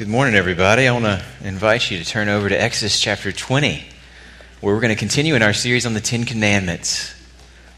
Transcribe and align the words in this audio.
Good 0.00 0.08
morning, 0.08 0.34
everybody. 0.34 0.88
I 0.88 0.92
want 0.92 1.04
to 1.04 1.22
invite 1.44 1.90
you 1.90 1.98
to 1.98 2.04
turn 2.06 2.30
over 2.30 2.48
to 2.48 2.58
Exodus 2.58 2.98
chapter 2.98 3.32
20, 3.32 3.84
where 4.62 4.74
we're 4.74 4.80
going 4.80 4.94
to 4.94 4.98
continue 4.98 5.34
in 5.34 5.42
our 5.42 5.52
series 5.52 5.84
on 5.84 5.92
the 5.92 6.00
Ten 6.00 6.24
Commandments. 6.24 7.14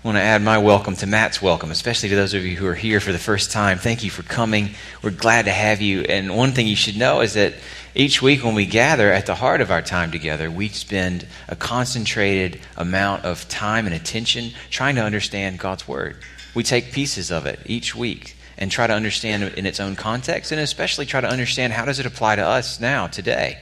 I 0.04 0.06
want 0.06 0.18
to 0.18 0.22
add 0.22 0.40
my 0.40 0.58
welcome 0.58 0.94
to 0.94 1.06
Matt's 1.08 1.42
welcome, 1.42 1.72
especially 1.72 2.10
to 2.10 2.14
those 2.14 2.32
of 2.32 2.44
you 2.44 2.54
who 2.54 2.68
are 2.68 2.76
here 2.76 3.00
for 3.00 3.10
the 3.10 3.18
first 3.18 3.50
time. 3.50 3.78
Thank 3.78 4.04
you 4.04 4.10
for 4.10 4.22
coming. 4.22 4.70
We're 5.02 5.10
glad 5.10 5.46
to 5.46 5.50
have 5.50 5.80
you. 5.80 6.02
And 6.02 6.36
one 6.36 6.52
thing 6.52 6.68
you 6.68 6.76
should 6.76 6.96
know 6.96 7.22
is 7.22 7.34
that 7.34 7.54
each 7.96 8.22
week 8.22 8.44
when 8.44 8.54
we 8.54 8.66
gather 8.66 9.12
at 9.12 9.26
the 9.26 9.34
heart 9.34 9.60
of 9.60 9.72
our 9.72 9.82
time 9.82 10.12
together, 10.12 10.48
we 10.48 10.68
spend 10.68 11.26
a 11.48 11.56
concentrated 11.56 12.60
amount 12.76 13.24
of 13.24 13.48
time 13.48 13.86
and 13.86 13.96
attention 13.96 14.52
trying 14.70 14.94
to 14.94 15.02
understand 15.02 15.58
God's 15.58 15.88
Word. 15.88 16.18
We 16.54 16.62
take 16.62 16.92
pieces 16.92 17.32
of 17.32 17.46
it 17.46 17.58
each 17.66 17.96
week 17.96 18.36
and 18.62 18.70
try 18.70 18.86
to 18.86 18.94
understand 18.94 19.42
in 19.42 19.66
its 19.66 19.80
own 19.80 19.96
context, 19.96 20.52
and 20.52 20.60
especially 20.60 21.04
try 21.04 21.20
to 21.20 21.28
understand 21.28 21.72
how 21.72 21.84
does 21.84 21.98
it 21.98 22.06
apply 22.06 22.36
to 22.36 22.46
us 22.46 22.78
now, 22.78 23.08
today. 23.08 23.58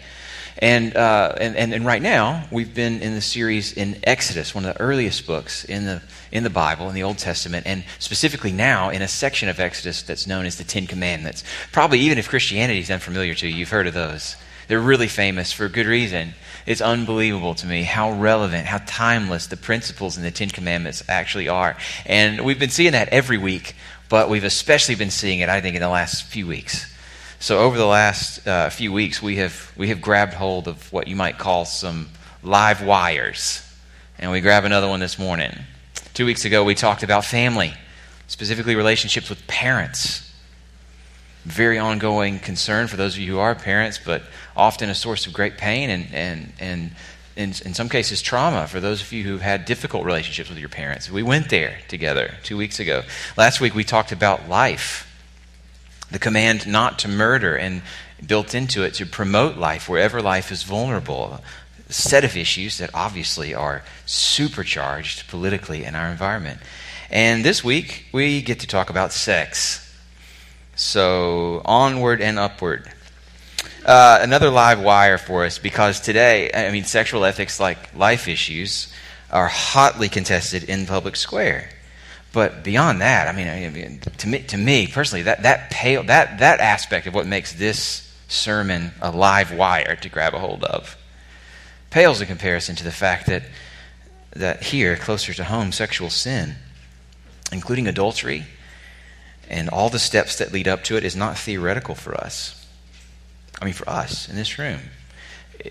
And, 0.59 0.95
uh, 0.95 1.37
and, 1.41 1.57
and, 1.57 1.73
and, 1.73 1.87
right 1.87 2.03
now, 2.03 2.47
we've 2.51 2.75
been 2.75 3.01
in 3.01 3.15
the 3.15 3.23
series 3.23 3.73
in 3.73 3.97
Exodus, 4.05 4.55
one 4.55 4.67
of 4.67 4.75
the 4.75 4.81
earliest 4.81 5.27
books 5.27 5.65
in 5.65 5.87
the, 5.87 6.03
in 6.31 6.43
the 6.43 6.51
Bible, 6.51 6.91
in 6.91 6.95
the 6.95 7.03
Old 7.03 7.17
Testament, 7.17 7.67
and 7.67 7.83
specifically 7.99 8.53
now 8.53 8.91
in 8.91 9.01
a 9.01 9.09
section 9.09 9.49
of 9.49 9.59
Exodus 9.59 10.03
that's 10.03 10.27
known 10.27 10.45
as 10.45 10.59
the 10.59 10.65
Ten 10.65 10.87
Commandments. 10.87 11.45
Probably 11.73 12.01
even 12.01 12.19
if 12.19 12.29
Christianity 12.29 12.81
is 12.81 12.91
unfamiliar 12.91 13.35
to 13.37 13.49
you, 13.49 13.55
you've 13.55 13.71
heard 13.71 13.87
of 13.87 13.95
those. 13.95 14.37
They're 14.69 14.81
really 14.81 15.09
famous 15.09 15.51
for 15.51 15.67
good 15.71 15.87
reason. 15.87 16.35
It's 16.67 16.83
unbelievable 16.83 17.55
to 17.55 17.67
me 17.67 17.85
how 17.85 18.13
relevant, 18.13 18.67
how 18.67 18.83
timeless 18.85 19.47
the 19.47 19.57
principles 19.57 20.19
in 20.19 20.25
the 20.25 20.31
Ten 20.31 20.51
Commandments 20.51 21.03
actually 21.09 21.49
are. 21.49 21.79
And 22.05 22.45
we've 22.45 22.59
been 22.59 22.69
seeing 22.69 22.93
that 22.93 23.09
every 23.09 23.39
week 23.39 23.75
but 24.11 24.29
we've 24.29 24.45
especially 24.45 24.97
been 24.97 25.11
seeing 25.11 25.39
it, 25.39 25.49
I 25.49 25.63
think, 25.63 25.77
in 25.77 25.81
the 25.81 25.89
last 25.89 26.25
few 26.25 26.47
weeks. 26.47 26.93
So 27.39 27.61
over 27.61 27.79
the 27.79 27.87
last 27.87 28.47
uh, 28.47 28.69
few 28.69 28.93
weeks, 28.93 29.23
we 29.23 29.37
have 29.37 29.73
we 29.77 29.89
have 29.89 30.03
grabbed 30.03 30.35
hold 30.35 30.69
of 30.69 30.93
what 30.93 31.09
you 31.09 31.17
might 31.17 31.39
call 31.39 31.65
some 31.65 32.11
live 32.43 32.83
wires, 32.83 33.63
and 34.19 34.31
we 34.31 34.43
grab 34.43 34.65
another 34.65 34.89
one 34.89 35.01
this 35.01 35.19
morning. 35.19 35.57
Two 36.13 36.27
weeks 36.27 36.45
ago, 36.45 36.65
we 36.65 36.75
talked 36.75 37.03
about 37.03 37.25
family, 37.25 37.73
specifically 38.27 38.75
relationships 38.75 39.31
with 39.31 39.47
parents. 39.47 40.27
Very 41.45 41.79
ongoing 41.79 42.39
concern 42.39 42.89
for 42.89 42.97
those 42.97 43.15
of 43.15 43.21
you 43.21 43.33
who 43.33 43.39
are 43.39 43.55
parents, 43.55 43.99
but 44.05 44.23
often 44.55 44.91
a 44.91 44.95
source 44.95 45.27
of 45.27 45.33
great 45.33 45.57
pain 45.57 45.89
and, 45.89 46.07
and, 46.13 46.53
and 46.59 46.91
in, 47.37 47.51
in 47.65 47.75
some 47.75 47.89
cases, 47.89 48.21
trauma 48.23 48.67
for 48.67 48.81
those 48.81 49.01
of 49.01 49.13
you 49.13 49.25
who've 49.25 49.41
had 49.41 49.65
difficult 49.65 50.05
relationships 50.05 50.49
with 50.49 50.59
your 50.59 50.69
parents. 50.69 51.11
We 51.11 51.23
went 51.23 51.49
there 51.49 51.79
together 51.89 52.35
two 52.43 52.57
weeks 52.57 52.81
ago. 52.81 53.03
Last 53.37 53.61
week, 53.61 53.75
we 53.75 53.85
talked 53.85 54.13
about 54.13 54.49
life, 54.49 55.07
the 56.11 56.19
command 56.19 56.67
not 56.67 56.99
to 57.01 57.09
murder, 57.09 57.57
and 57.57 57.83
built 58.27 58.55
into 58.55 58.83
it 58.83 58.95
to 58.95 59.07
promote 59.07 59.57
life 59.57 59.89
wherever 59.89 60.21
life 60.21 60.53
is 60.53 60.63
vulnerable. 60.63 61.41
A 61.89 61.93
set 61.93 62.25
of 62.25 62.37
issues 62.37 62.79
that 62.79 62.91
obviously 62.93 63.55
are 63.55 63.83
supercharged 64.07 65.29
politically 65.29 65.85
in 65.85 65.95
our 65.95 66.09
environment. 66.11 66.61
And 67.11 67.45
this 67.45 67.65
week, 67.65 68.07
we 68.13 68.43
get 68.43 68.61
to 68.61 68.67
talk 68.67 68.91
about 68.91 69.13
sex. 69.13 69.87
So, 70.77 71.63
onward 71.65 72.21
and 72.21 72.39
upward. 72.39 72.91
Uh, 73.85 74.19
another 74.21 74.51
live 74.51 74.81
wire 74.81 75.19
for 75.19 75.45
us 75.45 75.59
because 75.59 76.01
today, 76.01 76.51
I 76.53 76.71
mean, 76.71 76.85
sexual 76.85 77.25
ethics, 77.25 77.59
like 77.59 77.95
life 77.95 78.29
issues, 78.29 78.93
are 79.31 79.49
hotly 79.49 80.09
contested 80.09 80.65
in 80.65 80.87
public 80.87 81.17
square. 81.17 81.71
But 82.33 82.63
beyond 82.63 83.01
that, 83.01 83.27
I 83.27 83.33
mean, 83.33 83.49
I 83.49 83.69
mean 83.71 84.01
to 84.19 84.29
me, 84.29 84.43
to 84.43 84.57
me 84.57 84.87
personally, 84.87 85.23
that 85.23 85.43
that 85.43 85.71
pale, 85.71 86.03
that 86.05 86.39
that 86.39 86.61
aspect 86.61 87.07
of 87.07 87.15
what 87.15 87.27
makes 87.27 87.53
this 87.53 88.07
sermon 88.29 88.93
a 89.01 89.11
live 89.11 89.53
wire 89.53 89.97
to 89.97 90.09
grab 90.09 90.35
a 90.35 90.39
hold 90.39 90.63
of 90.63 90.97
pales 91.91 92.21
in 92.21 92.29
comparison 92.29 92.77
to 92.77 92.85
the 92.85 92.93
fact 92.93 93.27
that 93.27 93.43
that 94.33 94.63
here, 94.63 94.97
closer 94.97 95.35
to 95.35 95.45
home, 95.45 95.73
sexual 95.73 96.11
sin, 96.11 96.55
including 97.51 97.89
adultery, 97.89 98.47
and 99.49 99.69
all 99.69 99.89
the 99.89 99.99
steps 99.99 100.37
that 100.37 100.53
lead 100.53 100.69
up 100.69 100.85
to 100.85 100.97
it, 100.97 101.03
is 101.03 101.17
not 101.17 101.37
theoretical 101.37 101.97
for 101.97 102.15
us. 102.15 102.60
I 103.61 103.65
mean, 103.65 103.75
for 103.75 103.89
us 103.89 104.29
in 104.29 104.37
this 104.37 104.59
room, 104.59 104.81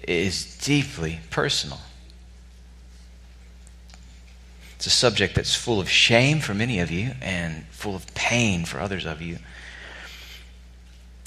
is 0.07 0.57
deeply 0.59 1.19
personal. 1.29 1.79
It's 4.75 4.85
a 4.85 4.91
subject 4.91 5.35
that's 5.35 5.55
full 5.55 5.79
of 5.79 5.89
shame 5.89 6.39
for 6.39 6.53
many 6.53 6.79
of 6.79 6.89
you 6.91 7.11
and 7.21 7.65
full 7.71 7.95
of 7.95 8.13
pain 8.13 8.63
for 8.63 8.79
others 8.79 9.05
of 9.05 9.21
you. 9.21 9.39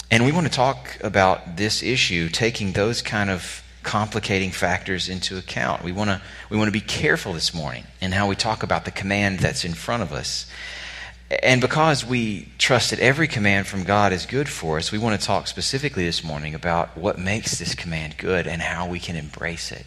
And 0.09 0.25
we 0.25 0.31
want 0.31 0.47
to 0.47 0.53
talk 0.53 0.97
about 1.01 1.57
this 1.57 1.83
issue, 1.83 2.29
taking 2.29 2.71
those 2.71 3.01
kind 3.01 3.29
of 3.29 3.63
complicating 3.83 4.51
factors 4.51 5.09
into 5.09 5.37
account. 5.37 5.83
We 5.83 5.91
want 5.91 6.09
to, 6.09 6.21
we 6.49 6.57
want 6.57 6.67
to 6.67 6.71
be 6.71 6.81
careful 6.81 7.33
this 7.33 7.53
morning 7.53 7.83
in 8.01 8.11
how 8.11 8.27
we 8.27 8.35
talk 8.35 8.63
about 8.63 8.85
the 8.85 8.91
command 8.91 9.39
that's 9.39 9.65
in 9.65 9.73
front 9.73 10.03
of 10.03 10.13
us. 10.13 10.49
And 11.41 11.61
because 11.61 12.05
we 12.05 12.49
trust 12.57 12.91
that 12.91 12.99
every 12.99 13.27
command 13.27 13.67
from 13.67 13.83
God 13.83 14.13
is 14.13 14.25
good 14.25 14.49
for 14.49 14.77
us, 14.77 14.91
we 14.91 14.97
want 14.97 15.19
to 15.19 15.25
talk 15.25 15.47
specifically 15.47 16.05
this 16.05 16.23
morning 16.23 16.53
about 16.53 16.97
what 16.97 17.17
makes 17.17 17.57
this 17.57 17.75
command 17.75 18.17
good 18.17 18.45
and 18.45 18.61
how 18.61 18.87
we 18.87 18.99
can 18.99 19.15
embrace 19.15 19.71
it. 19.71 19.85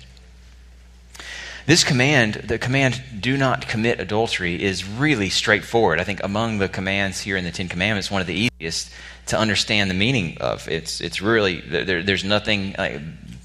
This 1.67 1.83
command, 1.83 2.35
the 2.35 2.59
command, 2.59 3.03
do 3.19 3.37
not 3.37 3.67
commit 3.67 4.01
adultery, 4.01 4.63
is 4.63 4.89
really 4.89 5.29
straightforward. 5.29 6.01
I 6.01 6.05
think 6.05 6.23
among 6.23 6.59
the 6.59 6.69
commands 6.69 7.21
here 7.21 7.37
in 7.37 7.45
the 7.45 7.51
Ten 7.51 7.69
Commandments, 7.69 8.11
one 8.11 8.21
of 8.21 8.29
the 8.29 8.49
easiest 8.61 8.93
to 9.27 9.37
understand 9.37 9.91
the 9.91 9.95
meaning 9.95 10.39
of. 10.41 10.69
It's, 10.69 11.01
it's 11.01 11.21
really, 11.21 11.61
there, 11.61 12.03
there's 12.03 12.25
nothing 12.25 12.77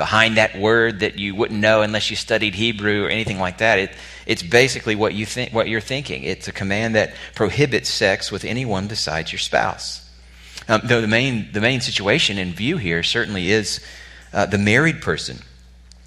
behind 0.02 0.38
that 0.38 0.58
word 0.58 1.02
that 1.02 1.20
you 1.20 1.36
wouldn't 1.36 1.60
know 1.60 1.84
unless 1.84 2.10
you 2.10 2.16
studied 2.16 2.56
Hebrew 2.56 3.06
or 3.06 3.10
anything 3.10 3.38
like 3.38 3.60
that. 3.60 3.78
It, 3.78 3.92
it's 4.26 4.42
basically 4.42 4.96
what, 4.96 5.14
you 5.14 5.28
think, 5.28 5.54
what 5.54 5.68
you're 5.68 5.80
thinking. 5.80 6.24
It's 6.24 6.48
a 6.48 6.52
command 6.52 6.96
that 6.96 7.14
prohibits 7.36 7.88
sex 7.88 8.32
with 8.32 8.44
anyone 8.44 8.88
besides 8.88 9.32
your 9.32 9.38
spouse. 9.38 10.10
Um, 10.68 10.82
though 10.86 11.02
the 11.02 11.08
main, 11.08 11.52
the 11.52 11.62
main 11.62 11.82
situation 11.82 12.40
in 12.40 12.52
view 12.52 12.78
here 12.78 13.04
certainly 13.04 13.52
is 13.52 13.80
uh, 14.34 14.48
the 14.48 14.58
married 14.58 15.04
person 15.04 15.38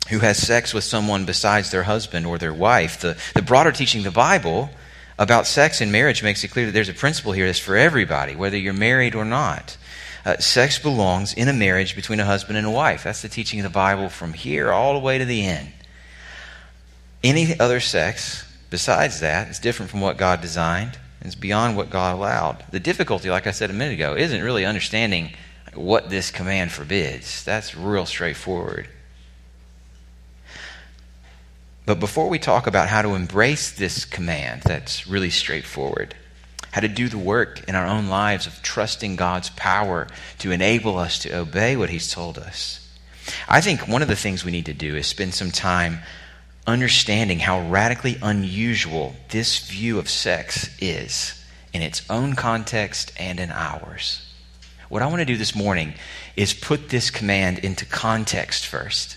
who 0.09 0.19
has 0.19 0.38
sex 0.38 0.75
with 0.75 0.82
someone 0.82 1.25
besides 1.25 1.71
their 1.71 1.84
husband 1.84 2.26
or 2.26 2.37
their 2.37 2.53
wife. 2.53 3.00
The, 3.00 3.16
the 3.37 3.43
broader 3.43 3.71
teaching 3.71 4.00
of 4.00 4.12
the 4.12 4.19
Bible 4.19 4.71
about 5.21 5.47
sex 5.47 5.81
and 5.81 5.93
marriage 5.93 6.21
makes 6.25 6.43
it 6.43 6.49
clear 6.49 6.66
that 6.66 6.72
there's 6.72 6.88
a 6.88 6.94
principle 6.94 7.31
here 7.31 7.47
that's 7.47 7.61
for 7.61 7.76
everybody, 7.76 8.34
whether 8.34 8.56
you're 8.56 8.72
married 8.72 9.15
or 9.15 9.25
not. 9.25 9.76
Uh, 10.24 10.38
sex 10.38 10.78
belongs 10.78 11.34
in 11.34 11.48
a 11.48 11.52
marriage 11.52 11.94
between 11.94 12.20
a 12.20 12.24
husband 12.24 12.56
and 12.56 12.66
a 12.66 12.70
wife. 12.70 13.04
That's 13.04 13.22
the 13.22 13.28
teaching 13.28 13.60
of 13.60 13.64
the 13.64 13.70
Bible 13.70 14.08
from 14.08 14.32
here 14.32 14.72
all 14.72 14.94
the 14.94 15.00
way 15.00 15.18
to 15.18 15.24
the 15.24 15.44
end. 15.44 15.72
Any 17.22 17.58
other 17.60 17.80
sex 17.80 18.50
besides 18.70 19.20
that 19.20 19.48
is 19.48 19.58
different 19.58 19.90
from 19.90 20.00
what 20.00 20.16
God 20.16 20.40
designed. 20.40 20.98
It's 21.20 21.34
beyond 21.34 21.76
what 21.76 21.90
God 21.90 22.14
allowed. 22.14 22.64
The 22.70 22.80
difficulty, 22.80 23.30
like 23.30 23.46
I 23.46 23.50
said 23.50 23.70
a 23.70 23.74
minute 23.74 23.94
ago, 23.94 24.14
isn't 24.14 24.42
really 24.42 24.66
understanding 24.66 25.30
what 25.74 26.10
this 26.10 26.30
command 26.30 26.72
forbids. 26.72 27.44
That's 27.44 27.74
real 27.74 28.04
straightforward. 28.04 28.88
But 31.86 32.00
before 32.00 32.28
we 32.28 32.38
talk 32.38 32.66
about 32.66 32.88
how 32.88 33.02
to 33.02 33.14
embrace 33.14 33.70
this 33.70 34.04
command, 34.04 34.62
that's 34.62 35.06
really 35.06 35.30
straightforward, 35.30 36.14
how 36.74 36.80
to 36.80 36.88
do 36.88 37.08
the 37.08 37.16
work 37.16 37.62
in 37.68 37.76
our 37.76 37.86
own 37.86 38.08
lives 38.08 38.48
of 38.48 38.60
trusting 38.60 39.14
God's 39.14 39.48
power 39.50 40.08
to 40.40 40.50
enable 40.50 40.98
us 40.98 41.20
to 41.20 41.32
obey 41.32 41.76
what 41.76 41.88
He's 41.88 42.10
told 42.10 42.36
us, 42.36 42.84
I 43.48 43.60
think 43.60 43.86
one 43.86 44.02
of 44.02 44.08
the 44.08 44.16
things 44.16 44.44
we 44.44 44.50
need 44.50 44.66
to 44.66 44.74
do 44.74 44.96
is 44.96 45.06
spend 45.06 45.34
some 45.34 45.52
time 45.52 46.00
understanding 46.66 47.38
how 47.38 47.60
radically 47.70 48.18
unusual 48.20 49.14
this 49.28 49.60
view 49.60 50.00
of 50.00 50.10
sex 50.10 50.68
is 50.80 51.40
in 51.72 51.80
its 51.80 52.02
own 52.10 52.34
context 52.34 53.12
and 53.20 53.38
in 53.38 53.52
ours. 53.52 54.28
What 54.88 55.00
I 55.00 55.06
want 55.06 55.20
to 55.20 55.26
do 55.26 55.36
this 55.36 55.54
morning 55.54 55.94
is 56.34 56.54
put 56.54 56.88
this 56.88 57.08
command 57.08 57.60
into 57.60 57.87
context 57.87 58.66
first 58.66 59.16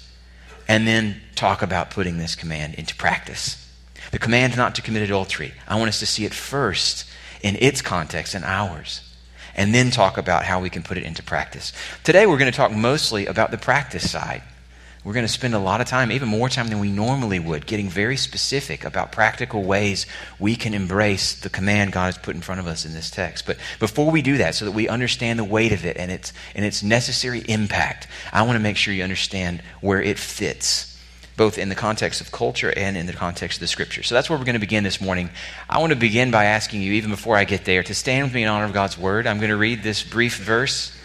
and 0.68 0.88
then 0.88 1.22
talk 1.34 1.64
about 1.64 1.90
putting 1.90 2.20
this 2.20 2.36
command 2.36 2.76
into 2.76 2.96
practice. 2.96 3.68
The 4.12 4.20
command 4.20 4.56
not 4.56 4.76
to 4.76 4.84
commit 4.84 5.02
adultery, 5.02 5.56
I 5.68 5.76
want 5.78 5.90
us 5.90 6.00
to 6.02 6.06
see 6.06 6.24
it 6.24 6.36
first 6.36 7.07
in 7.42 7.56
its 7.60 7.82
context 7.82 8.36
and 8.36 8.46
ours, 8.46 9.02
and 9.56 9.74
then 9.74 9.92
talk 9.92 10.18
about 10.18 10.46
how 10.46 10.62
we 10.62 10.70
can 10.70 10.84
put 10.84 10.98
it 10.98 11.04
into 11.04 11.24
practice. 11.24 11.74
Today, 12.04 12.26
we're 12.26 12.38
going 12.38 12.52
to 12.52 12.56
talk 12.56 12.72
mostly 12.72 13.26
about 13.26 13.52
the 13.52 13.58
practice 13.58 14.10
side. 14.10 14.44
We're 15.04 15.14
going 15.14 15.26
to 15.26 15.32
spend 15.32 15.54
a 15.54 15.60
lot 15.60 15.80
of 15.80 15.88
time, 15.88 16.12
even 16.12 16.28
more 16.28 16.50
time 16.50 16.68
than 16.68 16.80
we 16.80 16.92
normally 16.92 17.40
would, 17.40 17.66
getting 17.66 17.88
very 17.88 18.18
specific 18.18 18.84
about 18.84 19.14
practical 19.14 19.64
ways 19.64 20.06
we 20.38 20.58
can 20.58 20.74
embrace 20.74 21.40
the 21.40 21.50
command 21.50 21.94
God 21.94 22.08
has 22.08 22.18
put 22.18 22.36
in 22.36 22.42
front 22.42 22.60
of 22.60 22.68
us 22.68 22.86
in 22.86 22.94
this 22.94 23.10
text. 23.10 23.46
But 23.46 23.58
before 23.80 24.12
we 24.12 24.22
do 24.22 24.38
that, 24.40 24.54
so 24.56 24.66
that 24.66 24.74
we 24.74 24.90
understand 24.90 25.40
the 25.40 25.46
weight 25.46 25.72
of 25.72 25.86
it 25.86 25.96
and 25.96 26.12
its, 26.12 26.34
and 26.56 26.66
its 26.66 26.84
necessary 26.84 27.40
impact, 27.48 28.08
I 28.34 28.42
want 28.42 28.58
to 28.58 28.62
make 28.62 28.76
sure 28.76 28.94
you 28.94 29.04
understand 29.04 29.62
where 29.80 30.02
it 30.02 30.20
fits, 30.20 30.97
both 31.38 31.58
in 31.58 31.70
the 31.70 31.76
context 31.76 32.20
of 32.20 32.32
culture 32.32 32.74
and 32.76 32.98
in 32.98 33.06
the 33.06 33.14
context 33.14 33.58
of 33.58 33.62
the 33.62 33.68
scripture. 33.68 34.04
So 34.04 34.16
that's 34.16 34.30
where 34.30 34.38
we're 34.38 34.46
going 34.46 34.56
to 34.56 34.60
begin 34.60 34.84
this 34.84 35.00
morning. 35.00 35.30
I 35.70 35.80
want 35.80 35.92
to 35.92 35.96
begin 35.96 36.32
by 36.32 36.46
asking 36.46 36.82
you, 36.82 36.94
even 36.94 37.12
before 37.12 37.38
I 37.38 37.46
get 37.46 37.64
there, 37.64 37.84
to 37.84 37.94
stand 37.94 38.26
with 38.26 38.34
me 38.34 38.44
in 38.44 38.50
honor 38.50 38.66
of 38.66 38.74
God's 38.74 38.98
word. 38.98 39.28
I'm 39.28 39.38
going 39.38 39.52
to 39.52 39.58
read 39.58 39.84
this 39.84 40.04
brief 40.04 40.38
verse 40.38 40.98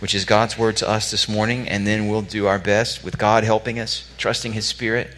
which 0.00 0.14
is 0.14 0.24
God's 0.24 0.58
word 0.58 0.78
to 0.78 0.88
us 0.88 1.10
this 1.10 1.28
morning, 1.28 1.68
and 1.68 1.86
then 1.86 2.08
we'll 2.08 2.22
do 2.22 2.46
our 2.46 2.58
best 2.58 3.04
with 3.04 3.18
God 3.18 3.44
helping 3.44 3.78
us, 3.78 4.10
trusting 4.16 4.54
His 4.54 4.66
Spirit, 4.66 5.14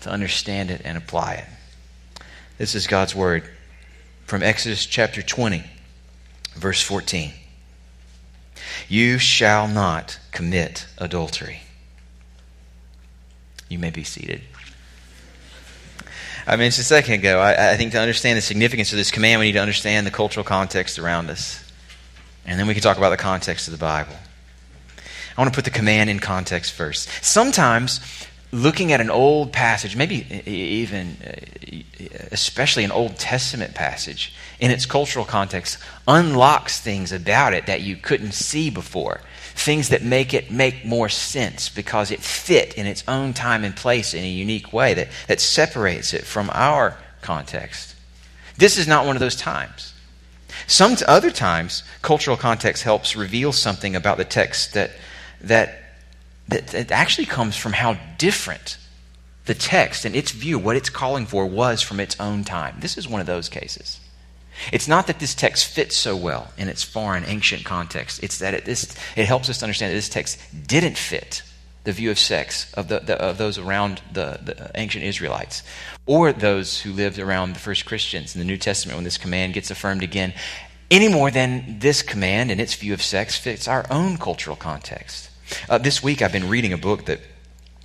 to 0.00 0.10
understand 0.10 0.70
it 0.70 0.82
and 0.84 0.98
apply 0.98 1.34
it. 1.34 2.24
This 2.58 2.74
is 2.74 2.86
God's 2.86 3.14
word 3.14 3.48
from 4.26 4.42
Exodus 4.42 4.86
chapter 4.86 5.22
20, 5.22 5.64
verse 6.56 6.82
14. 6.82 7.32
You 8.88 9.18
shall 9.18 9.68
not 9.68 10.18
commit 10.32 10.86
adultery. 10.98 11.60
You 13.74 13.80
may 13.80 13.90
be 13.90 14.04
seated. 14.04 14.40
I 16.46 16.54
mentioned 16.54 16.82
a 16.82 16.84
second 16.84 17.14
ago, 17.14 17.40
I, 17.40 17.72
I, 17.72 17.76
think 17.76 17.90
to 17.90 17.98
understand 17.98 18.36
the 18.36 18.40
significance 18.40 18.92
of 18.92 18.98
this 18.98 19.10
command, 19.10 19.40
we 19.40 19.46
need 19.46 19.54
to 19.54 19.60
understand 19.60 20.06
the 20.06 20.12
cultural 20.12 20.44
context 20.44 20.96
around 20.96 21.28
us. 21.28 21.60
And 22.46 22.56
then 22.56 22.68
we 22.68 22.74
can 22.74 22.84
talk 22.84 22.98
about 22.98 23.10
the 23.10 23.16
context 23.16 23.66
of 23.66 23.72
the 23.72 23.78
Bible. 23.78 24.14
I 25.36 25.40
want 25.40 25.52
to 25.52 25.56
put 25.56 25.64
the 25.64 25.76
command 25.76 26.08
in 26.08 26.20
context 26.20 26.70
first. 26.70 27.08
Sometimes, 27.20 27.98
looking 28.52 28.92
at 28.92 29.00
an 29.00 29.10
old 29.10 29.52
passage, 29.52 29.96
maybe 29.96 30.24
even, 30.48 31.16
especially 32.30 32.84
an 32.84 32.92
Old 32.92 33.18
Testament 33.18 33.74
passage, 33.74 34.36
in 34.60 34.70
its 34.70 34.86
cultural 34.86 35.24
context, 35.24 35.78
unlocks 36.06 36.78
things 36.78 37.10
about 37.10 37.54
it 37.54 37.66
that 37.66 37.80
you 37.80 37.96
couldn't 37.96 38.34
see 38.34 38.70
before. 38.70 39.20
Things 39.54 39.88
that 39.90 40.02
make 40.02 40.34
it 40.34 40.50
make 40.50 40.84
more 40.84 41.08
sense 41.08 41.68
because 41.68 42.10
it 42.10 42.20
fit 42.20 42.74
in 42.74 42.86
its 42.86 43.04
own 43.08 43.32
time 43.32 43.64
and 43.64 43.74
place 43.74 44.12
in 44.12 44.24
a 44.24 44.28
unique 44.28 44.72
way 44.72 44.94
that, 44.94 45.08
that 45.28 45.40
separates 45.40 46.12
it 46.12 46.24
from 46.24 46.50
our 46.52 46.98
context. 47.22 47.94
This 48.56 48.76
is 48.78 48.86
not 48.86 49.06
one 49.06 49.16
of 49.16 49.20
those 49.20 49.36
times. 49.36 49.94
Some 50.66 50.96
other 51.06 51.30
times, 51.30 51.82
cultural 52.02 52.36
context 52.36 52.82
helps 52.82 53.16
reveal 53.16 53.52
something 53.52 53.96
about 53.96 54.18
the 54.18 54.24
text 54.24 54.74
that, 54.74 54.92
that, 55.40 55.82
that, 56.48 56.68
that 56.68 56.90
actually 56.90 57.26
comes 57.26 57.56
from 57.56 57.72
how 57.72 57.96
different 58.18 58.78
the 59.46 59.54
text 59.54 60.04
and 60.04 60.16
its 60.16 60.30
view, 60.30 60.58
what 60.58 60.76
it's 60.76 60.90
calling 60.90 61.26
for, 61.26 61.46
was 61.46 61.82
from 61.82 62.00
its 62.00 62.18
own 62.18 62.44
time. 62.44 62.76
This 62.80 62.96
is 62.96 63.08
one 63.08 63.20
of 63.20 63.26
those 63.26 63.48
cases. 63.48 64.00
It's 64.72 64.88
not 64.88 65.06
that 65.06 65.18
this 65.18 65.34
text 65.34 65.66
fits 65.66 65.96
so 65.96 66.16
well 66.16 66.52
in 66.56 66.68
its 66.68 66.82
foreign, 66.82 67.24
ancient 67.26 67.64
context. 67.64 68.22
It's 68.22 68.38
that 68.38 68.54
it, 68.54 68.64
this, 68.64 68.94
it 69.16 69.26
helps 69.26 69.48
us 69.48 69.58
to 69.58 69.64
understand 69.64 69.90
that 69.90 69.96
this 69.96 70.08
text 70.08 70.38
didn't 70.66 70.96
fit 70.96 71.42
the 71.84 71.92
view 71.92 72.10
of 72.10 72.18
sex 72.18 72.72
of, 72.74 72.88
the, 72.88 73.00
the, 73.00 73.20
of 73.20 73.38
those 73.38 73.58
around 73.58 74.00
the, 74.12 74.40
the 74.42 74.70
ancient 74.74 75.04
Israelites 75.04 75.62
or 76.06 76.32
those 76.32 76.80
who 76.80 76.92
lived 76.92 77.18
around 77.18 77.54
the 77.54 77.60
first 77.60 77.84
Christians 77.84 78.34
in 78.34 78.38
the 78.38 78.46
New 78.46 78.56
Testament 78.56 78.96
when 78.96 79.04
this 79.04 79.18
command 79.18 79.54
gets 79.54 79.70
affirmed 79.70 80.02
again, 80.02 80.32
any 80.90 81.08
more 81.08 81.30
than 81.30 81.78
this 81.80 82.02
command 82.02 82.50
and 82.50 82.60
its 82.60 82.74
view 82.74 82.94
of 82.94 83.02
sex 83.02 83.36
fits 83.36 83.68
our 83.68 83.84
own 83.90 84.16
cultural 84.16 84.56
context. 84.56 85.30
Uh, 85.68 85.78
this 85.78 86.02
week 86.02 86.22
I've 86.22 86.32
been 86.32 86.48
reading 86.48 86.72
a 86.72 86.78
book 86.78 87.04
that 87.06 87.20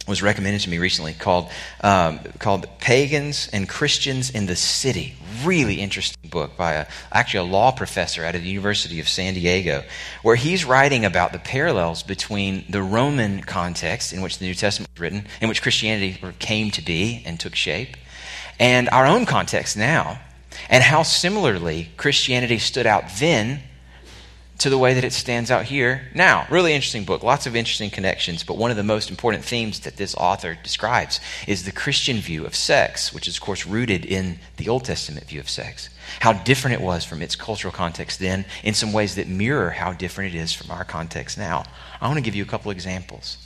was 0.09 0.21
recommended 0.21 0.61
to 0.61 0.69
me 0.69 0.77
recently 0.79 1.13
called, 1.13 1.49
um, 1.81 2.19
called 2.39 2.67
Pagans 2.79 3.49
and 3.53 3.69
Christians 3.69 4.29
in 4.29 4.45
the 4.47 4.55
City. 4.55 5.15
Really 5.45 5.75
interesting 5.75 6.29
book 6.29 6.57
by 6.57 6.73
a, 6.73 6.87
actually 7.11 7.47
a 7.47 7.51
law 7.51 7.71
professor 7.71 8.23
at 8.23 8.33
the 8.33 8.41
University 8.41 8.99
of 8.99 9.07
San 9.07 9.35
Diego, 9.35 9.83
where 10.23 10.35
he's 10.35 10.65
writing 10.65 11.05
about 11.05 11.31
the 11.31 11.39
parallels 11.39 12.03
between 12.03 12.65
the 12.67 12.81
Roman 12.81 13.41
context 13.41 14.11
in 14.11 14.21
which 14.21 14.39
the 14.39 14.45
New 14.45 14.55
Testament 14.55 14.89
was 14.93 14.99
written, 14.99 15.25
in 15.39 15.47
which 15.47 15.61
Christianity 15.61 16.19
came 16.39 16.71
to 16.71 16.81
be 16.81 17.23
and 17.25 17.39
took 17.39 17.55
shape, 17.55 17.95
and 18.59 18.89
our 18.89 19.05
own 19.05 19.25
context 19.25 19.77
now, 19.77 20.19
and 20.69 20.83
how 20.83 21.03
similarly 21.03 21.89
Christianity 21.95 22.57
stood 22.57 22.85
out 22.85 23.03
then 23.19 23.61
to 24.59 24.69
the 24.69 24.77
way 24.77 24.93
that 24.93 25.03
it 25.03 25.13
stands 25.13 25.49
out 25.49 25.65
here 25.65 26.07
now. 26.13 26.45
Really 26.49 26.73
interesting 26.73 27.05
book, 27.05 27.23
lots 27.23 27.47
of 27.47 27.55
interesting 27.55 27.89
connections, 27.89 28.43
but 28.43 28.57
one 28.57 28.71
of 28.71 28.77
the 28.77 28.83
most 28.83 29.09
important 29.09 29.43
themes 29.43 29.79
that 29.81 29.97
this 29.97 30.13
author 30.15 30.57
describes 30.61 31.19
is 31.47 31.63
the 31.63 31.71
Christian 31.71 32.17
view 32.17 32.45
of 32.45 32.55
sex, 32.55 33.13
which 33.13 33.27
is, 33.27 33.37
of 33.37 33.41
course, 33.41 33.65
rooted 33.65 34.05
in 34.05 34.39
the 34.57 34.69
Old 34.69 34.85
Testament 34.85 35.25
view 35.25 35.39
of 35.39 35.49
sex. 35.49 35.89
How 36.19 36.33
different 36.33 36.79
it 36.79 36.83
was 36.83 37.05
from 37.05 37.21
its 37.21 37.35
cultural 37.35 37.71
context 37.71 38.19
then, 38.19 38.45
in 38.63 38.73
some 38.73 38.91
ways 38.91 39.15
that 39.15 39.27
mirror 39.27 39.71
how 39.71 39.93
different 39.93 40.35
it 40.35 40.37
is 40.37 40.51
from 40.51 40.71
our 40.71 40.83
context 40.83 41.37
now. 41.37 41.63
I 42.01 42.07
want 42.07 42.17
to 42.17 42.23
give 42.23 42.35
you 42.35 42.43
a 42.43 42.47
couple 42.47 42.71
examples 42.71 43.37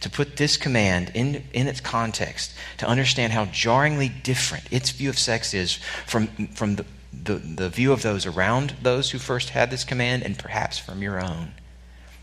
to 0.00 0.10
put 0.10 0.36
this 0.36 0.56
command 0.56 1.12
in, 1.14 1.44
in 1.52 1.66
its 1.66 1.80
context, 1.80 2.52
to 2.78 2.86
understand 2.86 3.32
how 3.32 3.46
jarringly 3.46 4.08
different 4.08 4.64
its 4.70 4.90
view 4.90 5.08
of 5.08 5.18
sex 5.18 5.54
is 5.54 5.78
from, 6.06 6.26
from 6.54 6.76
the, 6.76 6.84
the, 7.24 7.34
the 7.34 7.68
view 7.68 7.92
of 7.92 8.02
those 8.02 8.26
around 8.26 8.74
those 8.82 9.10
who 9.10 9.18
first 9.18 9.50
had 9.50 9.70
this 9.70 9.84
command 9.84 10.22
and 10.22 10.38
perhaps 10.38 10.78
from 10.78 11.02
your 11.02 11.22
own. 11.22 11.52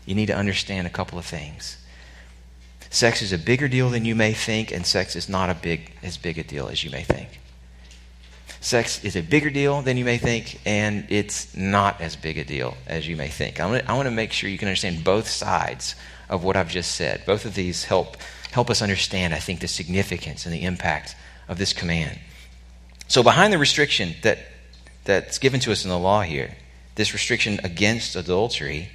You 0.04 0.14
need 0.14 0.26
to 0.26 0.36
understand 0.36 0.86
a 0.86 0.90
couple 0.90 1.18
of 1.18 1.24
things. 1.24 1.78
Sex 2.90 3.20
is 3.20 3.32
a 3.32 3.38
bigger 3.38 3.68
deal 3.68 3.90
than 3.90 4.04
you 4.04 4.14
may 4.14 4.32
think, 4.32 4.72
and 4.72 4.86
sex 4.86 5.16
is 5.16 5.28
not 5.28 5.50
a 5.50 5.54
big, 5.54 5.92
as 6.02 6.16
big 6.16 6.38
a 6.38 6.44
deal 6.44 6.68
as 6.68 6.84
you 6.84 6.90
may 6.90 7.02
think. 7.02 7.40
Sex 8.60 9.04
is 9.04 9.16
a 9.16 9.22
bigger 9.22 9.50
deal 9.50 9.82
than 9.82 9.96
you 9.96 10.04
may 10.04 10.18
think, 10.18 10.60
and 10.64 11.06
it's 11.08 11.54
not 11.56 12.00
as 12.00 12.16
big 12.16 12.38
a 12.38 12.44
deal 12.44 12.76
as 12.86 13.06
you 13.06 13.16
may 13.16 13.28
think. 13.28 13.60
I 13.60 13.66
want 13.66 13.84
to, 13.84 13.90
I 13.90 13.94
want 13.94 14.06
to 14.06 14.10
make 14.12 14.32
sure 14.32 14.48
you 14.48 14.58
can 14.58 14.68
understand 14.68 15.04
both 15.04 15.28
sides 15.28 15.94
of 16.28 16.42
what 16.42 16.56
I've 16.56 16.70
just 16.70 16.92
said. 16.92 17.24
Both 17.26 17.44
of 17.44 17.54
these 17.54 17.84
help, 17.84 18.16
help 18.50 18.70
us 18.70 18.82
understand, 18.82 19.34
I 19.34 19.38
think, 19.38 19.60
the 19.60 19.68
significance 19.68 20.46
and 20.46 20.54
the 20.54 20.64
impact 20.64 21.16
of 21.48 21.58
this 21.58 21.72
command. 21.72 22.18
So, 23.08 23.22
behind 23.22 23.52
the 23.52 23.58
restriction 23.58 24.14
that, 24.22 24.38
that's 25.06 25.38
given 25.38 25.60
to 25.60 25.72
us 25.72 25.84
in 25.84 25.90
the 25.90 25.98
law 25.98 26.22
here, 26.22 26.56
this 26.96 27.12
restriction 27.12 27.60
against 27.64 28.16
adultery, 28.16 28.90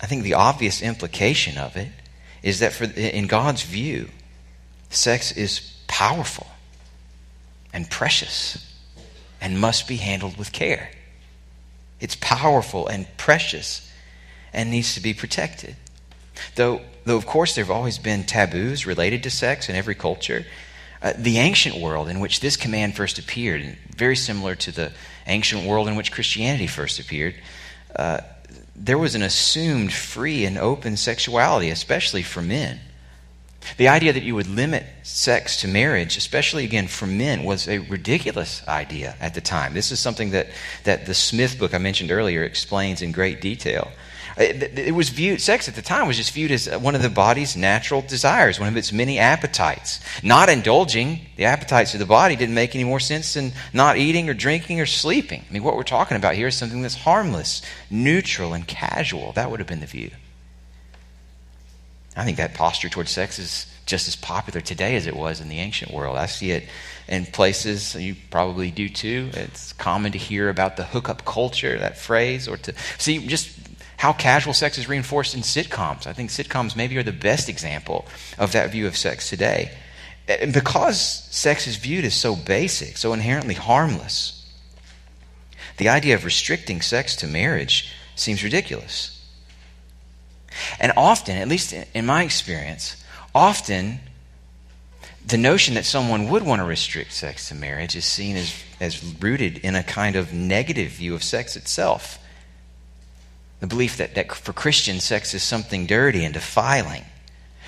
I 0.00 0.06
think 0.06 0.22
the 0.22 0.34
obvious 0.34 0.82
implication 0.82 1.58
of 1.58 1.76
it 1.76 1.88
is 2.42 2.60
that 2.60 2.72
for, 2.72 2.84
in 2.84 3.26
God's 3.26 3.62
view, 3.62 4.08
sex 4.90 5.32
is 5.32 5.74
powerful 5.86 6.46
and 7.72 7.90
precious 7.90 8.64
and 9.40 9.60
must 9.60 9.86
be 9.86 9.96
handled 9.96 10.36
with 10.36 10.52
care. 10.52 10.90
It's 12.00 12.16
powerful 12.20 12.86
and 12.86 13.06
precious 13.16 13.90
and 14.52 14.70
needs 14.70 14.94
to 14.94 15.00
be 15.00 15.14
protected. 15.14 15.76
Though, 16.54 16.80
though 17.04 17.16
of 17.16 17.26
course, 17.26 17.54
there 17.54 17.64
have 17.64 17.70
always 17.70 17.98
been 17.98 18.24
taboos 18.24 18.86
related 18.86 19.22
to 19.24 19.30
sex 19.30 19.68
in 19.68 19.76
every 19.76 19.94
culture, 19.94 20.46
uh, 21.02 21.12
the 21.16 21.38
ancient 21.38 21.76
world 21.76 22.08
in 22.08 22.20
which 22.20 22.40
this 22.40 22.56
command 22.56 22.96
first 22.96 23.18
appeared, 23.18 23.76
very 23.96 24.16
similar 24.16 24.54
to 24.56 24.72
the 24.72 24.92
ancient 25.26 25.64
world 25.64 25.88
in 25.88 25.96
which 25.96 26.12
Christianity 26.12 26.66
first 26.66 26.98
appeared, 26.98 27.34
uh, 27.94 28.20
there 28.74 28.98
was 28.98 29.14
an 29.14 29.22
assumed 29.22 29.92
free 29.92 30.44
and 30.44 30.56
open 30.58 30.96
sexuality, 30.96 31.70
especially 31.70 32.22
for 32.22 32.42
men. 32.42 32.80
The 33.76 33.88
idea 33.88 34.12
that 34.12 34.22
you 34.22 34.34
would 34.34 34.46
limit 34.46 34.86
sex 35.02 35.60
to 35.60 35.68
marriage, 35.68 36.16
especially 36.16 36.64
again 36.64 36.86
for 36.86 37.06
men, 37.06 37.44
was 37.44 37.68
a 37.68 37.78
ridiculous 37.78 38.66
idea 38.66 39.16
at 39.20 39.34
the 39.34 39.40
time. 39.40 39.74
This 39.74 39.92
is 39.92 40.00
something 40.00 40.30
that, 40.30 40.48
that 40.84 41.06
the 41.06 41.14
Smith 41.14 41.58
book 41.58 41.74
I 41.74 41.78
mentioned 41.78 42.10
earlier 42.10 42.44
explains 42.44 43.02
in 43.02 43.12
great 43.12 43.40
detail. 43.40 43.90
Uh, 44.38 44.44
it 44.44 44.94
was 44.94 45.08
viewed, 45.08 45.40
sex 45.40 45.68
at 45.68 45.74
the 45.74 45.82
time 45.82 46.06
was 46.06 46.16
just 46.16 46.32
viewed 46.32 46.52
as 46.52 46.68
uh, 46.68 46.78
one 46.78 46.94
of 46.94 47.02
the 47.02 47.10
body's 47.10 47.56
natural 47.56 48.02
desires, 48.02 48.60
one 48.60 48.68
of 48.68 48.76
its 48.76 48.92
many 48.92 49.18
appetites. 49.18 49.98
Not 50.22 50.48
indulging 50.48 51.20
the 51.36 51.44
appetites 51.44 51.92
of 51.94 52.00
the 52.00 52.06
body 52.06 52.36
didn't 52.36 52.54
make 52.54 52.74
any 52.74 52.84
more 52.84 53.00
sense 53.00 53.34
than 53.34 53.52
not 53.72 53.96
eating 53.96 54.28
or 54.28 54.34
drinking 54.34 54.80
or 54.80 54.86
sleeping. 54.86 55.44
I 55.48 55.52
mean, 55.52 55.64
what 55.64 55.74
we're 55.74 55.82
talking 55.82 56.16
about 56.16 56.36
here 56.36 56.46
is 56.46 56.56
something 56.56 56.82
that's 56.82 56.94
harmless, 56.94 57.62
neutral, 57.90 58.52
and 58.52 58.66
casual. 58.66 59.32
That 59.32 59.50
would 59.50 59.58
have 59.58 59.68
been 59.68 59.80
the 59.80 59.86
view. 59.86 60.12
I 62.16 62.24
think 62.24 62.36
that 62.36 62.54
posture 62.54 62.88
towards 62.88 63.10
sex 63.10 63.38
is 63.40 63.66
just 63.86 64.06
as 64.06 64.14
popular 64.14 64.60
today 64.60 64.96
as 64.96 65.06
it 65.06 65.16
was 65.16 65.40
in 65.40 65.48
the 65.48 65.58
ancient 65.58 65.92
world. 65.92 66.16
I 66.16 66.26
see 66.26 66.50
it 66.52 66.68
in 67.08 67.26
places, 67.26 67.94
you 67.94 68.14
probably 68.30 68.70
do 68.70 68.88
too. 68.88 69.30
It's 69.32 69.72
common 69.72 70.12
to 70.12 70.18
hear 70.18 70.48
about 70.48 70.76
the 70.76 70.84
hookup 70.84 71.24
culture, 71.24 71.78
that 71.78 71.96
phrase, 71.96 72.46
or 72.46 72.56
to 72.58 72.74
see 72.98 73.26
just 73.26 73.48
how 73.98 74.12
casual 74.12 74.54
sex 74.54 74.78
is 74.78 74.88
reinforced 74.88 75.34
in 75.34 75.40
sitcoms. 75.40 76.06
I 76.06 76.12
think 76.12 76.30
sitcoms 76.30 76.76
maybe 76.76 76.96
are 76.96 77.02
the 77.02 77.12
best 77.12 77.48
example 77.48 78.06
of 78.38 78.52
that 78.52 78.70
view 78.70 78.86
of 78.86 78.96
sex 78.96 79.28
today. 79.28 79.72
And 80.28 80.52
because 80.52 81.00
sex 81.00 81.66
is 81.66 81.76
viewed 81.76 82.04
as 82.04 82.14
so 82.14 82.36
basic, 82.36 82.96
so 82.96 83.12
inherently 83.12 83.54
harmless, 83.54 84.46
the 85.78 85.88
idea 85.88 86.14
of 86.14 86.24
restricting 86.24 86.80
sex 86.80 87.16
to 87.16 87.26
marriage 87.26 87.92
seems 88.14 88.44
ridiculous. 88.44 89.20
And 90.78 90.92
often, 90.96 91.36
at 91.36 91.48
least 91.48 91.74
in 91.94 92.06
my 92.06 92.22
experience, 92.22 93.02
often 93.34 93.98
the 95.26 95.38
notion 95.38 95.74
that 95.74 95.84
someone 95.84 96.28
would 96.28 96.44
want 96.44 96.60
to 96.60 96.64
restrict 96.64 97.12
sex 97.12 97.48
to 97.48 97.54
marriage 97.54 97.96
is 97.96 98.04
seen 98.04 98.36
as, 98.36 98.54
as 98.80 99.04
rooted 99.20 99.58
in 99.58 99.74
a 99.74 99.82
kind 99.82 100.14
of 100.14 100.32
negative 100.32 100.90
view 100.92 101.14
of 101.14 101.24
sex 101.24 101.56
itself. 101.56 102.18
The 103.60 103.66
belief 103.66 103.96
that, 103.96 104.14
that 104.14 104.32
for 104.32 104.52
Christians, 104.52 105.04
sex 105.04 105.34
is 105.34 105.42
something 105.42 105.86
dirty 105.86 106.24
and 106.24 106.32
defiling. 106.32 107.04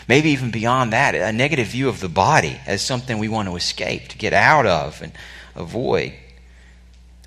Maybe 0.08 0.30
even 0.30 0.50
beyond 0.50 0.92
that, 0.92 1.14
a 1.14 1.32
negative 1.32 1.68
view 1.68 1.88
of 1.88 2.00
the 2.00 2.08
body 2.08 2.60
as 2.66 2.82
something 2.82 3.18
we 3.18 3.28
want 3.28 3.48
to 3.48 3.56
escape, 3.56 4.08
to 4.08 4.18
get 4.18 4.32
out 4.32 4.66
of 4.66 5.02
and 5.02 5.12
avoid. 5.54 6.14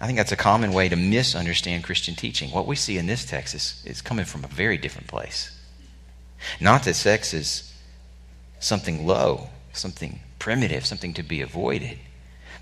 I 0.01 0.05
think 0.05 0.17
that's 0.17 0.31
a 0.31 0.37
common 0.37 0.73
way 0.73 0.89
to 0.89 0.95
misunderstand 0.95 1.83
Christian 1.83 2.15
teaching. 2.15 2.51
What 2.51 2.67
we 2.67 2.75
see 2.75 2.97
in 2.97 3.07
this 3.07 3.25
text 3.25 3.53
is, 3.53 3.81
is 3.85 4.01
coming 4.01 4.25
from 4.25 4.43
a 4.43 4.47
very 4.47 4.77
different 4.77 5.07
place. 5.07 5.57
Not 6.59 6.83
that 6.83 6.95
sex 6.95 7.33
is 7.33 7.73
something 8.59 9.05
low, 9.05 9.49
something 9.71 10.19
primitive, 10.39 10.85
something 10.85 11.13
to 11.13 11.23
be 11.23 11.41
avoided, 11.41 11.99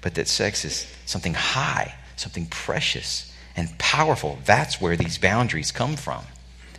but 0.02 0.16
that 0.16 0.28
sex 0.28 0.66
is 0.66 0.88
something 1.06 1.34
high, 1.34 1.96
something 2.16 2.46
precious 2.48 3.31
and 3.56 3.78
powerful. 3.78 4.40
That's 4.46 4.80
where 4.80 4.96
these 4.96 5.18
boundaries 5.18 5.72
come 5.72 5.96
from. 5.96 6.24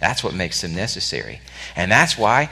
That's 0.00 0.25
what 0.25 0.35
makes 0.35 0.61
them 0.61 0.75
necessary. 0.75 1.41
And 1.76 1.91
that's 1.91 2.19
why 2.19 2.50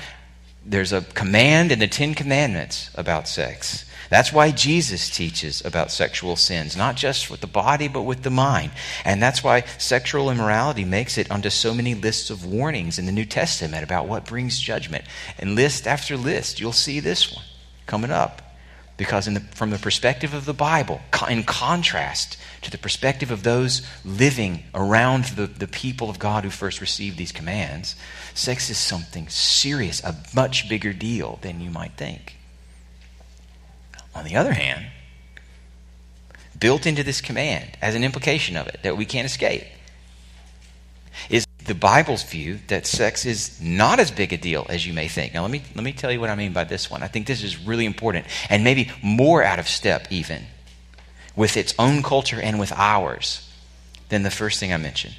there's 0.65 0.93
a 0.93 1.01
command 1.01 1.73
in 1.73 1.79
the 1.79 1.89
Ten 1.89 2.15
Commandments 2.15 2.91
about 2.95 3.27
sex. 3.27 3.87
That's 4.11 4.33
why 4.33 4.51
Jesus 4.51 5.09
teaches 5.09 5.65
about 5.65 5.93
sexual 5.93 6.35
sins, 6.35 6.77
not 6.77 6.97
just 6.97 7.31
with 7.31 7.41
the 7.41 7.47
body, 7.47 7.87
but 7.87 8.03
with 8.03 8.25
the 8.25 8.31
mind. 8.31 8.73
And 9.05 9.23
that's 9.23 9.45
why 9.45 9.63
sexual 9.79 10.31
immorality 10.31 10.85
makes 10.85 11.17
it 11.17 11.31
onto 11.31 11.49
so 11.49 11.73
many 11.73 11.95
lists 11.95 12.29
of 12.29 12.45
warnings 12.45 12.99
in 12.99 13.07
the 13.07 13.13
New 13.13 13.25
Testament 13.25 13.85
about 13.85 14.09
what 14.09 14.27
brings 14.27 14.59
judgment. 14.59 15.05
And 15.39 15.55
list 15.55 15.87
after 15.87 16.17
list, 16.17 16.59
you'll 16.59 16.73
see 16.73 16.99
this 16.99 17.33
one 17.33 17.45
coming 17.87 18.11
up. 18.11 18.43
Because, 18.97 19.27
the, 19.27 19.41
from 19.55 19.71
the 19.71 19.79
perspective 19.79 20.35
of 20.35 20.45
the 20.45 20.53
Bible, 20.53 21.01
in 21.29 21.45
contrast 21.45 22.37
to 22.63 22.71
the 22.71 22.79
perspective 22.79 23.31
of 23.31 23.43
those 23.43 23.87
living 24.05 24.65
around 24.75 25.25
the, 25.25 25.47
the 25.47 25.67
people 25.67 26.11
of 26.11 26.19
God 26.19 26.45
who 26.45 26.51
first 26.51 26.81
received 26.81 27.17
these 27.17 27.33
commands, 27.33 27.97
sex 28.35 28.69
is 28.71 28.79
something 28.79 29.29
serious, 29.29 30.03
a 30.05 30.17
much 30.35 30.69
bigger 30.69 30.93
deal 30.93 31.39
than 31.43 31.61
you 31.61 31.71
might 31.71 31.93
think. 31.93 32.37
On 34.15 34.25
the 34.25 34.37
other 34.37 34.53
hand, 34.53 34.87
built 36.59 36.85
into 36.85 37.03
this 37.03 37.21
command 37.21 37.79
as 37.81 37.95
an 37.95 38.05
implication 38.05 38.57
of 38.57 38.67
it 38.67 38.81
that 38.83 38.97
we 38.97 39.07
can't 39.07 39.27
escape 39.27 39.65
is 41.31 41.47
the 41.65 41.75
Bible's 41.75 42.23
view 42.23 42.59
that 42.69 42.87
sex 42.87 43.25
is 43.25 43.61
not 43.61 44.01
as 44.01 44.11
big 44.11 44.33
a 44.33 44.37
deal 44.37 44.67
as 44.69 44.87
you 44.87 44.93
may 44.93 45.09
think. 45.09 45.33
Now, 45.33 45.43
let 45.43 45.51
me, 45.51 45.63
let 45.75 45.85
me 45.85 45.93
tell 45.93 46.11
you 46.11 46.21
what 46.21 46.31
I 46.31 46.35
mean 46.35 46.53
by 46.53 46.65
this 46.65 46.91
one. 46.91 47.03
I 47.03 47.07
think 47.09 47.27
this 47.27 47.43
is 47.43 47.59
really 47.59 47.87
important 47.87 48.27
and 48.49 48.65
maybe 48.65 48.91
more 49.03 49.43
out 49.43 49.59
of 49.59 49.69
step, 49.69 50.09
even 50.11 50.45
with 51.37 51.57
its 51.57 51.75
own 51.79 52.03
culture 52.03 52.41
and 52.41 52.59
with 52.59 52.73
ours 52.73 53.49
than 54.09 54.23
the 54.23 54.31
first 54.31 54.61
thing 54.61 54.73
I 54.73 54.77
mentioned. 54.77 55.15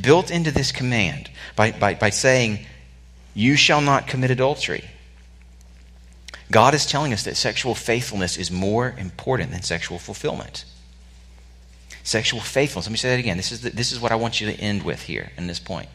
Built 0.00 0.30
into 0.30 0.50
this 0.50 0.72
command 0.72 1.30
by, 1.56 1.72
by, 1.72 1.94
by 1.94 2.10
saying, 2.10 2.66
You 3.34 3.56
shall 3.56 3.80
not 3.80 4.06
commit 4.06 4.30
adultery. 4.30 4.84
God 6.50 6.74
is 6.74 6.86
telling 6.86 7.12
us 7.12 7.24
that 7.24 7.36
sexual 7.36 7.74
faithfulness 7.74 8.36
is 8.36 8.50
more 8.50 8.94
important 8.98 9.50
than 9.50 9.62
sexual 9.62 9.98
fulfillment. 9.98 10.64
Sexual 12.04 12.40
faithfulness. 12.40 12.86
Let 12.86 12.92
me 12.92 12.98
say 12.98 13.10
that 13.10 13.18
again. 13.18 13.36
This 13.36 13.52
is, 13.52 13.62
the, 13.62 13.70
this 13.70 13.90
is 13.90 14.00
what 14.00 14.12
I 14.12 14.16
want 14.16 14.40
you 14.40 14.50
to 14.50 14.60
end 14.60 14.82
with 14.82 15.02
here 15.02 15.32
in 15.36 15.46
this 15.46 15.58
point. 15.58 15.88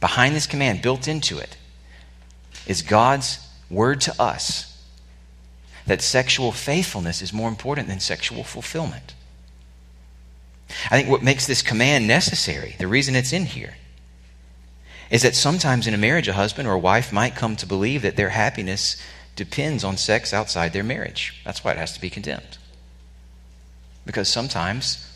Behind 0.00 0.34
this 0.34 0.46
command, 0.46 0.80
built 0.80 1.08
into 1.08 1.38
it, 1.38 1.56
is 2.66 2.82
God's 2.82 3.46
word 3.68 4.00
to 4.02 4.22
us 4.22 4.69
that 5.90 6.00
sexual 6.00 6.52
faithfulness 6.52 7.20
is 7.20 7.32
more 7.32 7.48
important 7.48 7.88
than 7.88 7.98
sexual 7.98 8.44
fulfillment. 8.44 9.12
I 10.88 10.96
think 10.96 11.08
what 11.08 11.20
makes 11.20 11.48
this 11.48 11.62
command 11.62 12.06
necessary, 12.06 12.76
the 12.78 12.86
reason 12.86 13.16
it's 13.16 13.32
in 13.32 13.44
here, 13.44 13.74
is 15.10 15.22
that 15.22 15.34
sometimes 15.34 15.88
in 15.88 15.94
a 15.94 15.98
marriage, 15.98 16.28
a 16.28 16.34
husband 16.34 16.68
or 16.68 16.74
a 16.74 16.78
wife 16.78 17.12
might 17.12 17.34
come 17.34 17.56
to 17.56 17.66
believe 17.66 18.02
that 18.02 18.14
their 18.14 18.28
happiness 18.28 19.02
depends 19.34 19.82
on 19.82 19.96
sex 19.96 20.32
outside 20.32 20.72
their 20.72 20.84
marriage. 20.84 21.42
That's 21.44 21.64
why 21.64 21.72
it 21.72 21.78
has 21.78 21.92
to 21.94 22.00
be 22.00 22.08
condemned. 22.08 22.58
Because 24.06 24.28
sometimes 24.28 25.12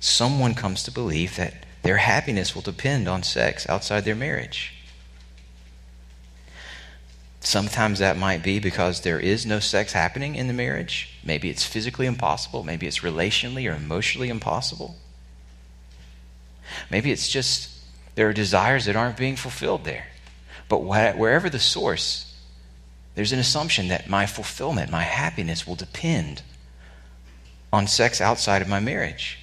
someone 0.00 0.56
comes 0.56 0.82
to 0.82 0.90
believe 0.90 1.36
that 1.36 1.54
their 1.82 1.98
happiness 1.98 2.52
will 2.52 2.62
depend 2.62 3.06
on 3.06 3.22
sex 3.22 3.68
outside 3.68 4.04
their 4.04 4.16
marriage. 4.16 4.74
Sometimes 7.40 8.00
that 8.00 8.16
might 8.16 8.42
be 8.42 8.58
because 8.58 9.00
there 9.00 9.20
is 9.20 9.46
no 9.46 9.60
sex 9.60 9.92
happening 9.92 10.34
in 10.34 10.48
the 10.48 10.52
marriage. 10.52 11.18
Maybe 11.24 11.50
it's 11.50 11.64
physically 11.64 12.06
impossible. 12.06 12.64
Maybe 12.64 12.86
it's 12.86 13.00
relationally 13.00 13.70
or 13.70 13.76
emotionally 13.76 14.28
impossible. 14.28 14.96
Maybe 16.90 17.12
it's 17.12 17.28
just 17.28 17.70
there 18.16 18.28
are 18.28 18.32
desires 18.32 18.86
that 18.86 18.96
aren't 18.96 19.16
being 19.16 19.36
fulfilled 19.36 19.84
there. 19.84 20.06
But 20.68 20.80
wherever 20.80 21.48
the 21.48 21.58
source, 21.58 22.36
there's 23.14 23.32
an 23.32 23.38
assumption 23.38 23.88
that 23.88 24.08
my 24.08 24.26
fulfillment, 24.26 24.90
my 24.90 25.04
happiness 25.04 25.66
will 25.66 25.76
depend 25.76 26.42
on 27.72 27.86
sex 27.86 28.20
outside 28.20 28.62
of 28.62 28.68
my 28.68 28.80
marriage. 28.80 29.38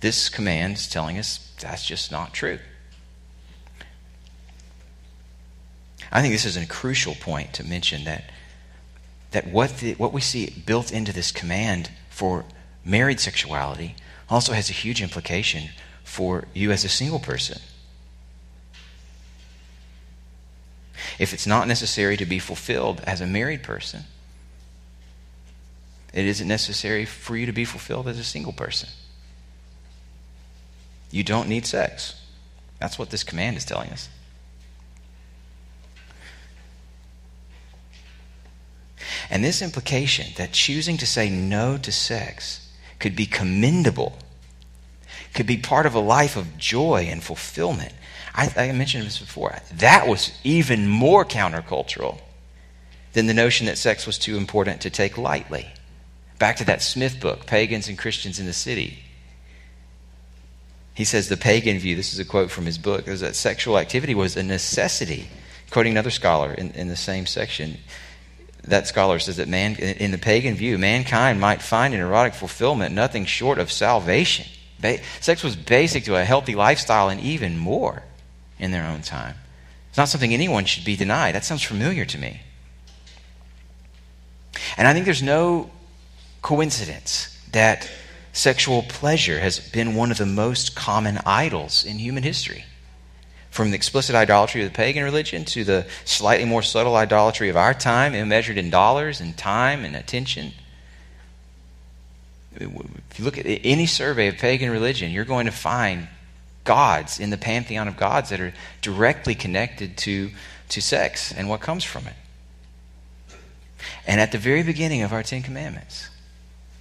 This 0.00 0.28
command 0.28 0.76
is 0.76 0.88
telling 0.88 1.18
us 1.18 1.52
that's 1.60 1.86
just 1.86 2.10
not 2.10 2.34
true. 2.34 2.58
I 6.12 6.20
think 6.20 6.34
this 6.34 6.44
is 6.44 6.56
a 6.56 6.66
crucial 6.66 7.14
point 7.14 7.52
to 7.54 7.64
mention 7.64 8.04
that, 8.04 8.24
that 9.30 9.46
what, 9.46 9.78
the, 9.78 9.94
what 9.94 10.12
we 10.12 10.20
see 10.20 10.50
built 10.66 10.92
into 10.92 11.12
this 11.12 11.30
command 11.30 11.90
for 12.08 12.44
married 12.84 13.20
sexuality 13.20 13.94
also 14.28 14.52
has 14.52 14.70
a 14.70 14.72
huge 14.72 15.02
implication 15.02 15.70
for 16.02 16.44
you 16.54 16.72
as 16.72 16.84
a 16.84 16.88
single 16.88 17.20
person. 17.20 17.60
if 21.20 21.34
it's 21.34 21.46
not 21.46 21.68
necessary 21.68 22.16
to 22.16 22.24
be 22.24 22.38
fulfilled 22.38 23.02
as 23.04 23.20
a 23.20 23.26
married 23.26 23.62
person, 23.62 24.04
it 26.14 26.24
isn't 26.24 26.48
necessary 26.48 27.04
for 27.04 27.36
you 27.36 27.44
to 27.44 27.52
be 27.52 27.64
fulfilled 27.66 28.08
as 28.08 28.18
a 28.18 28.24
single 28.24 28.54
person. 28.54 28.88
You 31.10 31.22
don't 31.22 31.48
need 31.48 31.66
sex. 31.66 32.20
That's 32.78 32.98
what 32.98 33.10
this 33.10 33.22
command 33.22 33.58
is 33.58 33.66
telling 33.66 33.90
us. 33.90 34.08
And 39.30 39.44
this 39.44 39.62
implication 39.62 40.26
that 40.36 40.52
choosing 40.52 40.96
to 40.96 41.06
say 41.06 41.30
no 41.30 41.78
to 41.78 41.92
sex 41.92 42.68
could 42.98 43.14
be 43.14 43.26
commendable, 43.26 44.18
could 45.32 45.46
be 45.46 45.56
part 45.56 45.86
of 45.86 45.94
a 45.94 46.00
life 46.00 46.36
of 46.36 46.58
joy 46.58 47.06
and 47.08 47.22
fulfillment, 47.22 47.92
I, 48.34 48.52
I 48.56 48.72
mentioned 48.72 49.06
this 49.06 49.18
before. 49.18 49.56
That 49.72 50.06
was 50.06 50.32
even 50.44 50.88
more 50.88 51.24
countercultural 51.24 52.20
than 53.12 53.26
the 53.26 53.34
notion 53.34 53.66
that 53.66 53.78
sex 53.78 54.06
was 54.06 54.18
too 54.18 54.36
important 54.36 54.80
to 54.82 54.90
take 54.90 55.18
lightly. 55.18 55.66
Back 56.38 56.56
to 56.56 56.64
that 56.64 56.82
Smith 56.82 57.20
book, 57.20 57.46
Pagans 57.46 57.88
and 57.88 57.98
Christians 57.98 58.38
in 58.38 58.46
the 58.46 58.52
City. 58.52 59.00
He 60.94 61.04
says 61.04 61.28
the 61.28 61.36
pagan 61.36 61.78
view, 61.78 61.96
this 61.96 62.12
is 62.12 62.18
a 62.18 62.24
quote 62.24 62.50
from 62.50 62.66
his 62.66 62.78
book, 62.78 63.08
is 63.08 63.20
that 63.20 63.36
sexual 63.36 63.78
activity 63.78 64.14
was 64.14 64.36
a 64.36 64.42
necessity. 64.42 65.28
Quoting 65.70 65.92
another 65.92 66.10
scholar 66.10 66.52
in, 66.52 66.72
in 66.72 66.88
the 66.88 66.96
same 66.96 67.26
section, 67.26 67.78
that 68.64 68.86
scholar 68.86 69.18
says 69.18 69.36
that 69.38 69.48
man, 69.48 69.76
in 69.76 70.10
the 70.10 70.18
pagan 70.18 70.54
view, 70.54 70.78
mankind 70.78 71.40
might 71.40 71.62
find 71.62 71.94
in 71.94 72.00
erotic 72.00 72.34
fulfillment 72.34 72.94
nothing 72.94 73.24
short 73.24 73.58
of 73.58 73.72
salvation. 73.72 74.46
Sex 75.20 75.42
was 75.42 75.56
basic 75.56 76.04
to 76.04 76.16
a 76.16 76.24
healthy 76.24 76.54
lifestyle 76.54 77.08
and 77.08 77.20
even 77.20 77.58
more 77.58 78.02
in 78.58 78.70
their 78.70 78.86
own 78.86 79.02
time. 79.02 79.34
It's 79.88 79.98
not 79.98 80.08
something 80.08 80.32
anyone 80.32 80.64
should 80.64 80.84
be 80.84 80.96
denied. 80.96 81.34
That 81.34 81.44
sounds 81.44 81.62
familiar 81.62 82.04
to 82.04 82.18
me. 82.18 82.40
And 84.76 84.86
I 84.86 84.92
think 84.92 85.04
there's 85.04 85.22
no 85.22 85.70
coincidence 86.42 87.36
that 87.52 87.90
sexual 88.32 88.82
pleasure 88.84 89.40
has 89.40 89.58
been 89.58 89.94
one 89.94 90.10
of 90.10 90.18
the 90.18 90.26
most 90.26 90.76
common 90.76 91.18
idols 91.26 91.84
in 91.84 91.98
human 91.98 92.22
history. 92.22 92.64
From 93.50 93.70
the 93.70 93.76
explicit 93.76 94.14
idolatry 94.14 94.62
of 94.62 94.70
the 94.70 94.76
pagan 94.76 95.02
religion 95.02 95.44
to 95.46 95.64
the 95.64 95.86
slightly 96.04 96.44
more 96.44 96.62
subtle 96.62 96.96
idolatry 96.96 97.48
of 97.48 97.56
our 97.56 97.74
time, 97.74 98.12
measured 98.28 98.58
in 98.58 98.70
dollars 98.70 99.20
and 99.20 99.36
time 99.36 99.84
and 99.84 99.96
attention. 99.96 100.52
If 102.54 103.18
you 103.18 103.24
look 103.24 103.38
at 103.38 103.46
any 103.46 103.86
survey 103.86 104.28
of 104.28 104.36
pagan 104.36 104.70
religion, 104.70 105.10
you're 105.10 105.24
going 105.24 105.46
to 105.46 105.52
find 105.52 106.08
gods 106.64 107.18
in 107.18 107.30
the 107.30 107.36
pantheon 107.36 107.88
of 107.88 107.96
gods 107.96 108.30
that 108.30 108.40
are 108.40 108.52
directly 108.82 109.34
connected 109.34 109.96
to, 109.98 110.30
to 110.68 110.80
sex 110.80 111.32
and 111.32 111.48
what 111.48 111.60
comes 111.60 111.84
from 111.84 112.06
it. 112.06 112.14
And 114.06 114.20
at 114.20 114.32
the 114.32 114.38
very 114.38 114.62
beginning 114.62 115.02
of 115.02 115.12
our 115.12 115.22
Ten 115.22 115.42
Commandments, 115.42 116.10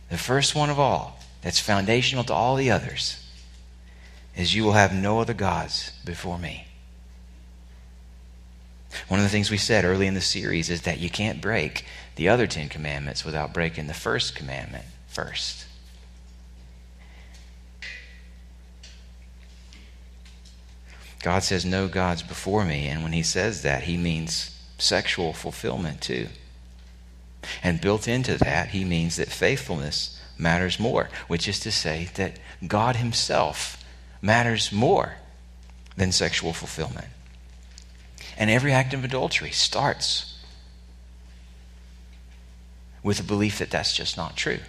the 0.09 0.17
first 0.17 0.55
one 0.55 0.69
of 0.69 0.79
all, 0.79 1.19
that's 1.41 1.59
foundational 1.59 2.23
to 2.25 2.33
all 2.33 2.55
the 2.55 2.71
others, 2.71 3.25
is 4.35 4.55
you 4.55 4.63
will 4.63 4.73
have 4.73 4.93
no 4.93 5.19
other 5.19 5.33
gods 5.33 5.91
before 6.05 6.39
me. 6.39 6.65
One 9.07 9.19
of 9.19 9.23
the 9.23 9.29
things 9.29 9.51
we 9.51 9.57
said 9.57 9.85
early 9.85 10.07
in 10.07 10.13
the 10.13 10.21
series 10.21 10.69
is 10.69 10.81
that 10.83 10.99
you 10.99 11.09
can't 11.09 11.41
break 11.41 11.85
the 12.15 12.29
other 12.29 12.47
Ten 12.47 12.69
Commandments 12.69 13.23
without 13.23 13.53
breaking 13.53 13.87
the 13.87 13.93
first 13.93 14.35
commandment 14.35 14.85
first. 15.07 15.65
God 21.21 21.43
says, 21.43 21.65
No 21.65 21.87
gods 21.87 22.23
before 22.23 22.65
me. 22.65 22.87
And 22.87 23.03
when 23.03 23.11
he 23.11 23.23
says 23.23 23.61
that, 23.63 23.83
he 23.83 23.97
means 23.97 24.57
sexual 24.77 25.33
fulfillment 25.33 26.01
too. 26.01 26.29
And 27.61 27.81
built 27.81 28.07
into 28.07 28.37
that, 28.37 28.69
he 28.69 28.83
means 28.83 29.17
that 29.17 29.29
faithfulness 29.29 30.21
matters 30.37 30.79
more, 30.79 31.09
which 31.27 31.47
is 31.47 31.59
to 31.61 31.71
say 31.71 32.09
that 32.15 32.39
God 32.65 32.95
himself 32.95 33.78
matters 34.21 34.71
more 34.71 35.15
than 35.95 36.11
sexual 36.11 36.53
fulfillment. 36.53 37.07
And 38.37 38.49
every 38.49 38.71
act 38.71 38.93
of 38.93 39.03
adultery 39.03 39.51
starts 39.51 40.37
with 43.03 43.19
a 43.19 43.23
belief 43.23 43.59
that 43.59 43.69
that's 43.69 43.95
just 43.95 44.17
not 44.17 44.35
true. 44.35 44.59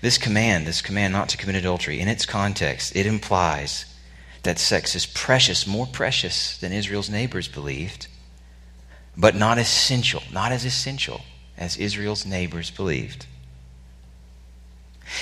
This 0.00 0.18
command, 0.18 0.66
this 0.66 0.82
command 0.82 1.12
not 1.12 1.30
to 1.30 1.36
commit 1.38 1.56
adultery, 1.56 2.00
in 2.00 2.08
its 2.08 2.26
context, 2.26 2.94
it 2.94 3.06
implies 3.06 3.86
that 4.42 4.58
sex 4.58 4.94
is 4.94 5.06
precious, 5.06 5.66
more 5.66 5.86
precious 5.86 6.58
than 6.58 6.72
Israel's 6.72 7.08
neighbors 7.08 7.48
believed, 7.48 8.06
but 9.16 9.34
not 9.34 9.56
essential, 9.56 10.22
not 10.30 10.52
as 10.52 10.66
essential 10.66 11.22
as 11.56 11.78
Israel's 11.78 12.26
neighbors 12.26 12.70
believed. 12.70 13.26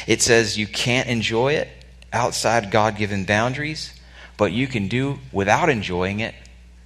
It 0.06 0.22
says 0.22 0.58
you 0.58 0.66
can't 0.66 1.08
enjoy 1.08 1.54
it 1.54 1.68
outside 2.12 2.70
God 2.70 2.96
given 2.96 3.24
boundaries, 3.24 3.92
but 4.36 4.52
you 4.52 4.66
can 4.66 4.88
do 4.88 5.18
without 5.32 5.68
enjoying 5.68 6.20
it 6.20 6.34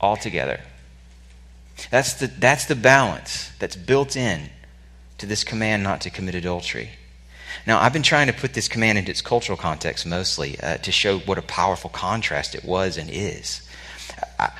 altogether. 0.00 0.60
That's 1.90 2.14
the, 2.14 2.26
that's 2.26 2.66
the 2.66 2.74
balance 2.74 3.50
that's 3.58 3.76
built 3.76 4.16
in 4.16 4.50
to 5.18 5.26
this 5.26 5.44
command 5.44 5.82
not 5.82 6.00
to 6.02 6.10
commit 6.10 6.34
adultery. 6.34 6.90
Now, 7.66 7.80
I've 7.80 7.92
been 7.92 8.02
trying 8.02 8.26
to 8.26 8.32
put 8.32 8.54
this 8.54 8.68
command 8.68 8.98
into 8.98 9.10
its 9.10 9.22
cultural 9.22 9.56
context 9.56 10.06
mostly 10.06 10.58
uh, 10.60 10.76
to 10.78 10.92
show 10.92 11.18
what 11.20 11.38
a 11.38 11.42
powerful 11.42 11.90
contrast 11.90 12.54
it 12.54 12.64
was 12.64 12.96
and 12.96 13.10
is. 13.10 13.66
I, 14.38 14.50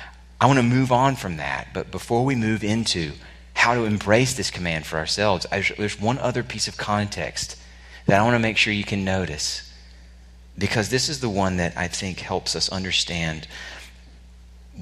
I 0.41 0.45
want 0.47 0.57
to 0.57 0.63
move 0.63 0.91
on 0.91 1.15
from 1.15 1.37
that, 1.37 1.69
but 1.73 1.91
before 1.91 2.25
we 2.25 2.35
move 2.35 2.63
into 2.63 3.13
how 3.53 3.73
to 3.73 3.85
embrace 3.85 4.35
this 4.35 4.51
command 4.51 4.85
for 4.85 4.97
ourselves, 4.97 5.45
there's 5.77 5.99
one 5.99 6.17
other 6.19 6.43
piece 6.43 6.67
of 6.67 6.77
context 6.77 7.55
that 8.07 8.19
I 8.19 8.23
want 8.23 8.35
to 8.35 8.39
make 8.39 8.57
sure 8.57 8.73
you 8.73 8.83
can 8.83 9.05
notice 9.05 9.71
because 10.57 10.89
this 10.89 11.07
is 11.07 11.19
the 11.19 11.29
one 11.29 11.57
that 11.57 11.77
I 11.77 11.87
think 11.87 12.19
helps 12.19 12.55
us 12.55 12.69
understand 12.69 13.47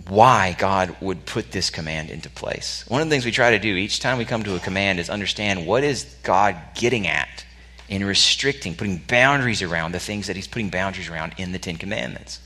why 0.07 0.55
God 0.57 0.95
would 1.01 1.25
put 1.25 1.51
this 1.51 1.69
command 1.69 2.09
into 2.09 2.29
place. 2.29 2.85
One 2.87 3.01
of 3.01 3.07
the 3.07 3.13
things 3.13 3.25
we 3.25 3.31
try 3.31 3.51
to 3.51 3.59
do 3.59 3.75
each 3.75 3.99
time 3.99 4.17
we 4.17 4.25
come 4.25 4.43
to 4.43 4.55
a 4.55 4.59
command 4.59 4.99
is 4.99 5.09
understand 5.09 5.65
what 5.65 5.83
is 5.83 6.03
God 6.23 6.55
getting 6.75 7.07
at 7.07 7.45
in 7.87 8.03
restricting, 8.03 8.75
putting 8.75 8.97
boundaries 8.97 9.61
around 9.61 9.93
the 9.93 9.99
things 9.99 10.27
that 10.27 10.35
he's 10.35 10.47
putting 10.47 10.69
boundaries 10.69 11.09
around 11.09 11.33
in 11.37 11.51
the 11.51 11.59
10 11.59 11.77
commandments. 11.77 12.41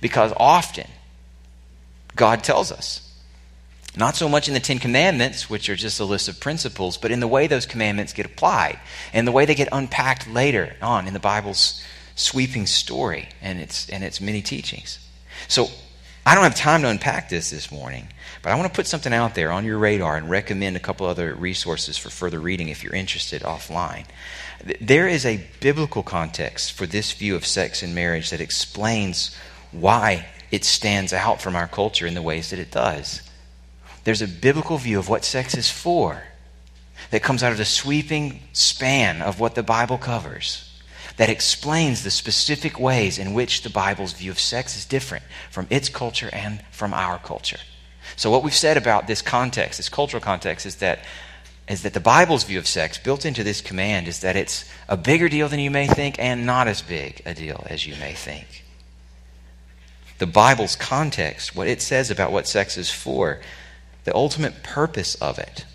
Because 0.00 0.32
often 0.36 0.86
God 2.14 2.42
tells 2.42 2.72
us 2.72 3.05
not 3.96 4.14
so 4.14 4.28
much 4.28 4.46
in 4.46 4.54
the 4.54 4.60
Ten 4.60 4.78
Commandments, 4.78 5.48
which 5.48 5.70
are 5.70 5.76
just 5.76 6.00
a 6.00 6.04
list 6.04 6.28
of 6.28 6.38
principles, 6.38 6.98
but 6.98 7.10
in 7.10 7.20
the 7.20 7.26
way 7.26 7.46
those 7.46 7.64
commandments 7.64 8.12
get 8.12 8.26
applied 8.26 8.78
and 9.14 9.26
the 9.26 9.32
way 9.32 9.46
they 9.46 9.54
get 9.54 9.68
unpacked 9.72 10.28
later 10.28 10.76
on 10.82 11.06
in 11.06 11.14
the 11.14 11.20
Bible's 11.20 11.82
sweeping 12.14 12.66
story 12.66 13.28
and 13.40 13.58
its, 13.58 13.88
and 13.88 14.04
its 14.04 14.20
many 14.20 14.42
teachings. 14.42 14.98
So 15.48 15.68
I 16.26 16.34
don't 16.34 16.44
have 16.44 16.54
time 16.54 16.82
to 16.82 16.88
unpack 16.88 17.30
this 17.30 17.50
this 17.50 17.72
morning, 17.72 18.08
but 18.42 18.52
I 18.52 18.56
want 18.56 18.70
to 18.70 18.76
put 18.76 18.86
something 18.86 19.14
out 19.14 19.34
there 19.34 19.50
on 19.50 19.64
your 19.64 19.78
radar 19.78 20.16
and 20.16 20.28
recommend 20.28 20.76
a 20.76 20.80
couple 20.80 21.06
other 21.06 21.34
resources 21.34 21.96
for 21.96 22.10
further 22.10 22.40
reading 22.40 22.68
if 22.68 22.82
you're 22.82 22.94
interested 22.94 23.42
offline. 23.42 24.04
There 24.80 25.08
is 25.08 25.24
a 25.24 25.46
biblical 25.60 26.02
context 26.02 26.72
for 26.72 26.86
this 26.86 27.12
view 27.12 27.34
of 27.34 27.46
sex 27.46 27.82
and 27.82 27.94
marriage 27.94 28.30
that 28.30 28.40
explains 28.40 29.34
why 29.72 30.26
it 30.50 30.64
stands 30.64 31.12
out 31.12 31.40
from 31.40 31.56
our 31.56 31.68
culture 31.68 32.06
in 32.06 32.14
the 32.14 32.22
ways 32.22 32.50
that 32.50 32.58
it 32.58 32.70
does 32.70 33.22
there's 34.06 34.22
a 34.22 34.28
biblical 34.28 34.78
view 34.78 35.00
of 35.00 35.08
what 35.08 35.24
sex 35.24 35.56
is 35.56 35.68
for 35.68 36.22
that 37.10 37.24
comes 37.24 37.42
out 37.42 37.50
of 37.50 37.58
the 37.58 37.64
sweeping 37.64 38.40
span 38.52 39.20
of 39.20 39.40
what 39.40 39.56
the 39.56 39.64
Bible 39.64 39.98
covers 39.98 40.80
that 41.16 41.28
explains 41.28 42.04
the 42.04 42.10
specific 42.12 42.78
ways 42.78 43.18
in 43.18 43.34
which 43.34 43.62
the 43.62 43.68
Bible's 43.68 44.12
view 44.12 44.30
of 44.30 44.38
sex 44.38 44.76
is 44.76 44.84
different 44.84 45.24
from 45.50 45.66
its 45.70 45.88
culture 45.88 46.30
and 46.32 46.62
from 46.70 46.94
our 46.94 47.18
culture. 47.18 47.58
So 48.14 48.30
what 48.30 48.44
we've 48.44 48.54
said 48.54 48.76
about 48.76 49.08
this 49.08 49.22
context, 49.22 49.78
this 49.78 49.88
cultural 49.88 50.20
context 50.20 50.66
is 50.66 50.76
that 50.76 51.04
is 51.66 51.82
that 51.82 51.92
the 51.92 51.98
Bible's 51.98 52.44
view 52.44 52.60
of 52.60 52.68
sex 52.68 52.98
built 52.98 53.26
into 53.26 53.42
this 53.42 53.60
command 53.60 54.06
is 54.06 54.20
that 54.20 54.36
it's 54.36 54.70
a 54.88 54.96
bigger 54.96 55.28
deal 55.28 55.48
than 55.48 55.58
you 55.58 55.72
may 55.72 55.88
think 55.88 56.14
and 56.20 56.46
not 56.46 56.68
as 56.68 56.80
big 56.80 57.22
a 57.26 57.34
deal 57.34 57.66
as 57.68 57.84
you 57.84 57.96
may 57.96 58.12
think. 58.12 58.64
The 60.18 60.28
Bible's 60.28 60.76
context, 60.76 61.56
what 61.56 61.66
it 61.66 61.82
says 61.82 62.08
about 62.08 62.30
what 62.30 62.46
sex 62.46 62.76
is 62.76 62.88
for, 62.88 63.40
the 64.06 64.14
ultimate 64.14 64.62
purpose 64.62 65.16
of 65.16 65.36
it 65.38 65.66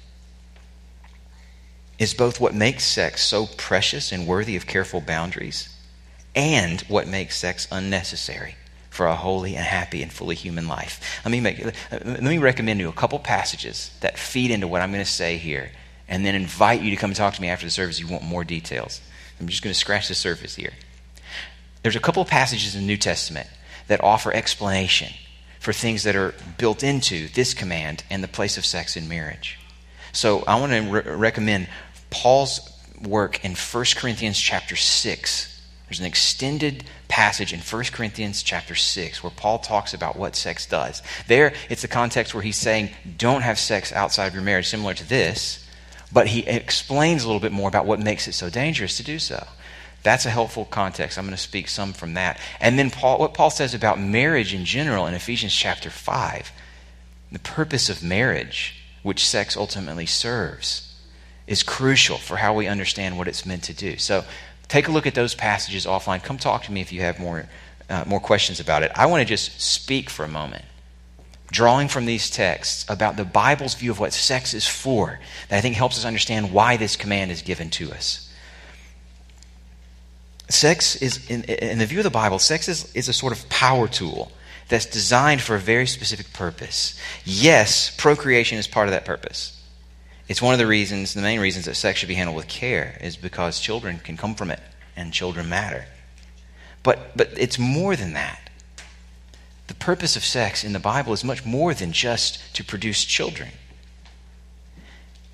is 1.99 2.13
both 2.13 2.39
what 2.39 2.55
makes 2.55 2.85
sex 2.85 3.21
so 3.21 3.45
precious 3.45 4.11
and 4.11 4.25
worthy 4.25 4.55
of 4.55 4.65
careful 4.65 5.01
boundaries 5.01 5.69
and 6.33 6.79
what 6.83 7.09
makes 7.09 7.37
sex 7.37 7.67
unnecessary 7.71 8.55
for 8.89 9.05
a 9.05 9.15
holy 9.15 9.55
and 9.55 9.65
happy 9.65 10.01
and 10.01 10.13
fully 10.13 10.35
human 10.35 10.65
life. 10.65 11.21
Let 11.25 11.31
me, 11.31 11.41
make, 11.41 11.63
let 11.91 12.23
me 12.23 12.37
recommend 12.37 12.79
you 12.79 12.87
a 12.87 12.93
couple 12.93 13.19
passages 13.19 13.91
that 13.99 14.17
feed 14.17 14.49
into 14.49 14.67
what 14.67 14.81
I'm 14.81 14.93
going 14.93 15.03
to 15.03 15.09
say 15.09 15.35
here 15.35 15.69
and 16.07 16.25
then 16.25 16.33
invite 16.33 16.81
you 16.81 16.89
to 16.89 16.95
come 16.95 17.13
talk 17.13 17.33
to 17.33 17.41
me 17.41 17.49
after 17.49 17.65
the 17.65 17.69
service 17.69 17.99
if 17.99 18.05
you 18.05 18.11
want 18.11 18.23
more 18.23 18.45
details. 18.45 19.01
I'm 19.41 19.47
just 19.47 19.61
going 19.61 19.73
to 19.73 19.79
scratch 19.79 20.07
the 20.07 20.15
surface 20.15 20.55
here. 20.55 20.71
There's 21.83 21.97
a 21.97 22.01
couple 22.01 22.23
passages 22.23 22.75
in 22.75 22.81
the 22.81 22.87
New 22.87 22.97
Testament 22.97 23.49
that 23.87 24.01
offer 24.01 24.33
explanation 24.33 25.13
for 25.61 25.71
things 25.71 26.01
that 26.01 26.15
are 26.15 26.33
built 26.57 26.81
into 26.81 27.27
this 27.29 27.53
command 27.53 28.03
and 28.09 28.23
the 28.23 28.27
place 28.27 28.57
of 28.57 28.65
sex 28.65 28.97
in 28.97 29.07
marriage. 29.07 29.59
So 30.11 30.43
I 30.47 30.59
want 30.59 30.71
to 30.71 30.79
re- 30.81 31.15
recommend 31.15 31.69
Paul's 32.09 32.67
work 32.99 33.45
in 33.45 33.53
1 33.53 33.85
Corinthians 33.95 34.39
chapter 34.39 34.75
6. 34.75 35.61
There's 35.87 35.99
an 35.99 36.07
extended 36.07 36.85
passage 37.09 37.53
in 37.53 37.59
1 37.59 37.83
Corinthians 37.91 38.41
chapter 38.41 38.73
6 38.73 39.21
where 39.21 39.29
Paul 39.29 39.59
talks 39.59 39.93
about 39.93 40.15
what 40.15 40.35
sex 40.35 40.65
does. 40.65 41.03
There, 41.27 41.53
it's 41.69 41.83
the 41.83 41.87
context 41.87 42.33
where 42.33 42.41
he's 42.41 42.57
saying, 42.57 42.89
don't 43.19 43.43
have 43.43 43.59
sex 43.59 43.93
outside 43.93 44.25
of 44.25 44.33
your 44.33 44.41
marriage, 44.41 44.67
similar 44.67 44.95
to 44.95 45.07
this, 45.07 45.63
but 46.11 46.25
he 46.25 46.39
explains 46.39 47.23
a 47.23 47.27
little 47.27 47.39
bit 47.39 47.51
more 47.51 47.69
about 47.69 47.85
what 47.85 47.99
makes 47.99 48.27
it 48.27 48.33
so 48.33 48.49
dangerous 48.49 48.97
to 48.97 49.03
do 49.03 49.19
so. 49.19 49.45
That's 50.03 50.25
a 50.25 50.29
helpful 50.31 50.65
context. 50.65 51.17
I'm 51.17 51.25
going 51.25 51.35
to 51.35 51.41
speak 51.41 51.67
some 51.67 51.93
from 51.93 52.15
that. 52.15 52.39
And 52.59 52.79
then 52.79 52.89
Paul, 52.89 53.19
what 53.19 53.33
Paul 53.33 53.49
says 53.49 53.73
about 53.73 53.99
marriage 53.99 54.53
in 54.53 54.65
general 54.65 55.05
in 55.05 55.13
Ephesians 55.13 55.53
chapter 55.53 55.89
5. 55.89 56.51
The 57.31 57.39
purpose 57.39 57.89
of 57.89 58.03
marriage, 58.03 58.83
which 59.03 59.25
sex 59.25 59.55
ultimately 59.55 60.05
serves, 60.05 60.95
is 61.47 61.63
crucial 61.63 62.17
for 62.17 62.37
how 62.37 62.53
we 62.53 62.67
understand 62.67 63.17
what 63.17 63.27
it's 63.27 63.45
meant 63.45 63.63
to 63.63 63.73
do. 63.73 63.97
So 63.97 64.23
take 64.67 64.87
a 64.87 64.91
look 64.91 65.05
at 65.05 65.15
those 65.15 65.35
passages 65.35 65.85
offline. 65.85 66.23
Come 66.23 66.37
talk 66.37 66.63
to 66.63 66.71
me 66.71 66.81
if 66.81 66.91
you 66.91 67.01
have 67.01 67.19
more, 67.19 67.47
uh, 67.89 68.03
more 68.07 68.19
questions 68.19 68.59
about 68.59 68.83
it. 68.83 68.91
I 68.95 69.05
want 69.05 69.21
to 69.21 69.25
just 69.25 69.61
speak 69.61 70.09
for 70.09 70.25
a 70.25 70.27
moment, 70.27 70.65
drawing 71.51 71.87
from 71.87 72.05
these 72.05 72.29
texts 72.29 72.85
about 72.89 73.17
the 73.17 73.25
Bible's 73.25 73.75
view 73.75 73.91
of 73.91 73.99
what 73.99 74.13
sex 74.13 74.53
is 74.53 74.67
for, 74.67 75.19
that 75.49 75.57
I 75.57 75.61
think 75.61 75.75
helps 75.75 75.97
us 75.97 76.05
understand 76.05 76.51
why 76.51 76.75
this 76.75 76.95
command 76.95 77.31
is 77.31 77.41
given 77.43 77.69
to 77.71 77.91
us. 77.91 78.30
Sex 80.51 80.95
is, 80.97 81.29
in, 81.29 81.43
in 81.43 81.79
the 81.79 81.85
view 81.85 81.99
of 81.99 82.03
the 82.03 82.09
Bible, 82.09 82.39
sex 82.39 82.67
is, 82.67 82.93
is 82.93 83.09
a 83.09 83.13
sort 83.13 83.33
of 83.33 83.47
power 83.49 83.87
tool 83.87 84.31
that's 84.67 84.85
designed 84.85 85.41
for 85.41 85.55
a 85.55 85.59
very 85.59 85.85
specific 85.85 86.31
purpose. 86.33 86.97
Yes, 87.25 87.93
procreation 87.95 88.57
is 88.57 88.67
part 88.67 88.87
of 88.87 88.91
that 88.91 89.05
purpose. 89.05 89.61
It's 90.27 90.41
one 90.41 90.53
of 90.53 90.59
the 90.59 90.67
reasons, 90.67 91.13
the 91.13 91.21
main 91.21 91.41
reasons 91.41 91.65
that 91.65 91.75
sex 91.75 91.99
should 91.99 92.07
be 92.07 92.15
handled 92.15 92.37
with 92.37 92.47
care 92.47 92.97
is 93.01 93.17
because 93.17 93.59
children 93.59 93.99
can 93.99 94.15
come 94.15 94.33
from 94.33 94.49
it 94.49 94.61
and 94.95 95.11
children 95.11 95.49
matter. 95.49 95.85
But, 96.83 97.17
but 97.17 97.29
it's 97.37 97.59
more 97.59 97.95
than 97.95 98.13
that. 98.13 98.49
The 99.67 99.75
purpose 99.75 100.15
of 100.15 100.23
sex 100.23 100.63
in 100.63 100.73
the 100.73 100.79
Bible 100.79 101.13
is 101.13 101.23
much 101.23 101.45
more 101.45 101.73
than 101.73 101.91
just 101.91 102.55
to 102.55 102.63
produce 102.63 103.03
children. 103.03 103.49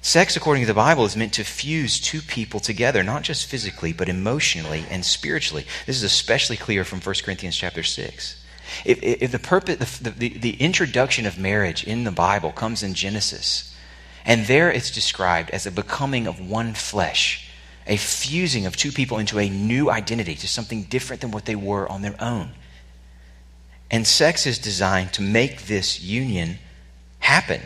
Sex, 0.07 0.37
according 0.37 0.63
to 0.63 0.67
the 0.67 0.73
Bible, 0.73 1.03
is 1.03 1.17
meant 1.17 1.33
to 1.33 1.43
fuse 1.43 1.99
two 1.99 2.21
people 2.21 2.61
together, 2.61 3.03
not 3.03 3.23
just 3.23 3.45
physically, 3.45 3.91
but 3.91 4.07
emotionally 4.07 4.85
and 4.89 5.03
spiritually. 5.03 5.65
This 5.85 5.97
is 5.97 6.03
especially 6.03 6.55
clear 6.55 6.85
from 6.85 7.01
1 7.01 7.15
Corinthians 7.25 7.57
chapter 7.57 7.83
6. 7.83 8.41
If, 8.85 9.03
if 9.03 9.33
the, 9.33 9.37
purpose, 9.37 9.97
the, 9.99 10.11
the, 10.11 10.29
the 10.29 10.61
introduction 10.61 11.25
of 11.25 11.37
marriage 11.37 11.83
in 11.83 12.05
the 12.05 12.11
Bible 12.13 12.53
comes 12.53 12.83
in 12.83 12.93
Genesis, 12.93 13.75
and 14.23 14.45
there 14.45 14.71
it's 14.71 14.91
described 14.91 15.49
as 15.49 15.65
a 15.65 15.71
becoming 15.71 16.25
of 16.25 16.39
one 16.39 16.73
flesh, 16.73 17.49
a 17.85 17.97
fusing 17.97 18.65
of 18.65 18.77
two 18.77 18.93
people 18.93 19.17
into 19.17 19.39
a 19.39 19.49
new 19.49 19.91
identity, 19.91 20.35
to 20.35 20.47
something 20.47 20.83
different 20.83 21.21
than 21.21 21.31
what 21.31 21.43
they 21.43 21.55
were 21.57 21.85
on 21.91 22.01
their 22.01 22.15
own. 22.21 22.51
And 23.91 24.07
sex 24.07 24.47
is 24.47 24.57
designed 24.57 25.11
to 25.15 25.21
make 25.21 25.63
this 25.63 25.99
union 25.99 26.59
happen. 27.19 27.59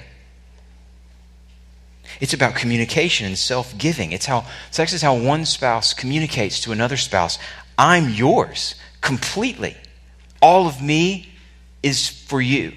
It's 2.20 2.34
about 2.34 2.56
communication 2.56 3.26
and 3.26 3.38
self 3.38 3.78
giving. 3.78 4.12
It's 4.12 4.26
how 4.26 4.46
sex 4.70 4.94
is 4.94 5.02
how 5.02 5.16
one 5.16 5.46
spouse 5.46 5.94
communicates 5.94 6.60
to 6.62 6.72
another 6.72 6.98
spouse 6.98 7.40
I'm 7.78 8.10
yours 8.10 8.76
completely. 9.02 9.76
All 10.42 10.68
of 10.68 10.82
me 10.82 11.30
is 11.82 12.08
for 12.10 12.42
you. 12.42 12.74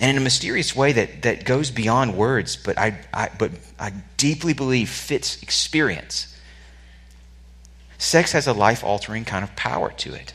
and 0.00 0.10
in 0.10 0.16
a 0.16 0.20
mysterious 0.20 0.74
way 0.74 0.92
that, 0.92 1.22
that 1.22 1.44
goes 1.44 1.70
beyond 1.70 2.16
words, 2.16 2.56
but 2.56 2.78
I, 2.78 2.98
I, 3.12 3.30
but 3.38 3.52
I 3.78 3.92
deeply 4.16 4.52
believe 4.52 4.88
fits 4.88 5.42
experience. 5.42 6.34
Sex 7.98 8.32
has 8.32 8.46
a 8.46 8.52
life 8.52 8.82
altering 8.82 9.24
kind 9.24 9.44
of 9.44 9.54
power 9.54 9.92
to 9.98 10.14
it. 10.14 10.34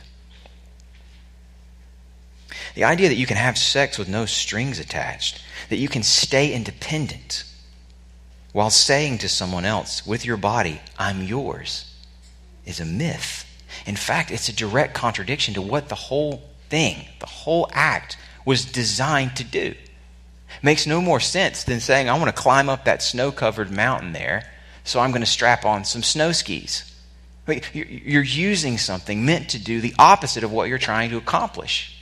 The 2.74 2.84
idea 2.84 3.08
that 3.08 3.16
you 3.16 3.26
can 3.26 3.36
have 3.36 3.58
sex 3.58 3.98
with 3.98 4.08
no 4.08 4.24
strings 4.24 4.78
attached, 4.78 5.42
that 5.68 5.76
you 5.76 5.88
can 5.88 6.02
stay 6.02 6.52
independent 6.52 7.44
while 8.52 8.70
saying 8.70 9.18
to 9.18 9.28
someone 9.28 9.64
else 9.64 10.06
with 10.06 10.24
your 10.24 10.36
body, 10.36 10.80
I'm 10.98 11.22
yours, 11.22 11.94
is 12.64 12.80
a 12.80 12.84
myth. 12.84 13.44
In 13.86 13.96
fact, 13.96 14.30
it's 14.30 14.48
a 14.48 14.54
direct 14.54 14.94
contradiction 14.94 15.54
to 15.54 15.62
what 15.62 15.88
the 15.88 15.94
whole 15.94 16.42
thing, 16.68 17.06
the 17.20 17.26
whole 17.26 17.68
act, 17.72 18.16
was 18.44 18.64
designed 18.64 19.36
to 19.36 19.44
do. 19.44 19.74
Makes 20.62 20.86
no 20.86 21.00
more 21.00 21.20
sense 21.20 21.64
than 21.64 21.80
saying, 21.80 22.08
I 22.08 22.18
want 22.18 22.34
to 22.34 22.42
climb 22.42 22.68
up 22.68 22.84
that 22.84 23.02
snow 23.02 23.30
covered 23.30 23.70
mountain 23.70 24.12
there, 24.12 24.50
so 24.84 25.00
I'm 25.00 25.10
going 25.10 25.20
to 25.20 25.26
strap 25.26 25.64
on 25.64 25.84
some 25.84 26.02
snow 26.02 26.32
skis. 26.32 26.84
You're 27.72 28.22
using 28.22 28.78
something 28.78 29.24
meant 29.24 29.50
to 29.50 29.58
do 29.58 29.80
the 29.80 29.94
opposite 29.98 30.44
of 30.44 30.52
what 30.52 30.68
you're 30.68 30.78
trying 30.78 31.10
to 31.10 31.16
accomplish. 31.16 31.94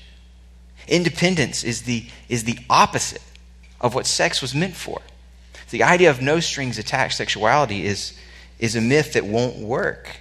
Independence 0.89 1.65
is 1.65 1.83
the, 1.83 2.07
is 2.29 2.45
the 2.45 2.59
opposite 2.71 3.23
of 3.81 3.95
what 3.95 4.07
sex 4.07 4.41
was 4.41 4.55
meant 4.55 4.75
for. 4.75 5.01
The 5.71 5.83
idea 5.83 6.11
of 6.11 6.23
no 6.23 6.41
strings 6.41 6.79
attached 6.79 7.17
sexuality 7.17 7.85
is, 7.85 8.17
is 8.59 8.77
a 8.77 8.81
myth 8.81 9.15
that 9.15 9.27
won't 9.27 9.59
work. 9.59 10.17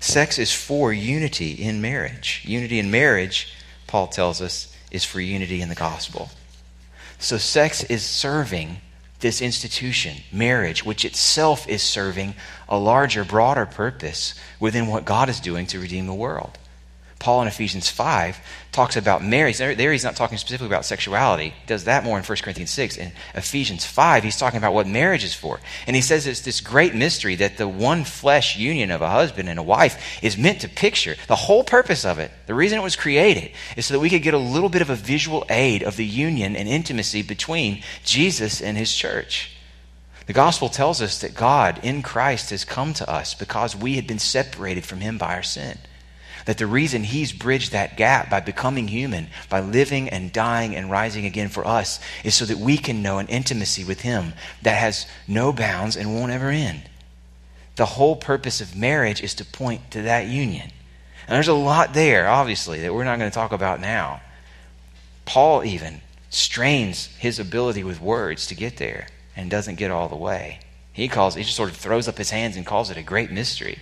Sex 0.00 0.38
is 0.38 0.52
for 0.52 0.92
unity 0.92 1.52
in 1.52 1.80
marriage. 1.80 2.42
Unity 2.44 2.78
in 2.78 2.90
marriage, 2.90 3.54
Paul 3.86 4.08
tells 4.08 4.42
us, 4.42 4.76
is 4.90 5.04
for 5.04 5.20
unity 5.20 5.62
in 5.62 5.70
the 5.70 5.74
gospel. 5.74 6.30
So 7.18 7.38
sex 7.38 7.82
is 7.84 8.04
serving 8.04 8.76
this 9.20 9.40
institution, 9.40 10.18
marriage, 10.30 10.84
which 10.84 11.04
itself 11.06 11.66
is 11.66 11.82
serving 11.82 12.34
a 12.68 12.78
larger, 12.78 13.24
broader 13.24 13.64
purpose 13.64 14.34
within 14.60 14.86
what 14.86 15.06
God 15.06 15.30
is 15.30 15.40
doing 15.40 15.66
to 15.68 15.80
redeem 15.80 16.06
the 16.06 16.12
world. 16.12 16.58
Paul 17.24 17.40
in 17.40 17.48
Ephesians 17.48 17.88
5 17.88 18.38
talks 18.70 18.98
about 18.98 19.24
marriage. 19.24 19.56
There, 19.56 19.74
there, 19.74 19.92
he's 19.92 20.04
not 20.04 20.14
talking 20.14 20.36
specifically 20.36 20.66
about 20.66 20.84
sexuality. 20.84 21.54
He 21.58 21.66
does 21.66 21.84
that 21.84 22.04
more 22.04 22.18
in 22.18 22.22
1 22.22 22.38
Corinthians 22.42 22.70
6. 22.72 22.98
In 22.98 23.12
Ephesians 23.34 23.86
5, 23.86 24.22
he's 24.22 24.36
talking 24.36 24.58
about 24.58 24.74
what 24.74 24.86
marriage 24.86 25.24
is 25.24 25.32
for. 25.32 25.58
And 25.86 25.96
he 25.96 26.02
says 26.02 26.26
it's 26.26 26.42
this 26.42 26.60
great 26.60 26.94
mystery 26.94 27.34
that 27.36 27.56
the 27.56 27.66
one 27.66 28.04
flesh 28.04 28.58
union 28.58 28.90
of 28.90 29.00
a 29.00 29.08
husband 29.08 29.48
and 29.48 29.58
a 29.58 29.62
wife 29.62 30.22
is 30.22 30.36
meant 30.36 30.60
to 30.60 30.68
picture. 30.68 31.16
The 31.26 31.34
whole 31.34 31.64
purpose 31.64 32.04
of 32.04 32.18
it, 32.18 32.30
the 32.46 32.52
reason 32.52 32.78
it 32.78 32.82
was 32.82 32.94
created, 32.94 33.52
is 33.74 33.86
so 33.86 33.94
that 33.94 34.00
we 34.00 34.10
could 34.10 34.22
get 34.22 34.34
a 34.34 34.38
little 34.38 34.68
bit 34.68 34.82
of 34.82 34.90
a 34.90 34.94
visual 34.94 35.46
aid 35.48 35.82
of 35.82 35.96
the 35.96 36.04
union 36.04 36.54
and 36.56 36.68
intimacy 36.68 37.22
between 37.22 37.82
Jesus 38.04 38.60
and 38.60 38.76
his 38.76 38.94
church. 38.94 39.56
The 40.26 40.34
gospel 40.34 40.68
tells 40.68 41.00
us 41.00 41.22
that 41.22 41.34
God 41.34 41.80
in 41.82 42.02
Christ 42.02 42.50
has 42.50 42.66
come 42.66 42.92
to 42.92 43.10
us 43.10 43.32
because 43.32 43.74
we 43.74 43.94
had 43.94 44.06
been 44.06 44.18
separated 44.18 44.84
from 44.84 45.00
him 45.00 45.16
by 45.16 45.34
our 45.34 45.42
sin. 45.42 45.78
That 46.46 46.58
the 46.58 46.66
reason 46.66 47.04
he's 47.04 47.32
bridged 47.32 47.72
that 47.72 47.96
gap 47.96 48.28
by 48.28 48.40
becoming 48.40 48.88
human, 48.88 49.28
by 49.48 49.60
living 49.60 50.08
and 50.08 50.32
dying 50.32 50.76
and 50.76 50.90
rising 50.90 51.24
again 51.24 51.48
for 51.48 51.66
us, 51.66 52.00
is 52.22 52.34
so 52.34 52.44
that 52.44 52.58
we 52.58 52.76
can 52.76 53.02
know 53.02 53.18
an 53.18 53.28
intimacy 53.28 53.84
with 53.84 54.02
him 54.02 54.34
that 54.62 54.78
has 54.78 55.06
no 55.26 55.52
bounds 55.52 55.96
and 55.96 56.14
won't 56.14 56.32
ever 56.32 56.50
end. 56.50 56.82
The 57.76 57.86
whole 57.86 58.16
purpose 58.16 58.60
of 58.60 58.76
marriage 58.76 59.22
is 59.22 59.34
to 59.34 59.44
point 59.44 59.90
to 59.92 60.02
that 60.02 60.26
union. 60.26 60.70
And 61.26 61.34
there's 61.34 61.48
a 61.48 61.54
lot 61.54 61.94
there, 61.94 62.28
obviously, 62.28 62.80
that 62.80 62.92
we're 62.92 63.04
not 63.04 63.18
going 63.18 63.30
to 63.30 63.34
talk 63.34 63.52
about 63.52 63.80
now. 63.80 64.20
Paul 65.24 65.64
even 65.64 66.02
strains 66.28 67.06
his 67.18 67.38
ability 67.38 67.82
with 67.82 68.00
words 68.00 68.46
to 68.48 68.54
get 68.54 68.76
there 68.76 69.06
and 69.34 69.50
doesn't 69.50 69.76
get 69.76 69.90
all 69.90 70.08
the 70.08 70.16
way. 70.16 70.60
He 70.92 71.08
calls 71.08 71.34
he 71.34 71.42
just 71.42 71.56
sort 71.56 71.70
of 71.70 71.76
throws 71.76 72.06
up 72.06 72.18
his 72.18 72.30
hands 72.30 72.56
and 72.56 72.66
calls 72.66 72.90
it 72.90 72.96
a 72.96 73.02
great 73.02 73.30
mystery. 73.30 73.78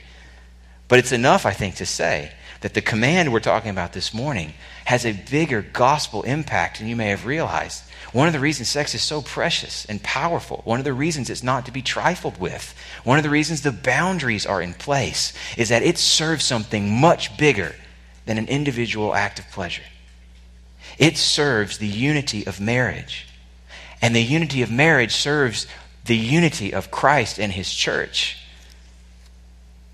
But 0.89 0.99
it's 0.99 1.13
enough, 1.13 1.45
I 1.45 1.53
think, 1.53 1.77
to 1.77 1.87
say 1.87 2.33
that 2.63 2.75
the 2.75 2.81
command 2.81 3.33
we're 3.33 3.41
talking 3.41 3.71
about 3.71 3.93
this 3.93 4.15
morning 4.15 4.55
has 4.85 5.05
a 5.05 5.13
bigger 5.13 5.63
gospel 5.63 6.23
impact 6.23 6.79
than 6.79 6.89
you 6.89 6.97
may 6.97 7.09
have 7.09 7.27
realized. 7.27 7.83
One 8.13 8.27
of 8.27 8.33
the 8.33 8.41
reasons 8.41 8.69
sex 8.69 8.95
is 8.95 9.03
so 9.03 9.23
precious 9.23 9.85
and 9.87 10.03
powerful, 10.03 10.63
one 10.65 10.79
of 10.79 10.85
the 10.85 10.93
reasons 10.93 11.29
it's 11.29 11.43
not 11.43 11.67
to 11.67 11.73
be 11.73 11.83
trifled 11.83 12.39
with, 12.39 12.75
one 13.05 13.19
of 13.19 13.25
the 13.25 13.31
reasons 13.31 13.63
the 13.63 13.73
boundaries 13.73 14.47
are 14.47 14.63
in 14.63 14.75
place, 14.75 15.33
is 15.57 15.69
that 15.69 15.83
it 15.83 15.99
serves 15.99 16.45
something 16.45 16.91
much 16.91 17.37
bigger 17.37 17.75
than 18.27 18.39
an 18.39 18.49
individual 18.49 19.15
act 19.15 19.39
of 19.39 19.51
pleasure. 19.51 19.83
It 20.99 21.17
serves 21.17 21.79
the 21.79 21.87
unity 21.87 22.47
of 22.47 22.61
marriage. 22.61 23.27
And 24.01 24.15
the 24.15 24.23
unity 24.23 24.63
of 24.63 24.71
marriage 24.71 25.15
serves 25.15 25.67
the 26.05 26.17
unity 26.17 26.75
of 26.75 26.91
Christ 26.91 27.39
and 27.39 27.53
his 27.53 27.73
church. 27.73 28.42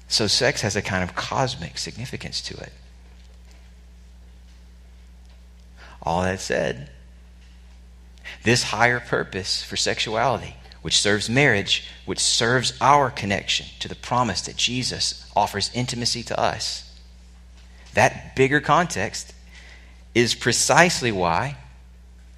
So 0.09 0.27
sex 0.27 0.63
has 0.63 0.75
a 0.75 0.83
kind 0.83 1.05
of 1.05 1.15
cosmic 1.15 1.77
significance 1.79 2.41
to 2.43 2.57
it. 2.57 2.73
All 6.03 6.23
that 6.23 6.41
said, 6.41 6.91
this 8.43 8.65
higher 8.65 9.01
purpose 9.01 9.63
for 9.63 9.77
sexuality, 9.77 10.57
which 10.81 11.01
serves 11.01 11.29
marriage, 11.29 11.87
which 12.07 12.21
serves 12.21 12.73
our 12.81 13.11
connection 13.11 13.67
to 13.81 13.89
the 13.89 13.95
promise 13.95 14.41
that 14.43 14.57
Jesus 14.57 15.31
offers 15.37 15.71
intimacy 15.75 16.23
to 16.25 16.41
us, 16.41 16.91
that 17.95 18.35
bigger 18.35 18.61
context 18.61 19.35
is 20.15 20.35
precisely 20.35 21.13
why 21.13 21.59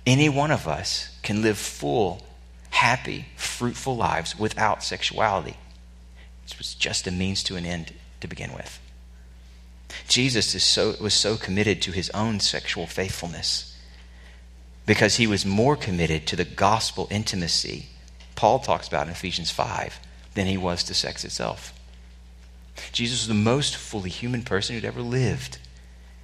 any 0.07 0.29
one 0.29 0.51
of 0.51 0.67
us 0.67 1.17
can 1.23 1.43
live 1.43 1.59
full, 1.59 2.27
happy, 2.71 3.27
fruitful 3.37 3.97
lives 3.97 4.37
without 4.39 4.83
sexuality. 4.83 5.57
Was 6.59 6.75
just 6.75 7.07
a 7.07 7.11
means 7.11 7.43
to 7.45 7.57
an 7.57 7.65
end 7.65 7.95
to 8.21 8.29
begin 8.29 8.53
with. 8.53 8.79
Jesus 10.09 10.63
so, 10.63 10.95
was 11.01 11.15
so 11.15 11.37
committed 11.37 11.83
to 11.83 11.93
his 11.93 12.11
own 12.11 12.41
sexual 12.41 12.87
faithfulness 12.87 13.77
because 14.87 15.17
he 15.17 15.27
was 15.27 15.45
more 15.45 15.77
committed 15.77 16.27
to 16.27 16.37
the 16.37 16.45
gospel 16.45 17.09
intimacy 17.11 17.87
Paul 18.41 18.59
talks 18.59 18.89
about 18.89 19.07
in 19.07 19.13
Ephesians 19.13 19.51
5 19.51 20.01
than 20.33 20.47
he 20.47 20.57
was 20.57 20.83
to 20.85 20.95
sex 20.95 21.27
itself. 21.27 21.75
Jesus 22.91 23.21
was 23.21 23.29
the 23.29 23.35
most 23.35 23.77
fully 23.77 24.09
human 24.09 24.41
person 24.45 24.75
who'd 24.75 24.87
ever 24.87 25.03
lived, 25.03 25.59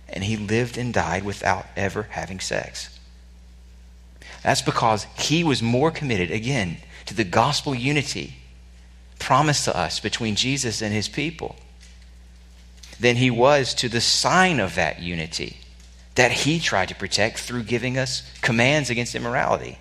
and 0.08 0.24
he 0.24 0.38
lived 0.38 0.78
and 0.78 0.94
died 0.94 1.24
without 1.24 1.66
ever 1.76 2.04
having 2.12 2.40
sex. 2.40 2.98
That's 4.42 4.62
because 4.62 5.04
he 5.18 5.44
was 5.44 5.62
more 5.62 5.90
committed, 5.90 6.30
again, 6.30 6.78
to 7.04 7.12
the 7.12 7.22
gospel 7.22 7.74
unity 7.74 8.36
promised 9.18 9.64
to 9.64 9.76
us 9.76 10.00
between 10.00 10.36
Jesus 10.36 10.82
and 10.82 10.92
his 10.92 11.08
people 11.08 11.56
than 12.98 13.16
he 13.16 13.30
was 13.30 13.74
to 13.74 13.88
the 13.88 14.00
sign 14.00 14.60
of 14.60 14.74
that 14.74 15.00
unity 15.00 15.58
that 16.16 16.32
he 16.32 16.58
tried 16.58 16.88
to 16.88 16.94
protect 16.94 17.38
through 17.38 17.62
giving 17.62 17.96
us 17.96 18.22
commands 18.40 18.90
against 18.90 19.14
immorality. 19.14 19.78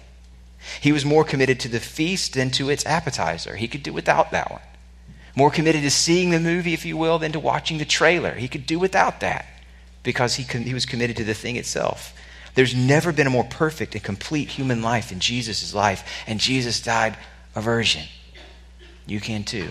He 0.82 0.92
was 0.92 1.06
more 1.06 1.24
committed 1.24 1.60
to 1.62 1.70
the 1.70 1.80
feast 1.80 2.34
than 2.34 2.52
to 2.52 2.70
its 2.70 2.86
appetizer. 2.86 3.56
He 3.56 3.68
could 3.68 3.84
do 3.84 3.94
without 3.94 4.32
that 4.32 4.52
one. 4.52 4.62
More 5.36 5.52
committed 5.52 5.82
to 5.84 5.92
seeing 5.92 6.30
the 6.30 6.40
movie, 6.40 6.74
if 6.74 6.86
you 6.86 6.98
will, 6.98 7.20
than 7.20 7.32
to 7.34 7.40
watching 7.40 7.78
the 7.78 7.86
trailer. 7.86 8.34
He 8.36 8.48
could 8.48 8.66
do 8.66 8.80
without 8.80 9.20
that 9.22 9.46
because 10.04 10.36
he, 10.36 10.44
he 10.44 10.74
was 10.74 10.86
committed 10.86 11.18
to 11.18 11.24
the 11.24 11.34
thing 11.34 11.56
itself. 11.56 12.14
There's 12.54 12.76
never 12.76 13.12
been 13.12 13.28
a 13.28 13.32
more 13.32 13.44
perfect 13.44 13.96
and 13.96 14.04
complete 14.04 14.50
human 14.50 14.82
life 14.82 15.12
in 15.12 15.20
Jesus' 15.20 15.74
life, 15.74 16.24
and 16.26 16.40
Jesus 16.40 16.82
died 16.82 17.18
a 17.54 17.62
virgin. 17.62 18.04
You 19.06 19.20
can 19.20 19.44
too. 19.44 19.70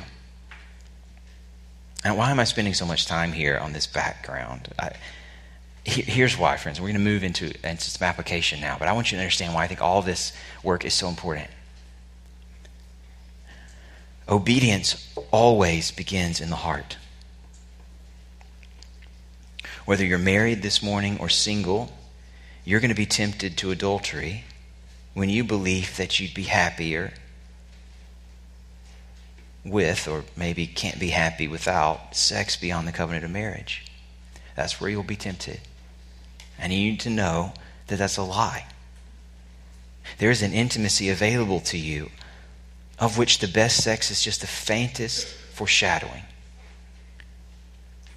And 2.05 2.17
why 2.19 2.31
am 2.31 2.39
I 2.39 2.45
spending 2.45 2.75
so 2.75 2.87
much 2.87 3.07
time 3.07 3.33
here 3.33 3.59
on 3.59 3.73
this 3.73 3.87
background? 3.87 4.69
I, 4.79 4.93
here's 5.85 6.39
why, 6.39 6.57
friends. 6.57 6.81
We're 6.81 6.89
going 6.89 6.95
to 6.95 7.01
move 7.01 7.25
into, 7.25 7.47
into 7.67 7.91
some 7.91 8.07
application 8.07 8.61
now, 8.61 8.77
but 8.79 8.89
I 8.89 8.93
want 8.93 9.11
you 9.11 9.17
to 9.17 9.23
understand 9.23 9.55
why 9.55 9.65
I 9.65 9.67
think 9.67 9.81
all 9.81 10.03
this 10.03 10.33
work 10.63 10.85
is 10.85 10.95
so 10.95 11.09
important. 11.09 11.49
Obedience 14.29 15.15
always 15.31 15.91
begins 15.91 16.41
in 16.41 16.51
the 16.51 16.57
heart. 16.57 16.97
Whether 19.85 20.05
you're 20.05 20.19
married 20.19 20.63
this 20.63 20.83
morning 20.83 21.19
or 21.21 21.29
single, 21.29 21.93
you're 22.65 22.81
going 22.81 22.91
to 22.91 22.95
be 22.95 23.07
tempted 23.07 23.59
to 23.59 23.71
adultery 23.71 24.45
when 25.13 25.29
you 25.29 25.45
believe 25.45 25.97
that 25.99 26.19
you'd 26.19 26.35
be 26.35 26.45
happier 26.45 27.13
with, 29.65 30.07
or 30.07 30.25
maybe 30.37 30.67
can't 30.67 31.01
be 31.01 31.09
happy 31.09 31.49
without, 31.49 32.15
sex 32.15 32.57
beyond 32.57 32.87
the 32.87 32.93
covenant 32.93 33.25
of 33.25 33.31
marriage. 33.31 33.85
That's 34.57 34.81
where 34.81 34.91
you'll 34.91 35.03
be 35.03 35.17
tempted. 35.17 35.61
And 36.59 36.73
you 36.73 36.91
need 36.91 37.01
to 37.01 37.11
know 37.11 37.55
that 37.87 37.99
that's 37.99 38.17
a 38.17 38.23
lie. 38.23 38.67
There 40.19 40.31
is 40.31 40.43
an 40.43 40.53
intimacy 40.53 41.09
available 41.09 41.61
to 41.61 41.79
you 41.79 42.11
of 42.99 43.19
which 43.19 43.39
the 43.39 43.49
best 43.49 43.83
sex 43.83 44.11
is 44.11 44.23
just 44.23 44.41
the 44.41 44.47
faintest 44.47 45.27
foreshadowing. 45.27 46.23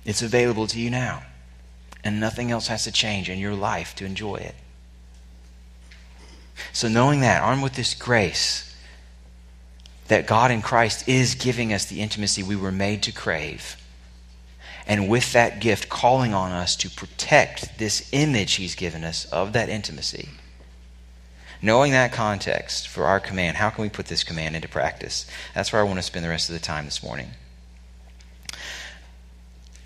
It's 0.06 0.22
available 0.22 0.68
to 0.68 0.80
you 0.80 0.90
now, 0.90 1.24
and 2.04 2.20
nothing 2.20 2.52
else 2.52 2.68
has 2.68 2.84
to 2.86 2.92
change 2.92 3.30
in 3.30 3.40
your 3.40 3.56
life 3.56 3.96
to 3.96 4.06
enjoy 4.06 4.36
it. 4.36 4.56
So, 6.74 6.88
knowing 6.88 7.20
that, 7.22 7.42
armed 7.42 7.64
with 7.64 7.74
this 7.74 7.94
grace, 7.94 8.67
that 10.08 10.28
God 10.28 10.52
in 10.52 10.62
Christ 10.62 11.08
is 11.08 11.36
giving 11.36 11.74
us 11.74 11.86
the 11.86 12.02
intimacy 12.02 12.44
we 12.44 12.56
were 12.56 12.72
made 12.72 13.04
to 13.04 13.12
crave, 13.12 13.78
and 14.86 15.10
with 15.10 15.34
that 15.34 15.60
gift, 15.60 15.90
calling 15.90 16.34
on 16.34 16.52
us 16.52 16.76
to 16.78 16.90
protect 16.90 17.78
this 17.78 18.10
image 18.14 18.54
He's 18.54 18.76
given 18.76 19.04
us 19.04 19.26
of 19.26 19.54
that 19.54 19.70
intimacy. 19.70 20.30
Knowing 21.62 21.92
that 21.92 22.14
context 22.14 22.88
for 22.88 23.06
our 23.06 23.20
command, 23.20 23.58
how 23.58 23.70
can 23.70 23.82
we 23.82 23.90
put 23.90 24.06
this 24.06 24.24
command 24.24 24.56
into 24.56 24.68
practice? 24.68 25.26
That's 25.56 25.74
where 25.74 25.82
I 25.82 25.86
want 25.86 25.98
to 25.98 26.04
spend 26.04 26.24
the 26.24 26.30
rest 26.30 26.50
of 26.50 26.54
the 26.54 26.62
time 26.62 26.86
this 26.86 27.04
morning. 27.04 27.32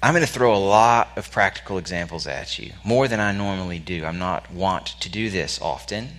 I'm 0.04 0.14
going 0.14 0.26
to 0.26 0.32
throw 0.32 0.56
a 0.56 0.58
lot 0.58 1.10
of 1.16 1.32
practical 1.32 1.78
examples 1.78 2.28
at 2.28 2.60
you, 2.60 2.74
more 2.84 3.08
than 3.08 3.20
I 3.20 3.32
normally 3.32 3.80
do. 3.80 4.04
I'm 4.04 4.20
not 4.20 4.52
want 4.52 4.88
to 5.00 5.10
do 5.10 5.30
this 5.30 5.62
often, 5.62 6.10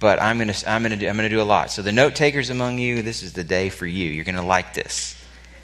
but 0.00 0.20
I'm 0.20 0.38
going 0.38 0.52
to 0.52 0.70
I'm 0.70 0.82
going 0.82 0.92
to 0.92 0.98
do, 0.98 1.08
I'm 1.08 1.16
going 1.16 1.28
to 1.28 1.34
do 1.34 1.40
a 1.40 1.44
lot. 1.44 1.70
So 1.70 1.82
the 1.82 1.92
note 1.92 2.14
takers 2.14 2.50
among 2.50 2.78
you, 2.78 3.02
this 3.02 3.22
is 3.22 3.32
the 3.32 3.44
day 3.44 3.68
for 3.68 3.86
you. 3.86 4.10
You're 4.10 4.24
going 4.24 4.34
to 4.36 4.42
like 4.42 4.74
this, 4.74 5.16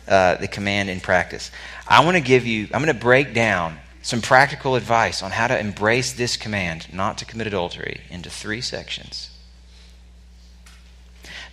uh, 0.08 0.36
the 0.36 0.48
command 0.48 0.90
in 0.90 1.00
practice. 1.00 1.50
I 1.86 2.04
want 2.04 2.16
to 2.16 2.22
give 2.22 2.46
you. 2.46 2.68
I'm 2.72 2.82
going 2.82 2.94
to 2.94 3.00
break 3.00 3.34
down 3.34 3.78
some 4.02 4.22
practical 4.22 4.76
advice 4.76 5.22
on 5.22 5.30
how 5.30 5.46
to 5.46 5.58
embrace 5.58 6.12
this 6.12 6.36
command, 6.36 6.92
not 6.92 7.18
to 7.18 7.24
commit 7.24 7.46
adultery, 7.46 8.00
into 8.10 8.30
three 8.30 8.60
sections. 8.60 9.30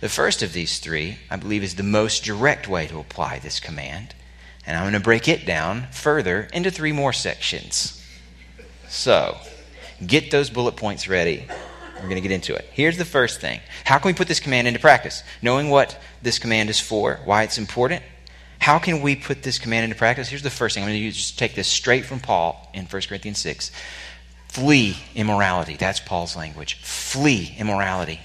The 0.00 0.08
first 0.08 0.42
of 0.42 0.52
these 0.52 0.78
three, 0.78 1.18
I 1.30 1.36
believe, 1.36 1.64
is 1.64 1.74
the 1.74 1.82
most 1.82 2.24
direct 2.24 2.68
way 2.68 2.86
to 2.86 3.00
apply 3.00 3.40
this 3.40 3.58
command. 3.58 4.14
And 4.64 4.76
I'm 4.76 4.84
going 4.84 4.92
to 4.92 5.00
break 5.00 5.28
it 5.28 5.44
down 5.44 5.88
further 5.90 6.48
into 6.52 6.70
three 6.70 6.92
more 6.92 7.12
sections. 7.12 7.94
So, 8.88 9.38
get 10.06 10.30
those 10.30 10.50
bullet 10.50 10.76
points 10.76 11.08
ready. 11.08 11.46
We're 11.98 12.08
going 12.08 12.22
to 12.22 12.28
get 12.28 12.32
into 12.32 12.54
it. 12.54 12.68
Here's 12.72 12.96
the 12.96 13.04
first 13.04 13.40
thing 13.40 13.60
How 13.84 13.98
can 13.98 14.08
we 14.08 14.14
put 14.14 14.28
this 14.28 14.40
command 14.40 14.68
into 14.68 14.80
practice? 14.80 15.22
Knowing 15.42 15.70
what 15.70 16.00
this 16.22 16.38
command 16.38 16.70
is 16.70 16.80
for, 16.80 17.20
why 17.24 17.42
it's 17.42 17.58
important. 17.58 18.02
How 18.60 18.78
can 18.78 19.02
we 19.02 19.16
put 19.16 19.42
this 19.42 19.58
command 19.58 19.84
into 19.84 19.96
practice? 19.96 20.28
Here's 20.28 20.42
the 20.42 20.50
first 20.50 20.74
thing. 20.74 20.84
I'm 20.84 20.90
going 20.90 21.00
to 21.00 21.10
just 21.10 21.38
take 21.38 21.54
this 21.54 21.68
straight 21.68 22.04
from 22.04 22.20
Paul 22.20 22.70
in 22.74 22.86
1 22.86 23.02
Corinthians 23.02 23.38
6. 23.38 23.70
Flee 24.48 24.96
immorality. 25.14 25.76
That's 25.76 26.00
Paul's 26.00 26.36
language. 26.36 26.74
Flee 26.82 27.54
immorality. 27.58 28.20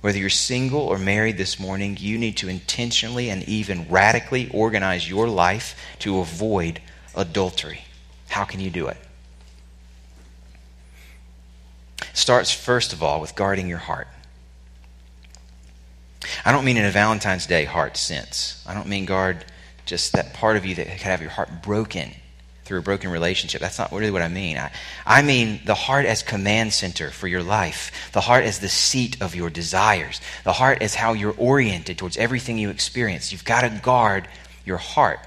Whether 0.00 0.18
you're 0.18 0.28
single 0.28 0.80
or 0.80 0.98
married 0.98 1.38
this 1.38 1.58
morning, 1.58 1.96
you 1.98 2.18
need 2.18 2.36
to 2.38 2.48
intentionally 2.48 3.30
and 3.30 3.42
even 3.48 3.86
radically 3.88 4.50
organize 4.50 5.08
your 5.08 5.28
life 5.28 5.80
to 6.00 6.18
avoid 6.18 6.80
adultery. 7.14 7.84
How 8.34 8.42
can 8.42 8.58
you 8.58 8.68
do 8.68 8.88
it? 8.88 8.96
Starts 12.14 12.50
first 12.52 12.92
of 12.92 13.00
all 13.00 13.20
with 13.20 13.36
guarding 13.36 13.68
your 13.68 13.78
heart. 13.78 14.08
I 16.44 16.50
don't 16.50 16.64
mean 16.64 16.76
in 16.76 16.84
a 16.84 16.90
Valentine's 16.90 17.46
Day 17.46 17.64
heart 17.64 17.96
sense. 17.96 18.60
I 18.66 18.74
don't 18.74 18.88
mean 18.88 19.04
guard 19.04 19.44
just 19.86 20.14
that 20.14 20.34
part 20.34 20.56
of 20.56 20.66
you 20.66 20.74
that 20.74 20.88
could 20.88 21.02
have 21.02 21.20
your 21.20 21.30
heart 21.30 21.62
broken 21.62 22.10
through 22.64 22.80
a 22.80 22.82
broken 22.82 23.08
relationship. 23.12 23.60
That's 23.60 23.78
not 23.78 23.92
really 23.92 24.10
what 24.10 24.22
I 24.22 24.26
mean. 24.26 24.58
I, 24.58 24.72
I 25.06 25.22
mean 25.22 25.60
the 25.64 25.76
heart 25.76 26.04
as 26.04 26.24
command 26.24 26.72
center 26.72 27.12
for 27.12 27.28
your 27.28 27.44
life, 27.44 28.10
the 28.10 28.20
heart 28.20 28.42
as 28.42 28.58
the 28.58 28.68
seat 28.68 29.22
of 29.22 29.36
your 29.36 29.48
desires, 29.48 30.20
the 30.42 30.54
heart 30.54 30.82
as 30.82 30.96
how 30.96 31.12
you're 31.12 31.36
oriented 31.38 31.98
towards 31.98 32.16
everything 32.16 32.58
you 32.58 32.70
experience. 32.70 33.30
You've 33.30 33.44
got 33.44 33.60
to 33.60 33.80
guard 33.80 34.26
your 34.64 34.78
heart. 34.78 35.20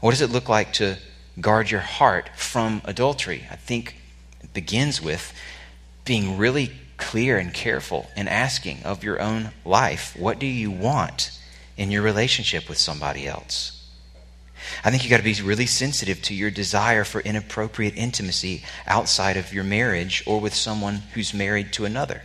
What 0.00 0.10
does 0.10 0.20
it 0.20 0.28
look 0.28 0.50
like 0.50 0.74
to 0.74 0.98
guard 1.40 1.70
your 1.70 1.80
heart 1.80 2.30
from 2.36 2.82
adultery? 2.84 3.46
I 3.50 3.56
think 3.56 3.96
it 4.42 4.52
begins 4.52 5.00
with 5.02 5.32
being 6.04 6.38
really 6.38 6.72
clear 6.96 7.38
and 7.38 7.54
careful 7.54 8.10
and 8.16 8.28
asking 8.28 8.82
of 8.82 9.04
your 9.04 9.20
own 9.20 9.50
life 9.64 10.16
what 10.18 10.38
do 10.38 10.46
you 10.46 10.70
want 10.70 11.30
in 11.76 11.90
your 11.90 12.02
relationship 12.02 12.68
with 12.68 12.78
somebody 12.78 13.26
else? 13.26 13.74
I 14.84 14.90
think 14.90 15.04
you 15.04 15.10
got 15.10 15.18
to 15.18 15.22
be 15.22 15.40
really 15.40 15.66
sensitive 15.66 16.20
to 16.22 16.34
your 16.34 16.50
desire 16.50 17.04
for 17.04 17.20
inappropriate 17.20 17.96
intimacy 17.96 18.64
outside 18.86 19.36
of 19.36 19.52
your 19.52 19.64
marriage 19.64 20.22
or 20.26 20.40
with 20.40 20.54
someone 20.54 20.96
who's 21.14 21.32
married 21.32 21.72
to 21.74 21.84
another. 21.84 22.22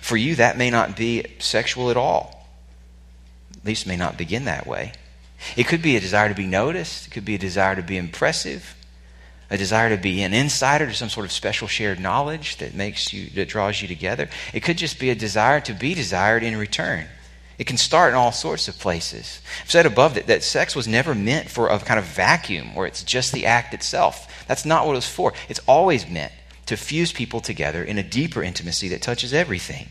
For 0.00 0.16
you, 0.16 0.36
that 0.36 0.56
may 0.56 0.70
not 0.70 0.96
be 0.96 1.24
sexual 1.38 1.90
at 1.90 1.96
all. 1.96 2.48
At 3.56 3.64
least 3.64 3.86
may 3.86 3.96
not 3.96 4.16
begin 4.16 4.44
that 4.44 4.66
way. 4.66 4.92
It 5.56 5.66
could 5.66 5.82
be 5.82 5.96
a 5.96 6.00
desire 6.00 6.28
to 6.28 6.34
be 6.34 6.46
noticed, 6.46 7.06
it 7.06 7.10
could 7.10 7.24
be 7.24 7.34
a 7.34 7.38
desire 7.38 7.76
to 7.76 7.82
be 7.82 7.96
impressive, 7.96 8.74
a 9.50 9.56
desire 9.56 9.94
to 9.94 10.00
be 10.00 10.22
an 10.22 10.34
insider 10.34 10.86
to 10.86 10.94
some 10.94 11.08
sort 11.08 11.26
of 11.26 11.32
special 11.32 11.68
shared 11.68 12.00
knowledge 12.00 12.56
that 12.56 12.74
makes 12.74 13.12
you 13.12 13.30
that 13.30 13.48
draws 13.48 13.80
you 13.80 13.88
together. 13.88 14.28
It 14.52 14.60
could 14.60 14.78
just 14.78 14.98
be 14.98 15.10
a 15.10 15.14
desire 15.14 15.60
to 15.60 15.72
be 15.72 15.94
desired 15.94 16.42
in 16.42 16.56
return. 16.56 17.06
It 17.58 17.66
can 17.66 17.78
start 17.78 18.10
in 18.10 18.16
all 18.16 18.32
sorts 18.32 18.68
of 18.68 18.78
places. 18.78 19.40
I've 19.62 19.70
said 19.70 19.86
above 19.86 20.14
that, 20.14 20.26
that 20.26 20.42
sex 20.42 20.76
was 20.76 20.86
never 20.86 21.14
meant 21.14 21.48
for 21.48 21.68
a 21.68 21.78
kind 21.78 21.98
of 21.98 22.04
vacuum 22.04 22.74
where 22.74 22.86
it's 22.86 23.02
just 23.02 23.32
the 23.32 23.46
act 23.46 23.72
itself. 23.72 24.44
That's 24.46 24.66
not 24.66 24.84
what 24.84 24.92
it 24.92 24.96
was 24.96 25.08
for. 25.08 25.32
It's 25.48 25.60
always 25.66 26.08
meant 26.08 26.32
to 26.66 26.76
fuse 26.76 27.12
people 27.12 27.40
together 27.40 27.82
in 27.82 27.96
a 27.96 28.02
deeper 28.02 28.42
intimacy 28.42 28.88
that 28.88 29.00
touches 29.00 29.32
everything. 29.32 29.88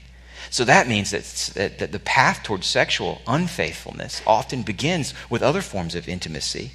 So 0.49 0.63
that 0.65 0.87
means 0.87 1.11
that, 1.11 1.77
that, 1.79 1.91
the 1.91 1.99
path 1.99 2.43
towards 2.43 2.67
sexual 2.67 3.21
unfaithfulness 3.27 4.21
often 4.25 4.63
begins 4.63 5.13
with 5.29 5.41
other 5.41 5.61
forms 5.61 5.95
of 5.95 6.07
intimacy. 6.07 6.71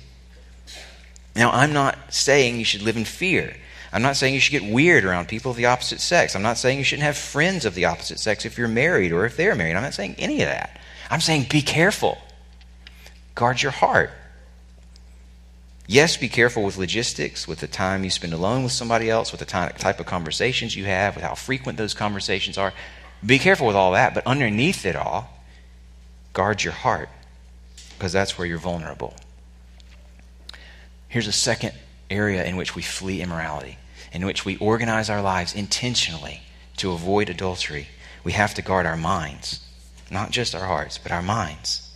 Now, 1.37 1.50
I'm 1.50 1.72
not 1.72 2.12
saying 2.12 2.59
you 2.59 2.64
should 2.64 2.83
live 2.83 2.96
in 2.96 3.04
fear. 3.04 3.56
I'm 3.92 4.02
not 4.02 4.16
saying 4.16 4.35
you 4.35 4.40
should 4.40 4.52
get 4.52 4.72
weird 4.72 5.04
around 5.04 5.28
people 5.28 5.50
of 5.50 5.56
the 5.56 5.66
opposite 5.66 6.00
sex. 6.00 6.37
I'm 6.37 6.42
not 6.42 6.59
saying 6.59 6.78
you 6.78 6.85
shouldn't 6.85 7.04
have 7.04 7.16
friends 7.16 7.64
of 7.64 7.74
the 7.74 7.87
opposite 7.87 8.20
sex 8.20 8.44
if 8.44 8.56
you're 8.56 8.68
married 8.68 9.12
or 9.12 9.24
if 9.26 9.37
they're 9.37 9.54
married. 9.54 9.74
I'm 9.74 9.83
not 9.83 9.94
saying 9.94 10.16
any 10.18 10.42
of 10.42 10.48
that. 10.48 10.78
I'm 11.11 11.20
saying 11.20 11.46
be 11.50 11.62
careful. 11.62 12.18
Guard 13.35 13.62
your 13.62 13.72
heart. 13.72 14.11
Yes, 15.88 16.16
be 16.16 16.28
careful 16.28 16.62
with 16.62 16.76
logistics, 16.76 17.48
with 17.48 17.59
the 17.59 17.66
time 17.66 18.04
you 18.04 18.11
spend 18.11 18.33
alone 18.33 18.62
with 18.62 18.70
somebody 18.70 19.11
else, 19.11 19.33
with 19.33 19.40
the 19.40 19.44
type 19.44 19.98
of 19.98 20.06
conversations 20.06 20.76
you 20.76 20.85
have, 20.85 21.16
with 21.16 21.24
how 21.24 21.35
frequent 21.35 21.78
those 21.78 21.94
conversations 21.94 22.56
are. 22.56 22.72
Be 23.24 23.38
careful 23.38 23.66
with 23.66 23.76
all 23.76 23.92
that, 23.92 24.14
but 24.14 24.26
underneath 24.26 24.87
it 24.87 24.96
all, 24.96 25.42
guard 26.33 26.64
your 26.64 26.72
heart 26.72 27.09
because 28.00 28.12
that's 28.12 28.38
where 28.38 28.46
you're 28.46 28.59
vulnerable. 28.59 29.14
Here's 31.09 31.26
a 31.26 31.33
second 31.33 31.74
area 32.09 32.44
in 32.44 32.56
which 32.56 32.74
we 32.74 32.83
flee 32.83 33.20
immorality, 33.20 33.76
in 34.12 34.24
which 34.24 34.44
we 34.44 34.56
organize 34.56 35.11
our 35.11 35.20
lives 35.20 35.54
intentionally 35.54 36.40
to 36.78 36.92
avoid 36.92 37.28
adultery. 37.28 37.88
We 38.24 38.33
have 38.33 38.54
to 38.54 38.62
guard 38.62 38.87
our 38.87 38.96
minds. 38.96 39.61
Not 40.11 40.30
just 40.30 40.54
our 40.54 40.66
hearts, 40.66 40.96
but 40.98 41.12
our 41.12 41.20
minds. 41.20 41.90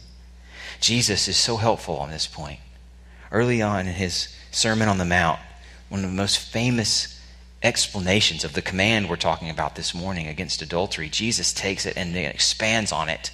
Jesus 0.80 1.26
is 1.26 1.36
so 1.36 1.56
helpful 1.56 1.96
on 1.96 2.10
this 2.10 2.26
point. 2.26 2.60
Early 3.32 3.62
on 3.62 3.86
in 3.86 3.94
his 3.94 4.28
Sermon 4.50 4.88
on 4.88 4.98
the 4.98 5.04
Mount, 5.04 5.40
one 5.88 6.04
of 6.04 6.10
the 6.10 6.16
most 6.16 6.38
famous 6.38 7.13
explanations 7.64 8.44
of 8.44 8.52
the 8.52 8.62
command 8.62 9.08
we're 9.08 9.16
talking 9.16 9.48
about 9.48 9.74
this 9.74 9.94
morning 9.94 10.28
against 10.28 10.62
adultery, 10.62 11.08
Jesus 11.08 11.52
takes 11.52 11.86
it 11.86 11.96
and 11.96 12.14
then 12.14 12.30
expands 12.30 12.92
on 12.92 13.08
it 13.08 13.30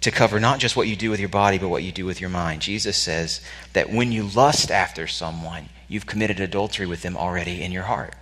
to 0.00 0.10
cover 0.10 0.38
not 0.40 0.58
just 0.58 0.76
what 0.76 0.88
you 0.88 0.96
do 0.96 1.10
with 1.10 1.20
your 1.20 1.28
body, 1.28 1.56
but 1.56 1.68
what 1.68 1.82
you 1.82 1.92
do 1.92 2.04
with 2.04 2.20
your 2.20 2.30
mind. 2.30 2.60
Jesus 2.60 2.96
says 2.96 3.40
that 3.72 3.90
when 3.90 4.12
you 4.12 4.24
lust 4.24 4.70
after 4.70 5.06
someone, 5.06 5.68
you've 5.88 6.06
committed 6.06 6.40
adultery 6.40 6.86
with 6.86 7.02
them 7.02 7.16
already 7.16 7.62
in 7.62 7.72
your 7.72 7.84
heart. 7.84 8.14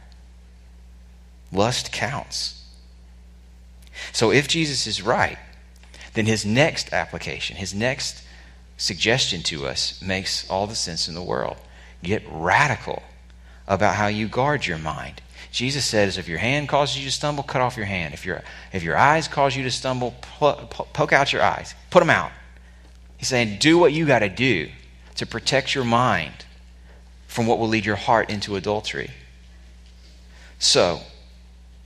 Lust 1.50 1.90
counts. 1.90 2.62
So 4.12 4.30
if 4.30 4.46
Jesus 4.48 4.86
is 4.86 5.02
right, 5.02 5.38
then 6.12 6.26
his 6.26 6.44
next 6.44 6.92
application, 6.92 7.56
his 7.56 7.74
next 7.74 8.22
suggestion 8.76 9.42
to 9.44 9.66
us 9.66 10.00
makes 10.02 10.48
all 10.50 10.66
the 10.66 10.74
sense 10.74 11.08
in 11.08 11.14
the 11.14 11.22
world. 11.22 11.56
Get 12.02 12.22
radical 12.28 13.02
about 13.66 13.96
how 13.96 14.07
you 14.07 14.29
guard 14.29 14.66
your 14.66 14.79
mind. 14.79 15.20
Jesus 15.50 15.85
says, 15.85 16.18
if 16.18 16.29
your 16.29 16.38
hand 16.38 16.68
causes 16.68 16.98
you 16.98 17.05
to 17.05 17.12
stumble, 17.12 17.44
cut 17.44 17.62
off 17.62 17.77
your 17.77 17.87
hand. 17.87 18.12
If 18.12 18.27
your, 18.27 18.42
if 18.72 18.83
your 18.83 18.96
eyes 18.96 19.29
cause 19.29 19.55
you 19.55 19.62
to 19.62 19.70
stumble, 19.70 20.14
poke 20.40 21.12
out 21.12 21.33
your 21.33 21.42
eyes. 21.42 21.74
Put 21.90 22.00
them 22.00 22.11
out. 22.11 22.33
He's 23.16 23.29
saying, 23.29 23.59
do 23.59 23.79
what 23.79 23.92
you 23.92 24.05
got 24.05 24.18
to 24.18 24.29
do 24.29 24.68
to 25.14 25.27
protect 25.27 25.74
your 25.74 25.85
mind 25.85 26.44
from 27.29 27.46
what 27.46 27.59
will 27.59 27.68
lead 27.68 27.87
your 27.87 27.96
heart 27.96 28.31
into 28.31 28.57
adultery. 28.57 29.11
So, 30.59 31.00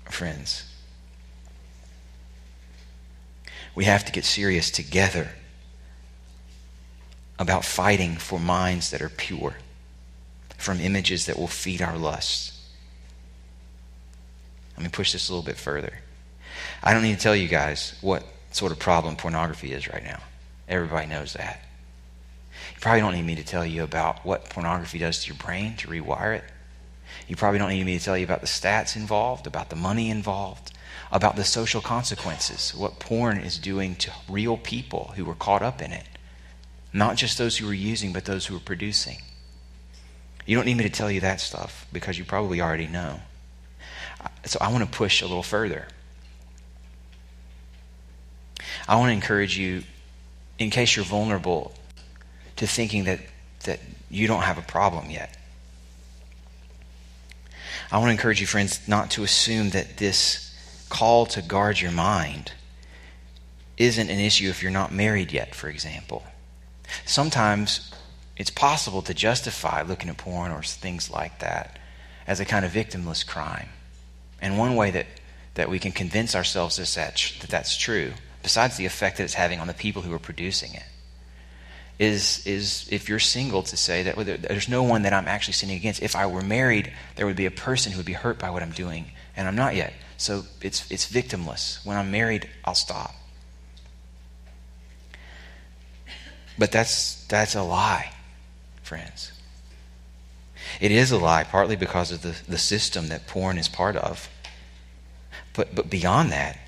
friends, 0.06 0.64
we 3.74 3.84
have 3.84 4.04
to 4.06 4.12
get 4.12 4.24
serious 4.24 4.70
together 4.70 5.30
about 7.38 7.64
fighting 7.64 8.16
for 8.16 8.40
minds 8.40 8.90
that 8.90 9.02
are 9.02 9.08
pure 9.08 9.56
from 10.58 10.80
images 10.80 11.26
that 11.26 11.38
will 11.38 11.46
feed 11.46 11.80
our 11.80 11.96
lusts. 11.96 12.52
Let 14.76 14.82
me 14.82 14.90
push 14.90 15.12
this 15.12 15.28
a 15.28 15.32
little 15.32 15.44
bit 15.44 15.56
further. 15.56 15.94
I 16.82 16.92
don't 16.92 17.02
need 17.02 17.16
to 17.16 17.22
tell 17.22 17.34
you 17.34 17.48
guys 17.48 17.96
what 18.00 18.24
sort 18.50 18.72
of 18.72 18.78
problem 18.78 19.16
pornography 19.16 19.72
is 19.72 19.88
right 19.88 20.04
now. 20.04 20.20
Everybody 20.68 21.06
knows 21.06 21.32
that. 21.32 21.62
You 22.74 22.80
probably 22.80 23.00
don't 23.00 23.14
need 23.14 23.24
me 23.24 23.36
to 23.36 23.44
tell 23.44 23.64
you 23.64 23.82
about 23.82 24.24
what 24.26 24.50
pornography 24.50 24.98
does 24.98 25.22
to 25.22 25.28
your 25.28 25.36
brain 25.36 25.76
to 25.76 25.88
rewire 25.88 26.36
it. 26.36 26.44
You 27.26 27.36
probably 27.36 27.58
don't 27.58 27.70
need 27.70 27.86
me 27.86 27.98
to 27.98 28.04
tell 28.04 28.18
you 28.18 28.24
about 28.24 28.40
the 28.40 28.46
stats 28.46 28.96
involved, 28.96 29.46
about 29.46 29.70
the 29.70 29.76
money 29.76 30.10
involved, 30.10 30.72
about 31.10 31.36
the 31.36 31.44
social 31.44 31.80
consequences, 31.80 32.74
what 32.74 32.98
porn 32.98 33.38
is 33.38 33.58
doing 33.58 33.94
to 33.96 34.12
real 34.28 34.56
people 34.56 35.12
who 35.16 35.24
were 35.24 35.34
caught 35.34 35.62
up 35.62 35.80
in 35.80 35.92
it. 35.92 36.06
Not 36.92 37.16
just 37.16 37.38
those 37.38 37.56
who 37.56 37.66
were 37.66 37.74
using, 37.74 38.12
but 38.12 38.24
those 38.24 38.46
who 38.46 38.54
were 38.54 38.60
producing. 38.60 39.18
You 40.48 40.56
don't 40.56 40.64
need 40.64 40.78
me 40.78 40.84
to 40.84 40.90
tell 40.90 41.10
you 41.10 41.20
that 41.20 41.42
stuff 41.42 41.86
because 41.92 42.16
you 42.16 42.24
probably 42.24 42.62
already 42.62 42.86
know. 42.86 43.20
So 44.46 44.56
I 44.62 44.72
want 44.72 44.82
to 44.82 44.90
push 44.90 45.20
a 45.20 45.26
little 45.26 45.42
further. 45.42 45.86
I 48.88 48.96
want 48.96 49.10
to 49.10 49.12
encourage 49.12 49.58
you, 49.58 49.82
in 50.58 50.70
case 50.70 50.96
you're 50.96 51.04
vulnerable, 51.04 51.74
to 52.56 52.66
thinking 52.66 53.04
that, 53.04 53.20
that 53.64 53.80
you 54.10 54.26
don't 54.26 54.40
have 54.40 54.56
a 54.56 54.62
problem 54.62 55.10
yet. 55.10 55.36
I 57.92 57.98
want 57.98 58.08
to 58.08 58.12
encourage 58.12 58.40
you, 58.40 58.46
friends, 58.46 58.88
not 58.88 59.10
to 59.12 59.24
assume 59.24 59.68
that 59.70 59.98
this 59.98 60.56
call 60.88 61.26
to 61.26 61.42
guard 61.42 61.78
your 61.78 61.92
mind 61.92 62.52
isn't 63.76 64.08
an 64.08 64.18
issue 64.18 64.48
if 64.48 64.62
you're 64.62 64.72
not 64.72 64.94
married 64.94 65.30
yet, 65.30 65.54
for 65.54 65.68
example. 65.68 66.24
Sometimes 67.04 67.92
it's 68.38 68.50
possible 68.50 69.02
to 69.02 69.12
justify 69.12 69.82
looking 69.82 70.08
at 70.08 70.16
porn 70.16 70.52
or 70.52 70.62
things 70.62 71.10
like 71.10 71.40
that 71.40 71.78
as 72.26 72.40
a 72.40 72.44
kind 72.44 72.64
of 72.64 72.72
victimless 72.72 73.26
crime. 73.26 73.68
And 74.40 74.56
one 74.56 74.76
way 74.76 74.92
that, 74.92 75.06
that 75.54 75.68
we 75.68 75.80
can 75.80 75.92
convince 75.92 76.36
ourselves 76.36 76.76
that, 76.76 76.86
that 77.40 77.50
that's 77.50 77.76
true, 77.76 78.12
besides 78.42 78.76
the 78.76 78.86
effect 78.86 79.16
that 79.16 79.24
it's 79.24 79.34
having 79.34 79.58
on 79.58 79.66
the 79.66 79.74
people 79.74 80.02
who 80.02 80.12
are 80.12 80.20
producing 80.20 80.72
it, 80.74 80.84
is, 81.98 82.46
is 82.46 82.88
if 82.92 83.08
you're 83.08 83.18
single 83.18 83.62
to 83.64 83.76
say 83.76 84.04
that 84.04 84.16
well, 84.16 84.24
there's 84.24 84.68
no 84.68 84.84
one 84.84 85.02
that 85.02 85.12
I'm 85.12 85.26
actually 85.26 85.54
sinning 85.54 85.76
against. 85.76 86.00
If 86.00 86.14
I 86.14 86.26
were 86.26 86.42
married, 86.42 86.92
there 87.16 87.26
would 87.26 87.34
be 87.34 87.46
a 87.46 87.50
person 87.50 87.90
who 87.90 87.98
would 87.98 88.06
be 88.06 88.12
hurt 88.12 88.38
by 88.38 88.50
what 88.50 88.62
I'm 88.62 88.70
doing, 88.70 89.06
and 89.36 89.48
I'm 89.48 89.56
not 89.56 89.74
yet. 89.74 89.92
So 90.16 90.44
it's, 90.62 90.88
it's 90.92 91.10
victimless. 91.10 91.84
When 91.84 91.96
I'm 91.96 92.12
married, 92.12 92.48
I'll 92.64 92.76
stop. 92.76 93.14
But 96.56 96.70
that's, 96.70 97.24
that's 97.26 97.54
a 97.56 97.62
lie, 97.62 98.12
friends. 98.88 99.32
It 100.80 100.90
is 100.90 101.10
a 101.10 101.18
lie, 101.18 101.44
partly 101.44 101.76
because 101.76 102.10
of 102.10 102.22
the, 102.22 102.36
the 102.48 102.58
system 102.58 103.08
that 103.08 103.26
porn 103.26 103.58
is 103.58 103.68
part 103.68 103.96
of. 103.96 104.28
But, 105.52 105.74
but 105.74 105.90
beyond 105.90 106.32
that, 106.32 106.58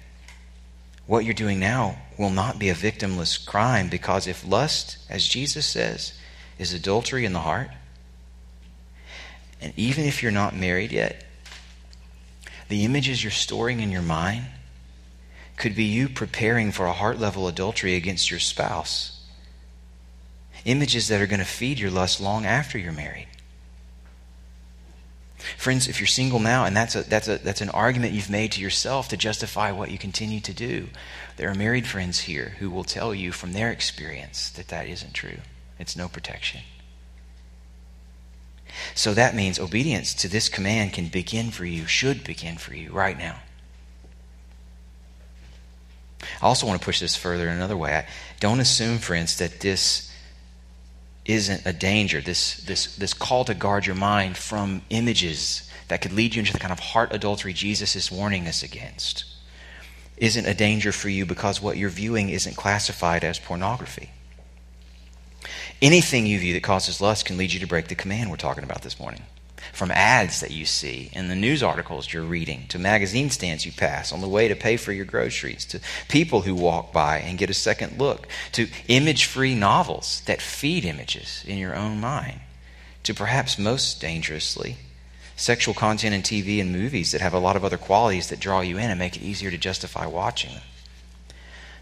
what 1.06 1.24
you're 1.24 1.34
doing 1.34 1.58
now 1.58 1.98
will 2.18 2.30
not 2.30 2.58
be 2.58 2.68
a 2.68 2.74
victimless 2.74 3.44
crime 3.44 3.88
because 3.88 4.26
if 4.26 4.46
lust, 4.46 4.98
as 5.08 5.26
Jesus 5.26 5.66
says, 5.66 6.12
is 6.58 6.72
adultery 6.72 7.24
in 7.24 7.32
the 7.32 7.40
heart, 7.40 7.70
and 9.60 9.72
even 9.76 10.04
if 10.04 10.22
you're 10.22 10.30
not 10.30 10.54
married 10.54 10.92
yet, 10.92 11.24
the 12.68 12.84
images 12.84 13.24
you're 13.24 13.30
storing 13.30 13.80
in 13.80 13.90
your 13.90 14.02
mind 14.02 14.44
could 15.56 15.74
be 15.74 15.84
you 15.84 16.08
preparing 16.08 16.70
for 16.70 16.86
a 16.86 16.92
heart 16.92 17.18
level 17.18 17.48
adultery 17.48 17.94
against 17.94 18.30
your 18.30 18.40
spouse. 18.40 19.19
Images 20.64 21.08
that 21.08 21.20
are 21.20 21.26
going 21.26 21.40
to 21.40 21.46
feed 21.46 21.78
your 21.78 21.90
lust 21.90 22.20
long 22.20 22.44
after 22.44 22.78
you're 22.78 22.92
married. 22.92 23.26
Friends, 25.56 25.88
if 25.88 26.00
you're 26.00 26.06
single 26.06 26.38
now, 26.38 26.64
and 26.64 26.76
that's, 26.76 26.94
a, 26.94 27.02
that's, 27.02 27.28
a, 27.28 27.38
that's 27.38 27.62
an 27.62 27.70
argument 27.70 28.12
you've 28.12 28.30
made 28.30 28.52
to 28.52 28.60
yourself 28.60 29.08
to 29.08 29.16
justify 29.16 29.72
what 29.72 29.90
you 29.90 29.98
continue 29.98 30.40
to 30.40 30.52
do, 30.52 30.88
there 31.36 31.50
are 31.50 31.54
married 31.54 31.86
friends 31.86 32.20
here 32.20 32.56
who 32.58 32.70
will 32.70 32.84
tell 32.84 33.14
you 33.14 33.32
from 33.32 33.52
their 33.52 33.70
experience 33.70 34.50
that 34.50 34.68
that 34.68 34.86
isn't 34.86 35.14
true. 35.14 35.38
It's 35.78 35.96
no 35.96 36.08
protection. 36.08 36.60
So 38.94 39.14
that 39.14 39.34
means 39.34 39.58
obedience 39.58 40.14
to 40.14 40.28
this 40.28 40.48
command 40.48 40.92
can 40.92 41.08
begin 41.08 41.50
for 41.50 41.64
you, 41.64 41.86
should 41.86 42.22
begin 42.22 42.56
for 42.58 42.74
you 42.74 42.90
right 42.92 43.18
now. 43.18 43.40
I 46.42 46.46
also 46.46 46.66
want 46.66 46.80
to 46.80 46.84
push 46.84 47.00
this 47.00 47.16
further 47.16 47.48
in 47.48 47.56
another 47.56 47.76
way. 47.76 47.94
I 47.94 48.06
don't 48.40 48.60
assume, 48.60 48.98
friends, 48.98 49.38
that 49.38 49.60
this 49.60 50.09
isn't 51.24 51.66
a 51.66 51.72
danger, 51.72 52.20
this, 52.20 52.54
this, 52.64 52.96
this 52.96 53.14
call 53.14 53.44
to 53.44 53.54
guard 53.54 53.86
your 53.86 53.96
mind 53.96 54.36
from 54.36 54.82
images 54.90 55.70
that 55.88 56.00
could 56.00 56.12
lead 56.12 56.34
you 56.34 56.40
into 56.40 56.52
the 56.52 56.58
kind 56.58 56.72
of 56.72 56.78
heart 56.78 57.12
adultery 57.12 57.52
Jesus 57.52 57.96
is 57.96 58.10
warning 58.10 58.46
us 58.46 58.62
against, 58.62 59.24
isn't 60.16 60.46
a 60.46 60.54
danger 60.54 60.92
for 60.92 61.08
you 61.08 61.26
because 61.26 61.60
what 61.60 61.76
you're 61.76 61.90
viewing 61.90 62.28
isn't 62.30 62.56
classified 62.56 63.24
as 63.24 63.38
pornography. 63.38 64.10
Anything 65.82 66.26
you 66.26 66.38
view 66.38 66.52
that 66.54 66.62
causes 66.62 67.00
lust 67.00 67.24
can 67.24 67.36
lead 67.36 67.52
you 67.52 67.60
to 67.60 67.66
break 67.66 67.88
the 67.88 67.94
command 67.94 68.30
we're 68.30 68.36
talking 68.36 68.64
about 68.64 68.82
this 68.82 69.00
morning 69.00 69.22
from 69.72 69.90
ads 69.90 70.40
that 70.40 70.50
you 70.50 70.64
see 70.64 71.10
in 71.12 71.28
the 71.28 71.34
news 71.34 71.62
articles 71.62 72.12
you're 72.12 72.22
reading, 72.22 72.66
to 72.68 72.78
magazine 72.78 73.30
stands 73.30 73.64
you 73.64 73.72
pass 73.72 74.12
on 74.12 74.20
the 74.20 74.28
way 74.28 74.48
to 74.48 74.56
pay 74.56 74.76
for 74.76 74.92
your 74.92 75.04
groceries, 75.04 75.64
to 75.66 75.80
people 76.08 76.42
who 76.42 76.54
walk 76.54 76.92
by 76.92 77.18
and 77.18 77.38
get 77.38 77.50
a 77.50 77.54
second 77.54 77.98
look, 77.98 78.26
to 78.52 78.68
image 78.88 79.24
free 79.24 79.54
novels 79.54 80.22
that 80.26 80.42
feed 80.42 80.84
images 80.84 81.44
in 81.46 81.58
your 81.58 81.74
own 81.74 82.00
mind, 82.00 82.40
to 83.02 83.14
perhaps 83.14 83.58
most 83.58 84.00
dangerously, 84.00 84.76
sexual 85.36 85.74
content 85.74 86.14
in 86.14 86.22
TV 86.22 86.60
and 86.60 86.72
movies 86.72 87.12
that 87.12 87.20
have 87.20 87.32
a 87.32 87.38
lot 87.38 87.56
of 87.56 87.64
other 87.64 87.78
qualities 87.78 88.28
that 88.28 88.40
draw 88.40 88.60
you 88.60 88.76
in 88.76 88.90
and 88.90 88.98
make 88.98 89.16
it 89.16 89.22
easier 89.22 89.50
to 89.50 89.58
justify 89.58 90.06
watching 90.06 90.52
them. 90.52 90.62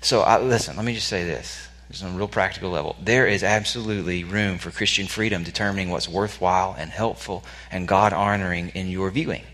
So, 0.00 0.22
uh, 0.22 0.38
listen, 0.40 0.76
let 0.76 0.84
me 0.84 0.94
just 0.94 1.08
say 1.08 1.24
this 1.24 1.67
just 1.90 2.04
on 2.04 2.14
a 2.14 2.16
real 2.16 2.28
practical 2.28 2.70
level, 2.70 2.96
there 3.02 3.26
is 3.26 3.42
absolutely 3.42 4.22
room 4.24 4.58
for 4.58 4.70
Christian 4.70 5.06
freedom 5.06 5.42
determining 5.42 5.90
what's 5.90 6.08
worthwhile 6.08 6.74
and 6.78 6.90
helpful 6.90 7.44
and 7.70 7.88
God 7.88 8.12
honoring 8.12 8.68
in 8.70 8.88
your 8.88 9.10
viewing. 9.10 9.44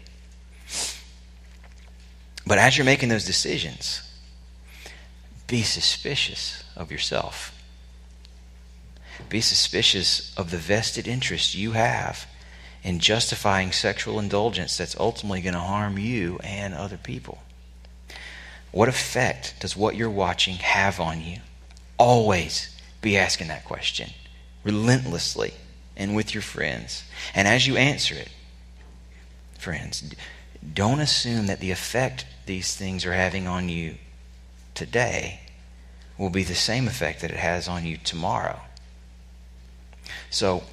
But 2.46 2.58
as 2.58 2.76
you're 2.76 2.84
making 2.84 3.08
those 3.08 3.24
decisions, 3.24 4.02
be 5.46 5.62
suspicious 5.62 6.64
of 6.76 6.90
yourself. 6.90 7.50
Be 9.28 9.40
suspicious 9.40 10.34
of 10.36 10.50
the 10.50 10.58
vested 10.58 11.06
interest 11.06 11.54
you 11.54 11.72
have 11.72 12.26
in 12.82 12.98
justifying 12.98 13.72
sexual 13.72 14.18
indulgence 14.18 14.76
that's 14.76 14.98
ultimately 14.98 15.40
going 15.40 15.54
to 15.54 15.60
harm 15.60 15.98
you 15.98 16.38
and 16.42 16.74
other 16.74 16.98
people. 16.98 17.38
What 18.72 18.88
effect 18.88 19.54
does 19.60 19.76
what 19.76 19.94
you're 19.94 20.10
watching 20.10 20.56
have 20.56 20.98
on 20.98 21.20
you? 21.22 21.38
Always 21.98 22.74
be 23.00 23.16
asking 23.16 23.48
that 23.48 23.64
question 23.64 24.10
relentlessly 24.64 25.54
and 25.96 26.16
with 26.16 26.34
your 26.34 26.42
friends. 26.42 27.04
And 27.34 27.46
as 27.46 27.66
you 27.66 27.76
answer 27.76 28.14
it, 28.14 28.30
friends, 29.58 30.14
don't 30.72 31.00
assume 31.00 31.46
that 31.46 31.60
the 31.60 31.70
effect 31.70 32.26
these 32.46 32.74
things 32.74 33.04
are 33.04 33.12
having 33.12 33.46
on 33.46 33.68
you 33.68 33.96
today 34.74 35.40
will 36.18 36.30
be 36.30 36.44
the 36.44 36.54
same 36.54 36.86
effect 36.86 37.20
that 37.20 37.30
it 37.30 37.36
has 37.36 37.68
on 37.68 37.84
you 37.84 37.96
tomorrow. 37.96 38.60
So, 40.30 40.64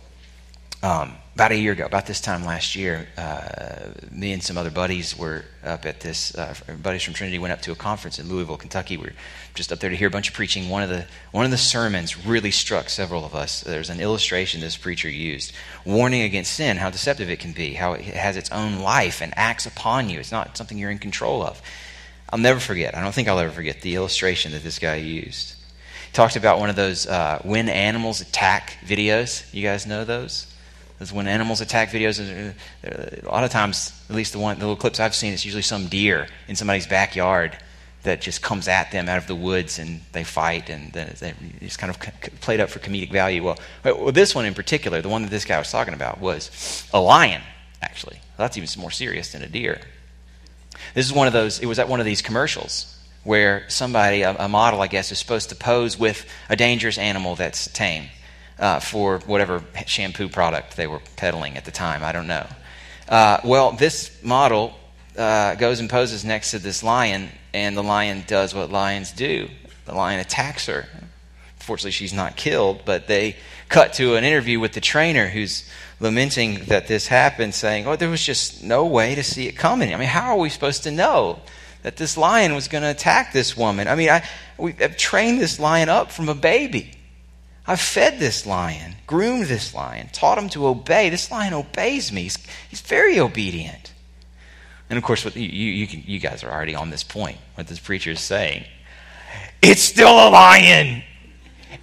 um, 0.84 1.16
about 1.36 1.52
a 1.52 1.58
year 1.58 1.72
ago, 1.72 1.86
about 1.86 2.06
this 2.06 2.20
time 2.20 2.44
last 2.44 2.76
year, 2.76 3.08
uh, 3.18 3.90
me 4.12 4.34
and 4.34 4.44
some 4.44 4.58
other 4.58 4.70
buddies 4.70 5.18
were 5.18 5.46
up 5.64 5.86
at 5.86 6.02
this. 6.02 6.36
Uh, 6.36 6.54
buddies 6.84 7.04
from 7.04 7.14
Trinity 7.14 7.40
went 7.40 7.54
up 7.54 7.62
to 7.62 7.72
a 7.72 7.76
conference 7.76 8.20
in 8.20 8.28
Louisville, 8.28 8.58
Kentucky. 8.58 8.98
We 8.98 9.06
were 9.06 9.14
just 9.54 9.72
up 9.72 9.80
there 9.80 9.90
to 9.90 9.96
hear 9.96 10.10
a 10.10 10.12
bunch 10.12 10.28
of 10.28 10.34
preaching. 10.34 10.70
One 10.70 10.84
of 10.84 10.90
the 10.90 11.06
one 11.32 11.46
of 11.46 11.52
the 11.52 11.58
sermons 11.58 12.26
really 12.26 12.52
struck 12.52 12.90
several 12.90 13.24
of 13.24 13.34
us. 13.34 13.62
There's 13.62 13.90
an 13.90 14.02
illustration 14.02 14.60
this 14.60 14.76
preacher 14.76 15.10
used, 15.10 15.54
warning 15.86 16.22
against 16.22 16.54
sin, 16.54 16.78
how 16.78 16.90
deceptive 16.90 17.30
it 17.30 17.40
can 17.40 17.54
be, 17.54 17.74
how 17.74 17.94
it 17.94 18.02
has 18.02 18.36
its 18.36 18.52
own 18.52 18.80
life 18.80 19.22
and 19.22 19.34
acts 19.38 19.66
upon 19.66 20.10
you. 20.10 20.20
It's 20.20 20.32
not 20.34 20.58
something 20.58 20.78
you're 20.78 20.92
in 20.92 21.00
control 21.00 21.44
of. 21.44 21.62
I'll 22.30 22.40
never 22.40 22.60
forget. 22.60 22.96
I 22.96 23.02
don't 23.02 23.14
think 23.14 23.30
I'll 23.30 23.40
ever 23.40 23.52
forget 23.52 23.82
the 23.82 23.96
illustration 23.96 24.52
that 24.52 24.64
this 24.64 24.80
guy 24.80 24.96
used. 24.96 25.56
He 26.08 26.14
talked 26.14 26.36
about 26.36 26.60
one 26.60 26.70
of 26.70 26.76
those 26.76 27.08
uh, 27.08 27.42
when 27.44 27.70
animals 27.70 28.20
attack 28.20 28.78
videos. 28.86 29.52
You 29.54 29.64
guys 29.64 29.88
know 29.88 30.04
those? 30.04 30.51
Because 31.02 31.14
when 31.14 31.28
animals 31.28 31.62
attack 31.62 31.90
videos, 31.90 32.20
uh, 32.20 33.28
a 33.28 33.28
lot 33.28 33.44
of 33.44 33.50
times, 33.50 33.92
at 34.08 34.16
least 34.16 34.34
the 34.34 34.38
one 34.38 34.60
the 34.60 34.66
little 34.66 34.76
clips 34.76 35.00
I've 35.00 35.16
seen, 35.16 35.34
it's 35.34 35.44
usually 35.44 35.64
some 35.64 35.88
deer 35.88 36.28
in 36.48 36.56
somebody's 36.56 36.86
backyard 36.86 37.58
that 38.04 38.22
just 38.22 38.44
comes 38.44 38.68
at 38.68 38.92
them 38.92 39.10
out 39.10 39.18
of 39.18 39.26
the 39.26 39.34
woods 39.34 39.80
and 39.80 40.02
they 40.12 40.24
fight 40.24 40.70
and 40.70 40.96
it's 40.96 41.76
kind 41.76 41.90
of 41.90 42.00
played 42.42 42.60
up 42.60 42.70
for 42.70 42.78
comedic 42.78 43.12
value. 43.12 43.44
Well, 43.44 44.12
this 44.12 44.36
one 44.36 44.46
in 44.46 44.54
particular, 44.54 45.02
the 45.02 45.10
one 45.10 45.24
that 45.24 45.32
this 45.32 45.44
guy 45.44 45.58
was 45.58 45.72
talking 45.72 45.96
about, 45.96 46.22
was 46.22 46.88
a 46.94 47.02
lion. 47.02 47.42
Actually, 47.82 48.20
that's 48.38 48.56
even 48.56 48.70
more 48.80 48.92
serious 48.92 49.32
than 49.32 49.42
a 49.42 49.48
deer. 49.48 49.82
This 50.94 51.08
is 51.08 51.14
one 51.14 51.26
of 51.26 51.34
those. 51.34 51.58
It 51.58 51.66
was 51.66 51.80
at 51.80 51.90
one 51.90 52.00
of 52.00 52.06
these 52.06 52.22
commercials 52.22 52.96
where 53.24 53.68
somebody, 53.70 54.22
a 54.22 54.48
model, 54.48 54.84
I 54.84 54.88
guess, 54.88 55.12
is 55.12 55.18
supposed 55.18 55.50
to 55.50 55.56
pose 55.56 55.98
with 55.98 56.28
a 56.48 56.56
dangerous 56.56 57.00
animal 57.00 57.36
that's 57.36 57.66
tame 57.74 58.10
uh, 58.60 58.80
for 58.80 59.20
whatever 59.26 59.64
shampoo 59.86 60.30
product 60.30 60.78
they 60.78 60.88
were 60.88 61.02
peddling 61.16 61.58
at 61.58 61.66
the 61.66 61.72
time. 61.72 62.04
I 62.04 62.12
don't 62.12 62.28
know. 62.28 62.48
Uh, 63.10 63.40
well, 63.44 63.72
this 63.72 64.24
model 64.24 64.74
uh, 65.18 65.56
goes 65.56 65.80
and 65.80 65.90
poses 65.90 66.24
next 66.24 66.52
to 66.52 66.60
this 66.60 66.84
lion, 66.84 67.30
and 67.54 67.76
the 67.76 67.84
lion 67.84 68.24
does 68.28 68.54
what 68.54 68.72
lions 68.72 69.12
do 69.12 69.50
the 69.86 69.94
lion 69.94 70.20
attacks 70.20 70.68
her, 70.68 70.88
Fortunately, 71.60 71.92
she's 71.92 72.14
not 72.14 72.36
killed, 72.36 72.82
but 72.86 73.08
they 73.08 73.36
cut 73.70 73.94
to 73.94 74.16
an 74.16 74.24
interview 74.24 74.60
with 74.60 74.74
the 74.74 74.82
trainer 74.82 75.28
who's 75.28 75.64
lamenting 76.00 76.66
that 76.66 76.88
this 76.88 77.06
happened, 77.06 77.54
saying, 77.54 77.86
Oh, 77.86 77.96
there 77.96 78.10
was 78.10 78.26
just 78.26 78.64
no 78.64 78.86
way 78.88 79.14
to 79.14 79.24
see 79.24 79.48
it 79.48 79.52
coming. 79.52 79.94
I 79.94 79.98
mean, 79.98 80.08
how 80.08 80.32
are 80.32 80.40
we 80.40 80.50
supposed 80.50 80.84
to 80.84 80.92
know 80.92 81.40
that 81.84 81.98
this 81.98 82.18
lion 82.18 82.56
was 82.56 82.68
going 82.68 82.82
to 82.82 82.90
attack 82.90 83.32
this 83.32 83.56
woman? 83.56 83.88
I 83.88 83.96
mean, 83.96 84.10
I, 84.10 84.28
we 84.58 84.72
have 84.80 84.98
trained 84.98 85.40
this 85.40 85.60
lion 85.60 85.88
up 85.88 86.12
from 86.12 86.30
a 86.30 86.36
baby. 86.36 86.98
I've 87.68 87.80
fed 87.80 88.20
this 88.20 88.46
lion, 88.46 88.96
groomed 89.06 89.46
this 89.46 89.74
lion, 89.74 90.10
taught 90.12 90.38
him 90.38 90.50
to 90.50 90.68
obey. 90.68 91.10
This 91.10 91.30
lion 91.30 91.54
obeys 91.54 92.12
me. 92.12 92.24
He's, 92.24 92.38
he's 92.70 92.82
very 92.82 93.20
obedient. 93.20 93.94
And 94.90 94.98
of 94.98 95.04
course, 95.04 95.24
what 95.24 95.36
you, 95.36 95.48
you, 95.48 95.88
can, 95.88 96.04
you 96.06 96.20
guys 96.20 96.44
are 96.44 96.52
already 96.52 96.76
on 96.76 96.90
this 96.90 97.04
point, 97.04 97.38
what 97.56 97.68
this 97.68 97.80
preacher 97.80 98.12
is 98.12 98.20
saying. 98.20 98.66
It's 99.62 99.82
still 99.82 100.12
a 100.12 100.30
lion. 100.30 101.04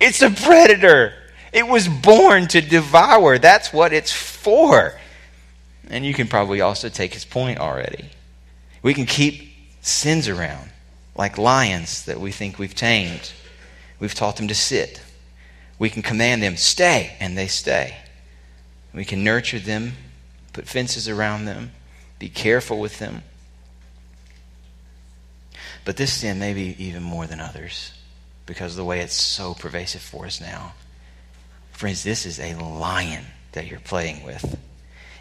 It's 0.01 0.21
a 0.21 0.31
predator. 0.31 1.15
It 1.53 1.67
was 1.67 1.89
born 1.89 2.49
to 2.49 2.61
devour. 2.61 3.39
That's 3.39 3.73
what 3.73 3.93
it's 3.93 4.13
for. 4.13 4.99
And 5.89 6.05
you 6.05 6.13
can 6.13 6.29
probably 6.29 6.61
also 6.61 6.89
take 6.89 7.15
his 7.15 7.25
point 7.25 7.59
already. 7.61 8.11
We 8.83 8.95
can 8.95 9.07
keep 9.07 9.55
sins 9.81 10.29
around 10.29 10.71
like 11.17 11.39
lions 11.39 12.05
that 12.05 12.21
we 12.21 12.31
think 12.31 12.59
we've 12.59 12.75
tamed. 12.75 13.33
We've 13.99 14.15
taught 14.15 14.37
them 14.37 14.49
to 14.49 14.55
sit. 14.55 15.01
We 15.79 15.91
can 15.91 16.03
command 16.03 16.43
them, 16.43 16.57
stay, 16.57 17.17
and 17.21 17.37
they 17.37 17.47
stay. 17.47 17.97
We 18.93 19.05
can 19.05 19.23
nurture 19.23 19.59
them, 19.59 19.93
put 20.53 20.67
fences 20.67 21.09
around 21.09 21.45
them, 21.45 21.73
be 22.19 22.29
careful 22.29 22.81
with 22.81 22.99
them. 22.99 23.23
But 25.85 25.97
this 25.97 26.13
sin 26.13 26.39
may 26.39 26.53
be 26.53 26.75
even 26.83 27.03
more 27.03 27.27
than 27.27 27.41
others 27.41 27.93
because 28.45 28.73
of 28.73 28.77
the 28.77 28.85
way 28.85 29.01
it's 29.01 29.15
so 29.15 29.55
pervasive 29.55 30.03
for 30.03 30.27
us 30.27 30.41
now. 30.41 30.75
Friends, 31.73 32.03
this 32.03 32.27
is 32.27 32.41
a 32.41 32.55
lion 32.57 33.25
that 33.53 33.67
you're 33.67 33.79
playing 33.79 34.25
with. 34.25 34.59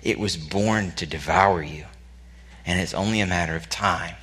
It 0.01 0.18
was 0.18 0.38
born 0.38 0.91
to 0.93 1.05
devour 1.05 1.62
you, 1.62 1.86
and 2.66 2.80
it's 2.80 2.93
only 2.93 3.20
a 3.20 3.28
matter 3.28 3.55
of 3.55 3.70
time. 3.70 4.16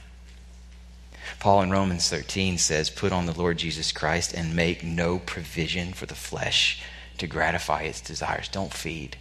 Paul 1.41 1.63
in 1.63 1.71
Romans 1.71 2.09
13 2.09 2.59
says, 2.59 2.91
Put 2.91 3.13
on 3.13 3.27
the 3.27 3.39
Lord 3.39 3.59
Jesus 3.59 3.93
Christ 3.93 4.35
and 4.35 4.57
make 4.57 4.83
no 4.83 5.19
provision 5.19 5.93
for 5.93 6.07
the 6.07 6.15
flesh 6.15 6.83
to 7.19 7.27
gratify 7.27 7.83
its 7.83 8.01
desires. 8.01 8.49
Don't 8.49 8.73
feed 8.73 9.17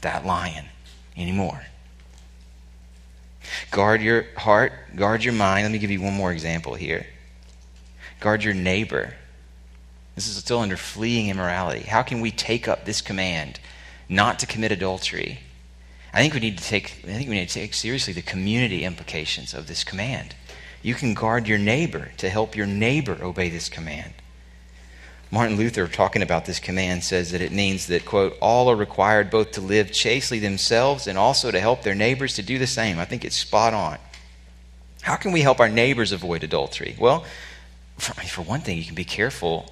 that 0.00 0.24
lion 0.24 0.66
anymore. 1.16 1.62
Guard 3.70 4.02
your 4.02 4.26
heart, 4.36 4.72
guard 4.94 5.24
your 5.24 5.34
mind. 5.34 5.64
Let 5.64 5.72
me 5.72 5.78
give 5.78 5.90
you 5.90 6.00
one 6.00 6.14
more 6.14 6.32
example 6.32 6.74
here. 6.74 7.06
Guard 8.20 8.44
your 8.44 8.54
neighbor. 8.54 9.14
This 10.14 10.28
is 10.28 10.36
still 10.36 10.60
under 10.60 10.76
fleeing 10.76 11.28
immorality. 11.28 11.80
How 11.80 12.02
can 12.02 12.20
we 12.20 12.30
take 12.30 12.66
up 12.66 12.84
this 12.84 13.00
command 13.00 13.60
not 14.08 14.38
to 14.40 14.46
commit 14.46 14.72
adultery? 14.72 15.40
I 16.12 16.20
think 16.20 16.34
we 16.34 16.40
need 16.40 16.58
to 16.58 16.64
take 16.64 17.04
I 17.04 17.12
think 17.12 17.28
we 17.28 17.36
need 17.36 17.48
to 17.48 17.54
take 17.54 17.74
seriously 17.74 18.12
the 18.12 18.22
community 18.22 18.84
implications 18.84 19.54
of 19.54 19.66
this 19.66 19.84
command. 19.84 20.34
You 20.82 20.94
can 20.94 21.14
guard 21.14 21.48
your 21.48 21.58
neighbor 21.58 22.12
to 22.18 22.28
help 22.28 22.56
your 22.56 22.66
neighbor 22.66 23.18
obey 23.22 23.48
this 23.48 23.68
command. 23.68 24.14
Martin 25.30 25.56
Luther, 25.56 25.86
talking 25.86 26.22
about 26.22 26.46
this 26.46 26.58
command, 26.58 27.04
says 27.04 27.32
that 27.32 27.42
it 27.42 27.52
means 27.52 27.86
that, 27.88 28.06
quote, 28.06 28.36
all 28.40 28.70
are 28.70 28.76
required 28.76 29.30
both 29.30 29.50
to 29.52 29.60
live 29.60 29.92
chastely 29.92 30.38
themselves 30.38 31.06
and 31.06 31.18
also 31.18 31.50
to 31.50 31.60
help 31.60 31.82
their 31.82 31.94
neighbors 31.94 32.34
to 32.34 32.42
do 32.42 32.58
the 32.58 32.66
same. 32.66 32.98
I 32.98 33.04
think 33.04 33.24
it's 33.24 33.36
spot 33.36 33.74
on. 33.74 33.98
How 35.02 35.16
can 35.16 35.32
we 35.32 35.42
help 35.42 35.60
our 35.60 35.68
neighbors 35.68 36.12
avoid 36.12 36.44
adultery? 36.44 36.96
Well, 36.98 37.24
for, 37.98 38.14
for 38.14 38.42
one 38.42 38.60
thing, 38.60 38.78
you 38.78 38.84
can 38.84 38.94
be 38.94 39.04
careful 39.04 39.70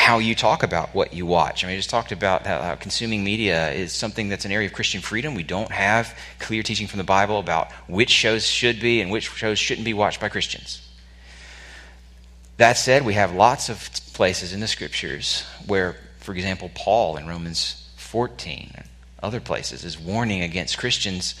how 0.00 0.18
you 0.18 0.34
talk 0.34 0.62
about 0.62 0.94
what 0.94 1.12
you 1.12 1.26
watch. 1.26 1.62
I 1.62 1.66
mean, 1.66 1.74
I 1.74 1.76
just 1.76 1.90
talked 1.90 2.10
about 2.10 2.46
how, 2.46 2.74
consuming 2.76 3.22
media 3.22 3.70
is 3.70 3.92
something 3.92 4.30
that's 4.30 4.46
an 4.46 4.50
area 4.50 4.66
of 4.66 4.72
Christian 4.72 5.02
freedom. 5.02 5.34
We 5.34 5.42
don't 5.42 5.70
have 5.70 6.16
clear 6.38 6.62
teaching 6.62 6.86
from 6.86 6.96
the 6.96 7.04
Bible 7.04 7.38
about 7.38 7.70
which 7.86 8.08
shows 8.08 8.46
should 8.46 8.80
be 8.80 9.02
and 9.02 9.10
which 9.10 9.28
shows 9.28 9.58
shouldn't 9.58 9.84
be 9.84 9.92
watched 9.92 10.18
by 10.18 10.30
Christians. 10.30 10.80
That 12.56 12.78
said, 12.78 13.04
we 13.04 13.12
have 13.12 13.34
lots 13.34 13.68
of 13.68 13.90
places 14.14 14.54
in 14.54 14.60
the 14.60 14.68
scriptures 14.68 15.44
where, 15.66 15.96
for 16.18 16.32
example, 16.32 16.70
Paul 16.74 17.18
in 17.18 17.26
Romans 17.26 17.86
14 17.96 18.72
and 18.74 18.88
other 19.22 19.38
places 19.38 19.84
is 19.84 19.98
warning 19.98 20.40
against 20.40 20.78
Christians 20.78 21.38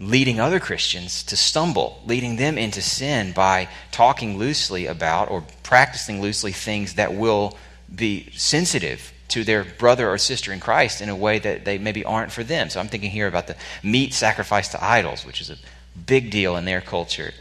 leading 0.00 0.40
other 0.40 0.58
Christians 0.58 1.22
to 1.24 1.36
stumble, 1.36 2.00
leading 2.06 2.36
them 2.36 2.56
into 2.56 2.80
sin 2.80 3.32
by 3.32 3.68
talking 3.92 4.38
loosely 4.38 4.86
about 4.86 5.30
or 5.30 5.44
practicing 5.62 6.22
loosely 6.22 6.52
things 6.52 6.94
that 6.94 7.12
will 7.14 7.58
be 7.94 8.30
sensitive 8.36 9.12
to 9.28 9.44
their 9.44 9.64
brother 9.64 10.08
or 10.08 10.18
sister 10.18 10.52
in 10.52 10.60
Christ 10.60 11.00
in 11.00 11.08
a 11.08 11.16
way 11.16 11.38
that 11.38 11.64
they 11.64 11.78
maybe 11.78 12.04
aren't 12.04 12.32
for 12.32 12.44
them. 12.44 12.68
So 12.68 12.80
I'm 12.80 12.88
thinking 12.88 13.10
here 13.10 13.28
about 13.28 13.46
the 13.46 13.56
meat 13.82 14.12
sacrificed 14.12 14.72
to 14.72 14.84
idols, 14.84 15.24
which 15.24 15.40
is 15.40 15.50
a 15.50 15.56
big 16.06 16.30
deal 16.30 16.56
in 16.56 16.64
their 16.64 16.80
culture. 16.80 17.32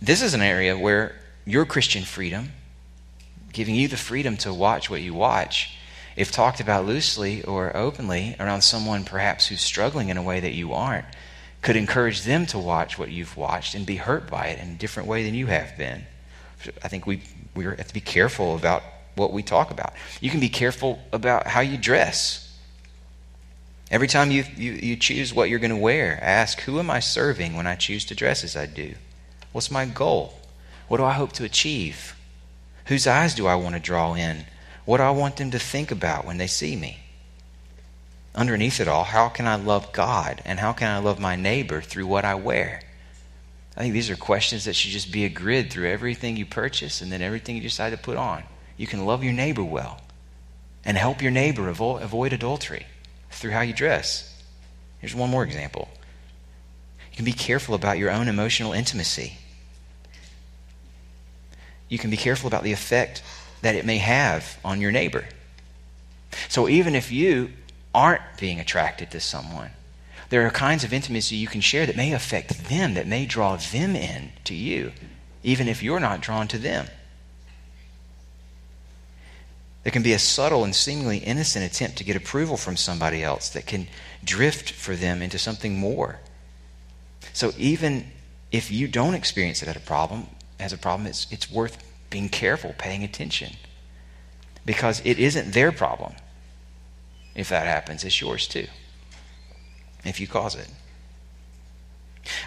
This 0.00 0.22
is 0.22 0.32
an 0.32 0.40
area 0.40 0.76
where 0.76 1.16
your 1.44 1.66
Christian 1.66 2.04
freedom, 2.04 2.52
giving 3.52 3.74
you 3.74 3.88
the 3.88 3.96
freedom 3.96 4.36
to 4.38 4.54
watch 4.54 4.88
what 4.88 5.02
you 5.02 5.12
watch, 5.12 5.76
if 6.16 6.32
talked 6.32 6.60
about 6.60 6.86
loosely 6.86 7.42
or 7.44 7.76
openly 7.76 8.36
around 8.40 8.62
someone 8.62 9.04
perhaps 9.04 9.46
who's 9.46 9.60
struggling 9.60 10.08
in 10.08 10.16
a 10.16 10.22
way 10.22 10.40
that 10.40 10.52
you 10.52 10.72
aren't, 10.72 11.06
could 11.62 11.76
encourage 11.76 12.22
them 12.22 12.46
to 12.46 12.58
watch 12.58 12.98
what 12.98 13.10
you've 13.10 13.36
watched 13.36 13.74
and 13.74 13.84
be 13.84 13.96
hurt 13.96 14.30
by 14.30 14.46
it 14.46 14.58
in 14.58 14.70
a 14.70 14.78
different 14.78 15.08
way 15.08 15.24
than 15.24 15.34
you 15.34 15.46
have 15.46 15.76
been. 15.76 16.06
I 16.82 16.88
think 16.88 17.06
we, 17.06 17.22
we 17.54 17.64
have 17.64 17.86
to 17.86 17.94
be 17.94 18.00
careful 18.00 18.56
about 18.56 18.82
what 19.14 19.32
we 19.32 19.42
talk 19.42 19.70
about. 19.70 19.92
You 20.20 20.30
can 20.30 20.40
be 20.40 20.48
careful 20.48 21.00
about 21.12 21.46
how 21.46 21.60
you 21.60 21.76
dress. 21.76 22.46
Every 23.90 24.08
time 24.08 24.30
you, 24.30 24.44
you, 24.56 24.72
you 24.72 24.96
choose 24.96 25.34
what 25.34 25.48
you're 25.48 25.58
going 25.58 25.70
to 25.70 25.76
wear, 25.76 26.18
ask, 26.22 26.60
Who 26.60 26.78
am 26.78 26.90
I 26.90 27.00
serving 27.00 27.56
when 27.56 27.66
I 27.66 27.74
choose 27.74 28.04
to 28.06 28.14
dress 28.14 28.44
as 28.44 28.56
I 28.56 28.66
do? 28.66 28.94
What's 29.52 29.70
my 29.70 29.84
goal? 29.84 30.34
What 30.88 30.98
do 30.98 31.04
I 31.04 31.12
hope 31.12 31.32
to 31.34 31.44
achieve? 31.44 32.14
Whose 32.86 33.06
eyes 33.06 33.34
do 33.34 33.46
I 33.46 33.56
want 33.56 33.74
to 33.74 33.80
draw 33.80 34.14
in? 34.14 34.46
What 34.84 34.98
do 34.98 35.02
I 35.04 35.10
want 35.10 35.36
them 35.36 35.50
to 35.52 35.58
think 35.58 35.90
about 35.90 36.24
when 36.24 36.38
they 36.38 36.46
see 36.46 36.76
me? 36.76 37.00
underneath 38.34 38.80
it 38.80 38.88
all, 38.88 39.04
how 39.04 39.28
can 39.28 39.46
I 39.46 39.56
love 39.56 39.92
God 39.92 40.40
and 40.44 40.58
how 40.58 40.72
can 40.72 40.88
I 40.88 40.98
love 40.98 41.18
my 41.18 41.36
neighbor 41.36 41.80
through 41.80 42.06
what 42.06 42.24
I 42.24 42.34
wear? 42.34 42.82
I 43.76 43.80
think 43.80 43.92
these 43.94 44.10
are 44.10 44.16
questions 44.16 44.64
that 44.64 44.74
should 44.74 44.90
just 44.90 45.12
be 45.12 45.24
a 45.24 45.28
grid 45.28 45.70
through 45.70 45.90
everything 45.90 46.36
you 46.36 46.46
purchase 46.46 47.00
and 47.00 47.10
then 47.10 47.22
everything 47.22 47.56
you 47.56 47.62
decide 47.62 47.90
to 47.90 47.96
put 47.96 48.16
on. 48.16 48.42
You 48.80 48.86
can 48.86 49.04
love 49.04 49.22
your 49.22 49.34
neighbor 49.34 49.62
well 49.62 50.00
and 50.86 50.96
help 50.96 51.20
your 51.20 51.30
neighbor 51.30 51.70
avo- 51.70 52.00
avoid 52.00 52.32
adultery 52.32 52.86
through 53.30 53.50
how 53.50 53.60
you 53.60 53.74
dress. 53.74 54.42
Here's 55.00 55.14
one 55.14 55.28
more 55.28 55.44
example. 55.44 55.90
You 57.10 57.16
can 57.16 57.26
be 57.26 57.34
careful 57.34 57.74
about 57.74 57.98
your 57.98 58.10
own 58.10 58.26
emotional 58.26 58.72
intimacy. 58.72 59.36
You 61.90 61.98
can 61.98 62.08
be 62.08 62.16
careful 62.16 62.48
about 62.48 62.62
the 62.62 62.72
effect 62.72 63.22
that 63.60 63.74
it 63.74 63.84
may 63.84 63.98
have 63.98 64.58
on 64.64 64.80
your 64.80 64.92
neighbor. 64.92 65.26
So 66.48 66.66
even 66.66 66.94
if 66.94 67.12
you 67.12 67.50
aren't 67.94 68.22
being 68.38 68.58
attracted 68.58 69.10
to 69.10 69.20
someone. 69.20 69.72
There 70.30 70.46
are 70.46 70.50
kinds 70.50 70.84
of 70.84 70.94
intimacy 70.94 71.36
you 71.36 71.48
can 71.48 71.60
share 71.60 71.84
that 71.84 71.96
may 71.96 72.14
affect 72.14 72.70
them, 72.70 72.94
that 72.94 73.06
may 73.06 73.26
draw 73.26 73.56
them 73.56 73.94
in 73.94 74.32
to 74.44 74.54
you, 74.54 74.92
even 75.42 75.68
if 75.68 75.82
you're 75.82 76.00
not 76.00 76.22
drawn 76.22 76.48
to 76.48 76.56
them. 76.56 76.86
There 79.82 79.92
can 79.92 80.02
be 80.02 80.12
a 80.12 80.18
subtle 80.18 80.64
and 80.64 80.74
seemingly 80.74 81.18
innocent 81.18 81.64
attempt 81.64 81.96
to 81.98 82.04
get 82.04 82.16
approval 82.16 82.56
from 82.56 82.76
somebody 82.76 83.22
else 83.22 83.48
that 83.50 83.66
can 83.66 83.88
drift 84.22 84.70
for 84.72 84.94
them 84.94 85.22
into 85.22 85.38
something 85.38 85.78
more. 85.78 86.20
So 87.32 87.52
even 87.56 88.10
if 88.52 88.70
you 88.70 88.88
don't 88.88 89.14
experience 89.14 89.62
it 89.62 89.68
as 89.68 89.76
a 89.76 89.80
problem, 89.80 90.26
as 90.58 90.72
a 90.72 90.78
problem, 90.78 91.06
it's, 91.06 91.26
it's 91.30 91.50
worth 91.50 91.82
being 92.10 92.28
careful, 92.28 92.74
paying 92.76 93.04
attention. 93.04 93.56
Because 94.66 95.00
it 95.04 95.18
isn't 95.18 95.52
their 95.52 95.72
problem 95.72 96.14
if 97.34 97.48
that 97.48 97.66
happens, 97.66 98.04
it's 98.04 98.20
yours 98.20 98.46
too. 98.46 98.66
If 100.04 100.20
you 100.20 100.26
cause 100.26 100.54
it. 100.54 100.68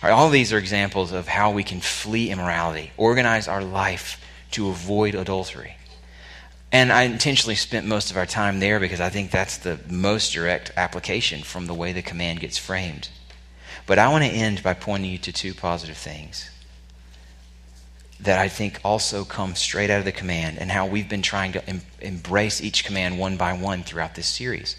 All, 0.02 0.10
right, 0.10 0.12
all 0.12 0.30
these 0.30 0.54
are 0.54 0.58
examples 0.58 1.12
of 1.12 1.28
how 1.28 1.52
we 1.52 1.64
can 1.64 1.80
flee 1.80 2.30
immorality, 2.30 2.92
organize 2.98 3.48
our 3.48 3.64
life 3.64 4.24
to 4.52 4.70
avoid 4.70 5.16
adultery. 5.16 5.78
And 6.74 6.92
I 6.92 7.04
intentionally 7.04 7.54
spent 7.54 7.86
most 7.86 8.10
of 8.10 8.18
our 8.18 8.26
time 8.26 8.60
there 8.60 8.80
because 8.80 9.00
I 9.00 9.10
think 9.10 9.30
that's 9.30 9.58
the 9.58 9.80
most 9.88 10.34
direct 10.34 10.72
application 10.76 11.44
from 11.44 11.68
the 11.68 11.74
way 11.74 11.94
the 11.94 12.02
command 12.02 12.40
gets 12.40 12.58
framed. 12.58 13.10
But 13.86 14.00
I 14.00 14.10
want 14.10 14.24
to 14.24 14.30
end 14.30 14.64
by 14.64 14.74
pointing 14.74 15.12
you 15.12 15.20
to 15.20 15.32
two 15.32 15.54
positive 15.54 15.98
things 15.98 16.50
that 18.20 18.40
I 18.40 18.48
think 18.48 18.80
also 18.84 19.24
come 19.24 19.54
straight 19.54 19.92
out 19.92 20.00
of 20.00 20.06
the 20.06 20.12
command 20.12 20.58
and 20.58 20.72
how 20.72 20.88
we've 20.88 21.10
been 21.10 21.22
trying 21.22 21.52
to 21.52 21.70
em- 21.70 21.82
embrace 22.02 22.60
each 22.60 22.86
command 22.86 23.20
one 23.20 23.38
by 23.38 23.54
one 23.54 23.84
throughout 23.84 24.16
this 24.16 24.28
series. 24.28 24.76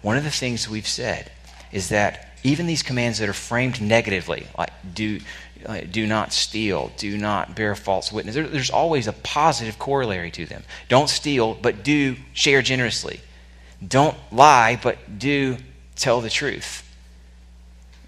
One 0.00 0.16
of 0.16 0.24
the 0.24 0.30
things 0.30 0.68
we've 0.68 0.88
said 0.88 1.30
is 1.72 1.90
that 1.90 2.28
even 2.42 2.66
these 2.66 2.82
commands 2.82 3.18
that 3.18 3.28
are 3.28 3.34
framed 3.34 3.82
negatively, 3.82 4.46
like 4.56 4.70
do 4.94 5.20
Uh, 5.66 5.80
do 5.90 6.06
not 6.06 6.32
steal, 6.32 6.92
do 6.96 7.18
not 7.18 7.56
bear 7.56 7.74
false 7.74 8.12
witness. 8.12 8.34
There, 8.34 8.46
there's 8.46 8.70
always 8.70 9.06
a 9.06 9.12
positive 9.12 9.78
corollary 9.78 10.30
to 10.32 10.46
them. 10.46 10.62
Don't 10.88 11.08
steal, 11.08 11.54
but 11.54 11.82
do 11.82 12.16
share 12.32 12.62
generously. 12.62 13.20
Don't 13.86 14.16
lie, 14.32 14.78
but 14.82 15.18
do 15.18 15.56
tell 15.96 16.20
the 16.20 16.30
truth. 16.30 16.84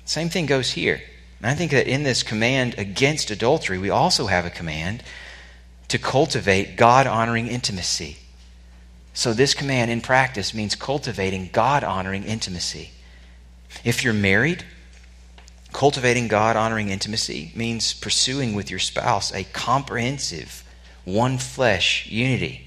Same 0.04 0.28
thing 0.28 0.46
goes 0.46 0.70
here. 0.70 1.00
And 1.40 1.50
I 1.50 1.54
think 1.54 1.70
that 1.70 1.86
in 1.86 2.02
this 2.02 2.22
command 2.22 2.74
against 2.78 3.30
adultery, 3.30 3.78
we 3.78 3.90
also 3.90 4.26
have 4.26 4.44
a 4.44 4.50
command 4.50 5.02
to 5.88 5.98
cultivate 5.98 6.76
God 6.76 7.06
honoring 7.06 7.48
intimacy. 7.48 8.18
So, 9.12 9.32
this 9.32 9.54
command 9.54 9.90
in 9.90 10.00
practice 10.00 10.54
means 10.54 10.74
cultivating 10.74 11.50
God 11.52 11.82
honoring 11.82 12.24
intimacy. 12.24 12.90
If 13.84 14.04
you're 14.04 14.12
married, 14.12 14.64
cultivating 15.72 16.28
God 16.28 16.56
honoring 16.56 16.88
intimacy 16.88 17.52
means 17.54 17.94
pursuing 17.94 18.54
with 18.54 18.70
your 18.70 18.78
spouse 18.78 19.32
a 19.32 19.44
comprehensive, 19.44 20.64
one 21.04 21.38
flesh 21.38 22.06
unity. 22.06 22.66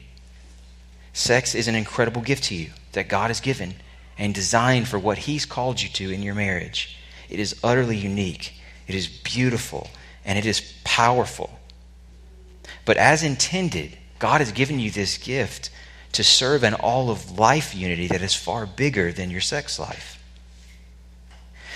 Sex 1.14 1.54
is 1.54 1.68
an 1.68 1.76
incredible 1.76 2.22
gift 2.22 2.46
to 2.46 2.56
you 2.56 2.72
that 2.94 3.08
God 3.08 3.30
has 3.30 3.40
given 3.40 3.76
and 4.18 4.34
designed 4.34 4.88
for 4.88 5.00
what 5.00 5.20
He's 5.20 5.46
called 5.46 5.82
you 5.82 5.90
to 5.90 6.12
in 6.12 6.24
your 6.24 6.36
marriage. 6.36 6.98
It 7.30 7.40
is 7.40 7.60
utterly 7.64 7.98
unique, 7.98 8.54
it 8.88 8.96
is 8.96 9.08
beautiful, 9.08 9.90
and 10.26 10.38
it 10.38 10.46
is 10.46 10.74
powerful. 10.84 11.60
But 12.86 12.98
as 12.98 13.24
intended, 13.24 13.98
God 14.20 14.42
has 14.42 14.52
given 14.52 14.80
you 14.80 14.92
this 14.92 15.18
gift 15.18 15.70
to 16.14 16.24
serve 16.24 16.64
an 16.64 16.74
all 16.76 17.10
of 17.10 17.38
life 17.38 17.76
unity 17.76 18.08
that 18.08 18.22
is 18.22 18.36
far 18.36 18.66
bigger 18.66 19.12
than 19.12 19.30
your 19.30 19.42
sex 19.42 19.80
life. 19.80 20.13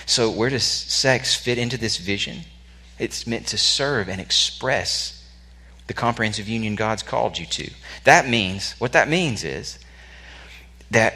So, 0.07 0.31
where 0.31 0.49
does 0.49 0.63
sex 0.63 1.35
fit 1.35 1.57
into 1.57 1.77
this 1.77 1.97
vision? 1.97 2.37
It's 2.97 3.27
meant 3.27 3.45
to 3.47 3.57
serve 3.57 4.07
and 4.07 4.21
express 4.21 5.21
the 5.87 5.93
comprehensive 5.93 6.47
union 6.47 6.75
God's 6.75 7.03
called 7.03 7.37
you 7.37 7.45
to. 7.45 7.69
That 8.05 8.27
means, 8.27 8.73
what 8.79 8.93
that 8.93 9.09
means 9.09 9.43
is 9.43 9.77
that 10.91 11.13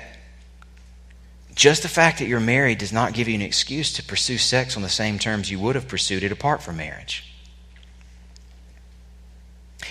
just 1.55 1.83
the 1.83 1.87
fact 1.87 2.19
that 2.19 2.27
you're 2.27 2.41
married 2.41 2.79
does 2.79 2.91
not 2.91 3.13
give 3.13 3.29
you 3.29 3.35
an 3.35 3.41
excuse 3.41 3.93
to 3.93 4.03
pursue 4.03 4.37
sex 4.37 4.75
on 4.75 4.83
the 4.83 4.89
same 4.89 5.17
terms 5.17 5.49
you 5.49 5.59
would 5.59 5.75
have 5.75 5.87
pursued 5.87 6.23
it 6.23 6.31
apart 6.33 6.61
from 6.61 6.75
marriage. 6.75 7.33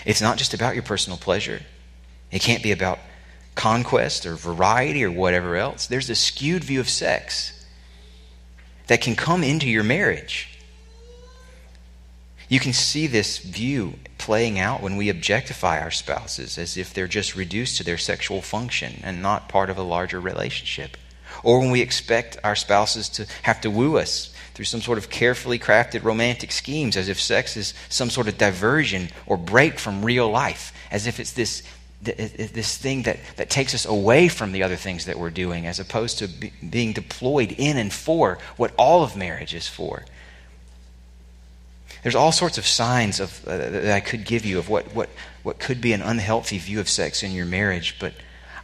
It's 0.05 0.20
not 0.20 0.36
just 0.36 0.53
about 0.53 0.74
your 0.74 0.82
personal 0.82 1.16
pleasure. 1.16 1.62
It 2.30 2.42
can't 2.42 2.62
be 2.62 2.72
about 2.72 2.98
conquest 3.55 4.26
or 4.26 4.34
variety 4.34 5.03
or 5.03 5.11
whatever 5.11 5.57
else. 5.57 5.86
There's 5.86 6.11
a 6.11 6.14
skewed 6.14 6.64
view 6.64 6.80
of 6.80 6.88
sex 6.88 7.59
that 8.91 9.01
can 9.01 9.14
come 9.14 9.45
into 9.45 9.70
your 9.70 9.84
marriage. 9.84 10.49
You 12.49 12.59
can 12.59 12.72
see 12.72 13.07
this 13.07 13.38
view 13.38 13.95
playing 14.18 14.59
out 14.59 14.82
when 14.82 14.97
we 14.97 15.09
objectify 15.09 15.80
our 15.80 15.93
spouses 15.93 16.59
as 16.59 16.76
if 16.76 16.93
they're 16.93 17.07
just 17.07 17.36
reduced 17.36 17.76
to 17.76 17.84
their 17.84 17.97
sexual 17.97 18.43
function 18.43 18.99
and 19.05 19.22
not 19.22 19.49
part 19.49 19.70
of 19.70 19.78
a 19.78 19.82
larger 19.82 20.18
relationship. 20.18 20.97
Or 21.45 21.61
when 21.61 21.70
we 21.70 21.82
expect 21.82 22.36
our 22.43 22.57
spouses 22.57 23.09
to 23.11 23.28
have 23.45 23.61
to 23.61 23.70
woo 23.70 23.97
us 23.97 24.34
through 24.55 24.64
some 24.64 24.80
sort 24.80 24.99
of 24.99 25.09
carefully 25.09 25.61
crafted 25.61 26.03
romantic 26.03 26.51
schemes 26.51 26.97
as 26.97 27.09
if 27.09 27.20
sex 27.20 27.57
is 27.57 27.74
some 27.88 28.11
sort 28.11 28.26
of 28.26 28.38
diversion 28.38 29.11
or 29.24 29.36
break 29.36 29.78
from 29.78 30.05
real 30.05 30.28
life, 30.28 30.72
as 30.91 31.07
if 31.07 31.20
it's 31.20 31.34
this 31.34 31.62
this 32.03 32.78
thing 32.78 33.03
that, 33.03 33.18
that 33.36 33.51
takes 33.51 33.74
us 33.74 33.84
away 33.84 34.28
from 34.28 34.53
the 34.53 34.62
other 34.62 34.76
things 34.76 35.05
that 35.05 35.18
we're 35.18 35.30
doing 35.30 35.66
as 35.66 35.78
opposed 35.78 36.18
to 36.18 36.28
be, 36.28 36.53
being 36.68 36.92
deployed 36.92 37.55
in 37.59 37.76
and 37.76 37.92
for 37.92 38.38
what 38.57 38.72
all 38.78 39.03
of 39.03 39.16
marriage 39.16 39.55
is 39.55 39.68
for. 39.68 40.05
There's 42.03 42.14
all 42.14 42.32
sorts 42.32 42.57
of 42.57 42.66
signs 42.66 43.20
of, 43.20 43.46
uh, 43.46 43.59
that 43.59 43.94
I 43.94 44.01
could 44.01 44.24
give 44.24 44.46
you 44.46 44.59
of 44.59 44.70
what, 44.70 44.94
what, 44.94 45.11
what 45.42 45.59
could 45.59 45.82
be 45.82 45.92
an 45.92 46.01
unhealthy 46.01 46.57
view 46.57 46.80
of 46.80 46.88
sex 46.88 47.22
in 47.22 47.32
your 47.32 47.44
marriage, 47.44 47.96
but 48.01 48.14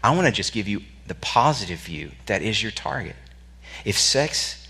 I 0.02 0.14
want 0.14 0.26
to 0.26 0.32
just 0.32 0.52
give 0.52 0.66
you 0.66 0.80
the 1.06 1.14
positive 1.16 1.80
view 1.80 2.12
that 2.26 2.40
is 2.40 2.62
your 2.62 2.72
target. 2.72 3.16
If 3.84 3.98
sex, 3.98 4.66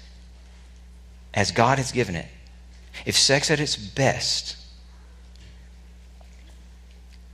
as 1.33 1.53
God 1.53 1.79
has 1.79 1.93
given 1.93 2.17
it, 2.17 2.27
if 3.05 3.17
sex 3.17 3.51
at 3.51 3.61
its 3.61 3.77
best 3.77 4.57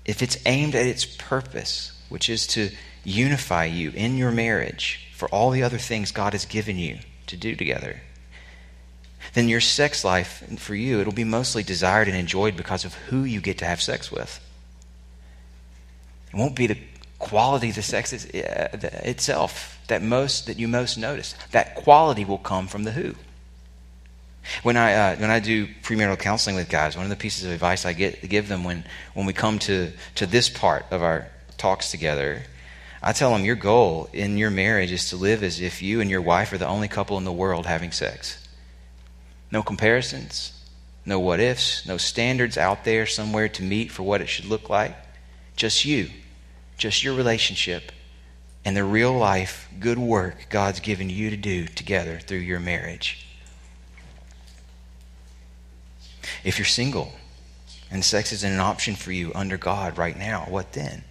if 0.05 0.23
it's 0.23 0.39
aimed 0.47 0.75
at 0.75 0.87
its 0.87 1.05
purpose, 1.05 1.93
which 2.09 2.29
is 2.29 2.47
to 2.49 2.71
unify 3.05 3.65
you 3.65 3.91
in 3.91 4.17
your 4.17 4.31
marriage 4.31 5.09
for 5.15 5.29
all 5.29 5.51
the 5.51 5.63
other 5.63 5.79
things 5.79 6.13
God 6.13 6.33
has 6.33 6.45
given 6.45 6.79
you 6.79 6.99
to 7.27 7.37
do 7.37 7.55
together, 7.55 8.01
then 9.35 9.49
your 9.49 9.61
sex 9.61 10.05
life, 10.05 10.43
for 10.59 10.75
you, 10.75 11.01
it'll 11.01 11.13
be 11.13 11.25
mostly 11.25 11.63
desired 11.63 12.09
and 12.09 12.17
enjoyed 12.17 12.57
because 12.57 12.85
of 12.85 12.95
who 12.95 13.25
you 13.25 13.41
get 13.41 13.59
to 13.59 13.65
have 13.65 13.81
sex 13.81 14.11
with. 14.11 14.41
It 16.33 16.37
won't 16.37 16.57
be 16.57 16.67
the 16.67 16.79
quality 17.19 17.69
of 17.71 17.77
the 17.77 17.83
sex 17.83 18.13
uh, 18.13 18.69
itself 19.05 19.79
that 19.87 20.03
most 20.03 20.47
that 20.47 20.59
you 20.59 20.67
most 20.67 20.99
notice. 20.99 21.35
That 21.53 21.75
quality 21.75 22.25
will 22.25 22.39
come 22.39 22.67
from 22.67 22.85
the 22.85 22.93
who. 22.93 23.15
When 24.63 24.77
I, 24.77 24.95
uh, 24.95 25.17
when 25.17 25.31
I 25.31 25.41
do 25.41 25.67
premarital 25.67 26.19
counseling 26.19 26.57
with 26.57 26.69
guys, 26.69 26.97
one 26.97 27.05
of 27.05 27.11
the 27.11 27.17
pieces 27.17 27.45
of 27.45 27.53
advice 27.53 27.85
I 27.85 27.93
get, 27.93 28.29
give 28.29 28.49
them 28.49 28.65
when, 28.65 28.85
when 29.15 29.27
we 29.27 29.33
come 29.33 29.59
to, 29.61 29.93
to 30.17 30.27
this 30.27 30.49
part 30.49 30.85
of 30.91 31.03
our 31.03 31.29
talks 31.57 31.91
together, 31.91 32.43
I 33.03 33.13
tell 33.13 33.33
them 33.33 33.45
your 33.45 33.57
goal 33.57 34.09
in 34.13 34.39
your 34.39 34.51
marriage 34.51 34.93
is 34.93 35.11
to 35.11 35.17
live 35.17 35.43
as 35.43 35.61
if 35.61 35.83
you 35.83 36.01
and 36.01 36.11
your 36.11 36.23
wife 36.23 36.53
are 36.53 36.59
the 36.59 36.69
only 36.69 36.89
couple 36.89 37.19
in 37.19 37.25
the 37.25 37.33
world 37.33 37.67
having 37.67 37.93
sex. 37.93 38.39
No 39.51 39.63
comparisons, 39.63 40.53
no 41.05 41.19
what 41.19 41.41
ifs, 41.41 41.87
no 41.87 41.97
standards 41.97 42.57
out 42.57 42.85
there 42.85 43.07
somewhere 43.07 43.49
to 43.49 43.63
meet 43.63 43.91
for 43.91 44.03
what 44.03 44.21
it 44.21 44.29
should 44.29 44.45
look 44.45 44.71
like. 44.71 44.97
Just 45.57 45.85
you, 45.85 46.11
just 46.79 47.03
your 47.03 47.15
relationship, 47.15 47.93
and 48.65 48.77
the 48.77 48.85
real 48.85 49.13
life 49.13 49.69
good 49.81 49.99
work 49.99 50.47
God's 50.49 50.81
given 50.81 51.11
you 51.11 51.31
to 51.31 51.37
do 51.37 51.67
together 51.67 52.19
through 52.19 52.39
your 52.39 52.61
marriage. 52.61 53.22
If 56.45 56.59
you're 56.59 56.67
single 56.67 57.13
and 57.91 58.05
sex 58.05 58.33
isn't 58.33 58.53
an 58.53 58.61
option 58.61 58.95
for 58.95 59.13
you 59.13 59.33
under 59.35 59.57
God 59.57 59.99
right 59.99 60.17
now, 60.17 60.47
what 60.49 60.73
then? 60.73 61.05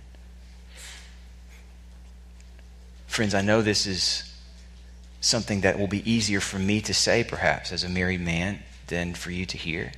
Friends, 3.07 3.33
I 3.33 3.41
know 3.41 3.61
this 3.61 3.85
is 3.85 4.23
something 5.19 5.61
that 5.61 5.77
will 5.77 5.87
be 5.87 6.09
easier 6.09 6.39
for 6.39 6.57
me 6.57 6.81
to 6.81 6.93
say, 6.93 7.23
perhaps, 7.23 7.71
as 7.71 7.83
a 7.83 7.89
married 7.89 8.21
man, 8.21 8.59
than 8.87 9.13
for 9.13 9.31
you 9.31 9.45
to 9.45 9.57
hear. 9.57 9.91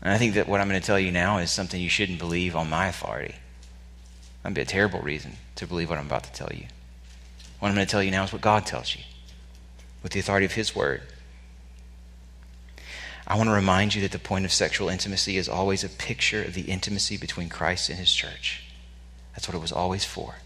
And 0.00 0.12
I 0.12 0.18
think 0.18 0.34
that 0.34 0.48
what 0.48 0.60
I'm 0.60 0.68
going 0.68 0.80
to 0.80 0.86
tell 0.86 0.98
you 0.98 1.12
now 1.12 1.38
is 1.38 1.50
something 1.50 1.80
you 1.80 1.88
shouldn't 1.88 2.18
believe 2.18 2.56
on 2.56 2.70
my 2.70 2.86
authority. 2.86 3.34
That'd 4.42 4.54
be 4.54 4.62
a 4.62 4.64
terrible 4.64 5.00
reason 5.00 5.32
to 5.56 5.66
believe 5.66 5.90
what 5.90 5.98
I'm 5.98 6.06
about 6.06 6.24
to 6.24 6.32
tell 6.32 6.50
you. 6.52 6.66
What 7.58 7.68
I'm 7.68 7.74
going 7.74 7.86
to 7.86 7.90
tell 7.90 8.02
you 8.02 8.12
now 8.12 8.24
is 8.24 8.32
what 8.32 8.40
God 8.40 8.64
tells 8.64 8.94
you, 8.94 9.02
with 10.02 10.12
the 10.12 10.20
authority 10.20 10.46
of 10.46 10.52
His 10.52 10.74
Word. 10.74 11.02
I 13.30 13.36
want 13.36 13.48
to 13.48 13.54
remind 13.54 13.94
you 13.94 14.00
that 14.00 14.12
the 14.12 14.18
point 14.18 14.46
of 14.46 14.52
sexual 14.52 14.88
intimacy 14.88 15.36
is 15.36 15.50
always 15.50 15.84
a 15.84 15.90
picture 15.90 16.42
of 16.42 16.54
the 16.54 16.62
intimacy 16.62 17.18
between 17.18 17.50
Christ 17.50 17.90
and 17.90 17.98
his 17.98 18.12
church. 18.12 18.64
That's 19.34 19.46
what 19.46 19.54
it 19.54 19.60
was 19.60 19.70
always 19.70 20.02
for. 20.06 20.36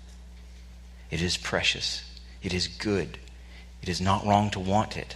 It 1.08 1.22
is 1.22 1.36
precious. 1.36 2.02
It 2.42 2.52
is 2.52 2.66
good. 2.66 3.18
It 3.82 3.88
is 3.88 4.00
not 4.00 4.26
wrong 4.26 4.50
to 4.50 4.58
want 4.58 4.96
it. 4.96 5.14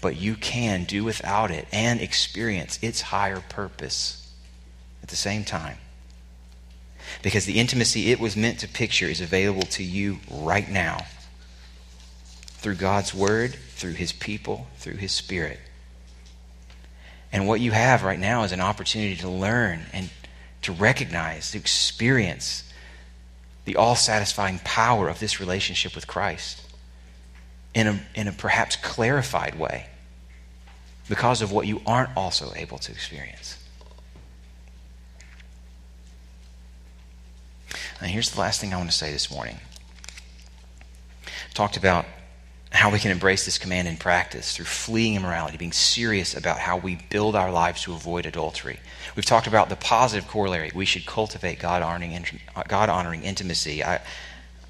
But 0.00 0.16
you 0.16 0.36
can 0.36 0.84
do 0.84 1.02
without 1.02 1.50
it 1.50 1.66
and 1.72 2.00
experience 2.00 2.78
its 2.80 3.00
higher 3.00 3.40
purpose 3.40 4.32
at 5.02 5.08
the 5.08 5.16
same 5.16 5.44
time. 5.44 5.78
Because 7.22 7.44
the 7.44 7.58
intimacy 7.58 8.12
it 8.12 8.20
was 8.20 8.36
meant 8.36 8.60
to 8.60 8.68
picture 8.68 9.06
is 9.06 9.20
available 9.20 9.62
to 9.62 9.82
you 9.82 10.20
right 10.30 10.70
now 10.70 11.06
through 12.58 12.76
God's 12.76 13.14
Word, 13.14 13.54
through 13.54 13.92
His 13.92 14.12
people, 14.12 14.66
through 14.78 14.96
His 14.96 15.12
Spirit. 15.12 15.60
And 17.32 17.46
what 17.46 17.60
you 17.60 17.72
have 17.72 18.02
right 18.02 18.18
now 18.18 18.44
is 18.44 18.52
an 18.52 18.60
opportunity 18.60 19.16
to 19.16 19.28
learn 19.28 19.82
and 19.92 20.10
to 20.62 20.72
recognize, 20.72 21.50
to 21.52 21.58
experience 21.58 22.64
the 23.64 23.76
all 23.76 23.96
satisfying 23.96 24.60
power 24.64 25.08
of 25.08 25.18
this 25.18 25.40
relationship 25.40 25.94
with 25.94 26.06
Christ 26.06 26.62
in 27.74 27.86
a, 27.86 28.00
in 28.14 28.28
a 28.28 28.32
perhaps 28.32 28.76
clarified 28.76 29.58
way 29.58 29.86
because 31.08 31.42
of 31.42 31.52
what 31.52 31.66
you 31.66 31.82
aren't 31.86 32.16
also 32.16 32.52
able 32.56 32.78
to 32.78 32.92
experience. 32.92 33.62
And 38.00 38.10
here's 38.10 38.30
the 38.30 38.40
last 38.40 38.60
thing 38.60 38.72
I 38.72 38.76
want 38.76 38.90
to 38.90 38.96
say 38.96 39.12
this 39.12 39.30
morning. 39.30 39.58
Talked 41.54 41.76
about 41.76 42.06
how 42.76 42.90
we 42.90 42.98
can 42.98 43.10
embrace 43.10 43.44
this 43.44 43.58
command 43.58 43.88
in 43.88 43.96
practice 43.96 44.54
through 44.54 44.66
fleeing 44.66 45.14
immorality, 45.14 45.56
being 45.56 45.72
serious 45.72 46.36
about 46.36 46.58
how 46.58 46.76
we 46.76 46.98
build 47.10 47.34
our 47.34 47.50
lives 47.50 47.82
to 47.82 47.92
avoid 47.92 48.26
adultery. 48.26 48.78
We've 49.14 49.24
talked 49.24 49.46
about 49.46 49.68
the 49.68 49.76
positive 49.76 50.28
corollary. 50.28 50.70
We 50.74 50.84
should 50.84 51.06
cultivate 51.06 51.58
God 51.58 51.82
honoring, 51.82 52.26
God 52.68 52.88
honoring 52.88 53.22
intimacy. 53.24 53.82
I, 53.82 54.00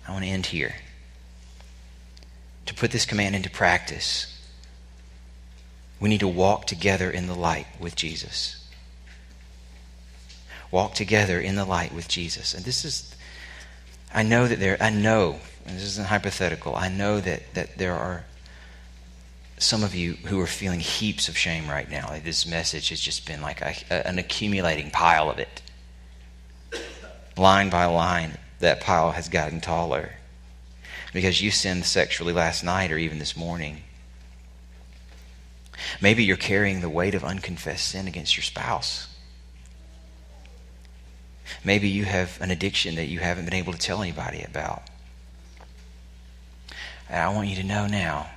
I 0.06 0.12
want 0.12 0.24
to 0.24 0.30
end 0.30 0.46
here. 0.46 0.76
To 2.66 2.74
put 2.74 2.90
this 2.90 3.06
command 3.06 3.36
into 3.36 3.50
practice, 3.50 4.32
We 6.00 6.08
need 6.08 6.20
to 6.20 6.28
walk 6.28 6.66
together 6.66 7.10
in 7.10 7.26
the 7.26 7.34
light 7.34 7.66
with 7.80 7.96
Jesus. 7.96 8.62
Walk 10.70 10.94
together 10.94 11.40
in 11.40 11.54
the 11.54 11.64
light 11.64 11.94
with 11.94 12.08
Jesus. 12.08 12.52
And 12.52 12.64
this 12.64 12.84
is, 12.84 13.14
I 14.12 14.22
know 14.22 14.46
that 14.46 14.60
there, 14.60 14.76
I 14.80 14.90
know, 14.90 15.32
and 15.32 15.55
this 15.68 15.82
isn't 15.82 16.06
hypothetical, 16.06 16.76
I 16.76 16.88
know 16.88 17.20
that, 17.20 17.54
that 17.54 17.78
there 17.78 17.94
are 17.94 18.24
some 19.58 19.82
of 19.82 19.94
you 19.94 20.14
who 20.26 20.40
are 20.40 20.46
feeling 20.46 20.80
heaps 20.80 21.28
of 21.28 21.36
shame 21.36 21.68
right 21.68 21.90
now. 21.90 22.08
Like 22.08 22.24
this 22.24 22.46
message 22.46 22.90
has 22.90 23.00
just 23.00 23.26
been 23.26 23.40
like 23.40 23.60
a, 23.60 24.06
an 24.06 24.18
accumulating 24.18 24.90
pile 24.90 25.30
of 25.30 25.38
it. 25.38 25.62
Line 27.36 27.70
by 27.70 27.86
line, 27.86 28.38
that 28.60 28.80
pile 28.80 29.12
has 29.12 29.28
gotten 29.28 29.60
taller 29.60 30.12
because 31.12 31.40
you 31.40 31.50
sinned 31.50 31.84
sexually 31.84 32.32
last 32.32 32.62
night 32.62 32.90
or 32.90 32.98
even 32.98 33.18
this 33.18 33.36
morning. 33.36 33.82
Maybe 36.00 36.24
you're 36.24 36.36
carrying 36.36 36.80
the 36.80 36.88
weight 36.88 37.14
of 37.14 37.24
unconfessed 37.24 37.88
sin 37.88 38.06
against 38.06 38.36
your 38.36 38.44
spouse. 38.44 39.08
Maybe 41.64 41.88
you 41.88 42.04
have 42.04 42.40
an 42.40 42.50
addiction 42.50 42.96
that 42.96 43.06
you 43.06 43.20
haven't 43.20 43.44
been 43.44 43.54
able 43.54 43.72
to 43.72 43.78
tell 43.78 44.02
anybody 44.02 44.42
about. 44.42 44.82
And 47.08 47.22
I 47.22 47.28
want 47.28 47.48
you 47.48 47.56
to 47.56 47.62
know 47.62 47.86
now 47.86 48.28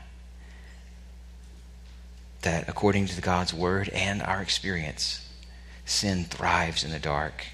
that 2.41 2.69
according 2.69 3.07
to 3.07 3.21
God's 3.21 3.53
word 3.53 3.89
and 3.89 4.21
our 4.21 4.41
experience, 4.41 5.27
sin 5.85 6.23
thrives 6.25 6.83
in 6.83 6.91
the 6.91 6.99
dark. 6.99 7.45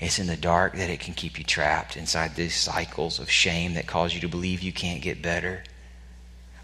It's 0.00 0.18
in 0.18 0.26
the 0.26 0.36
dark 0.36 0.74
that 0.74 0.90
it 0.90 1.00
can 1.00 1.14
keep 1.14 1.38
you 1.38 1.44
trapped 1.44 1.96
inside 1.96 2.34
these 2.34 2.56
cycles 2.56 3.20
of 3.20 3.30
shame 3.30 3.74
that 3.74 3.86
cause 3.86 4.14
you 4.14 4.20
to 4.20 4.28
believe 4.28 4.60
you 4.60 4.72
can't 4.72 5.00
get 5.00 5.22
better, 5.22 5.62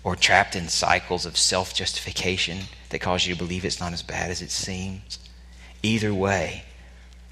or 0.03 0.17
trapped 0.17 0.57
in 0.57 0.69
cycles 0.69 1.25
of 1.25 1.37
self 1.37 1.73
justification 1.73 2.59
that 2.89 3.01
cause 3.01 3.27
you 3.27 3.35
to 3.35 3.39
believe 3.39 3.65
it's 3.65 3.81
not 3.81 3.93
as 3.93 4.03
bad 4.03 4.31
as 4.31 4.43
it 4.43 4.51
seems. 4.51 5.21
Either 5.83 6.13
way, 6.13 6.65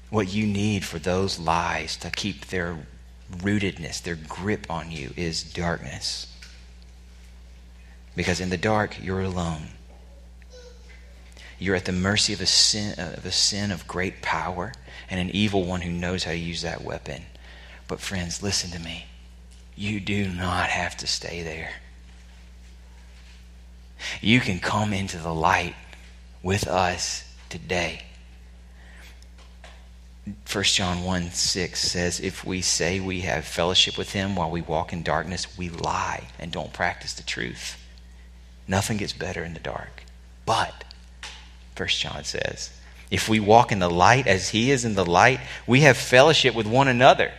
what 0.09 0.33
you 0.33 0.47
need 0.47 0.85
for 0.85 0.99
those 0.99 1.37
lies 1.37 1.97
to 1.97 2.09
keep 2.09 2.47
their 2.47 2.77
rootedness, 3.31 4.01
their 4.01 4.15
grip 4.15 4.69
on 4.69 4.91
you, 4.91 5.11
is 5.15 5.43
darkness. 5.43 6.27
Because 8.15 8.39
in 8.39 8.49
the 8.49 8.57
dark, 8.57 9.03
you're 9.03 9.21
alone. 9.21 9.69
You're 11.59 11.75
at 11.75 11.85
the 11.85 11.91
mercy 11.91 12.33
of 12.33 12.41
a 12.41 12.45
sin 12.45 12.99
of, 12.99 13.25
a 13.25 13.31
sin 13.31 13.71
of 13.71 13.87
great 13.87 14.21
power 14.21 14.73
and 15.09 15.19
an 15.19 15.29
evil 15.31 15.65
one 15.65 15.81
who 15.81 15.91
knows 15.91 16.23
how 16.23 16.31
to 16.31 16.37
use 16.37 16.61
that 16.61 16.83
weapon. 16.83 17.23
But, 17.87 17.99
friends, 17.99 18.43
listen 18.43 18.71
to 18.71 18.79
me. 18.79 19.05
You 19.75 19.99
do 19.99 20.27
not 20.27 20.69
have 20.69 20.97
to 20.97 21.07
stay 21.07 21.43
there. 21.43 21.71
You 24.21 24.39
can 24.39 24.59
come 24.59 24.93
into 24.93 25.17
the 25.17 25.33
light 25.33 25.75
with 26.43 26.67
us 26.67 27.23
today. 27.49 28.03
1 30.51 30.63
John 30.63 31.03
1 31.03 31.31
6 31.31 31.79
says, 31.79 32.19
If 32.19 32.43
we 32.43 32.61
say 32.61 32.99
we 32.99 33.21
have 33.21 33.45
fellowship 33.45 33.97
with 33.97 34.11
him 34.11 34.35
while 34.35 34.49
we 34.49 34.61
walk 34.61 34.91
in 34.91 35.03
darkness, 35.03 35.57
we 35.57 35.69
lie 35.69 36.27
and 36.39 36.51
don't 36.51 36.73
practice 36.73 37.13
the 37.13 37.23
truth. 37.23 37.77
Nothing 38.67 38.97
gets 38.97 39.13
better 39.13 39.43
in 39.43 39.53
the 39.53 39.59
dark. 39.59 40.03
But, 40.45 40.83
First 41.75 41.99
John 41.99 42.23
says, 42.23 42.71
if 43.09 43.29
we 43.29 43.39
walk 43.39 43.71
in 43.71 43.79
the 43.79 43.89
light 43.89 44.27
as 44.27 44.49
he 44.49 44.71
is 44.71 44.83
in 44.83 44.95
the 44.95 45.05
light, 45.05 45.39
we 45.65 45.81
have 45.81 45.95
fellowship 45.95 46.55
with 46.55 46.67
one 46.67 46.89
another. 46.89 47.31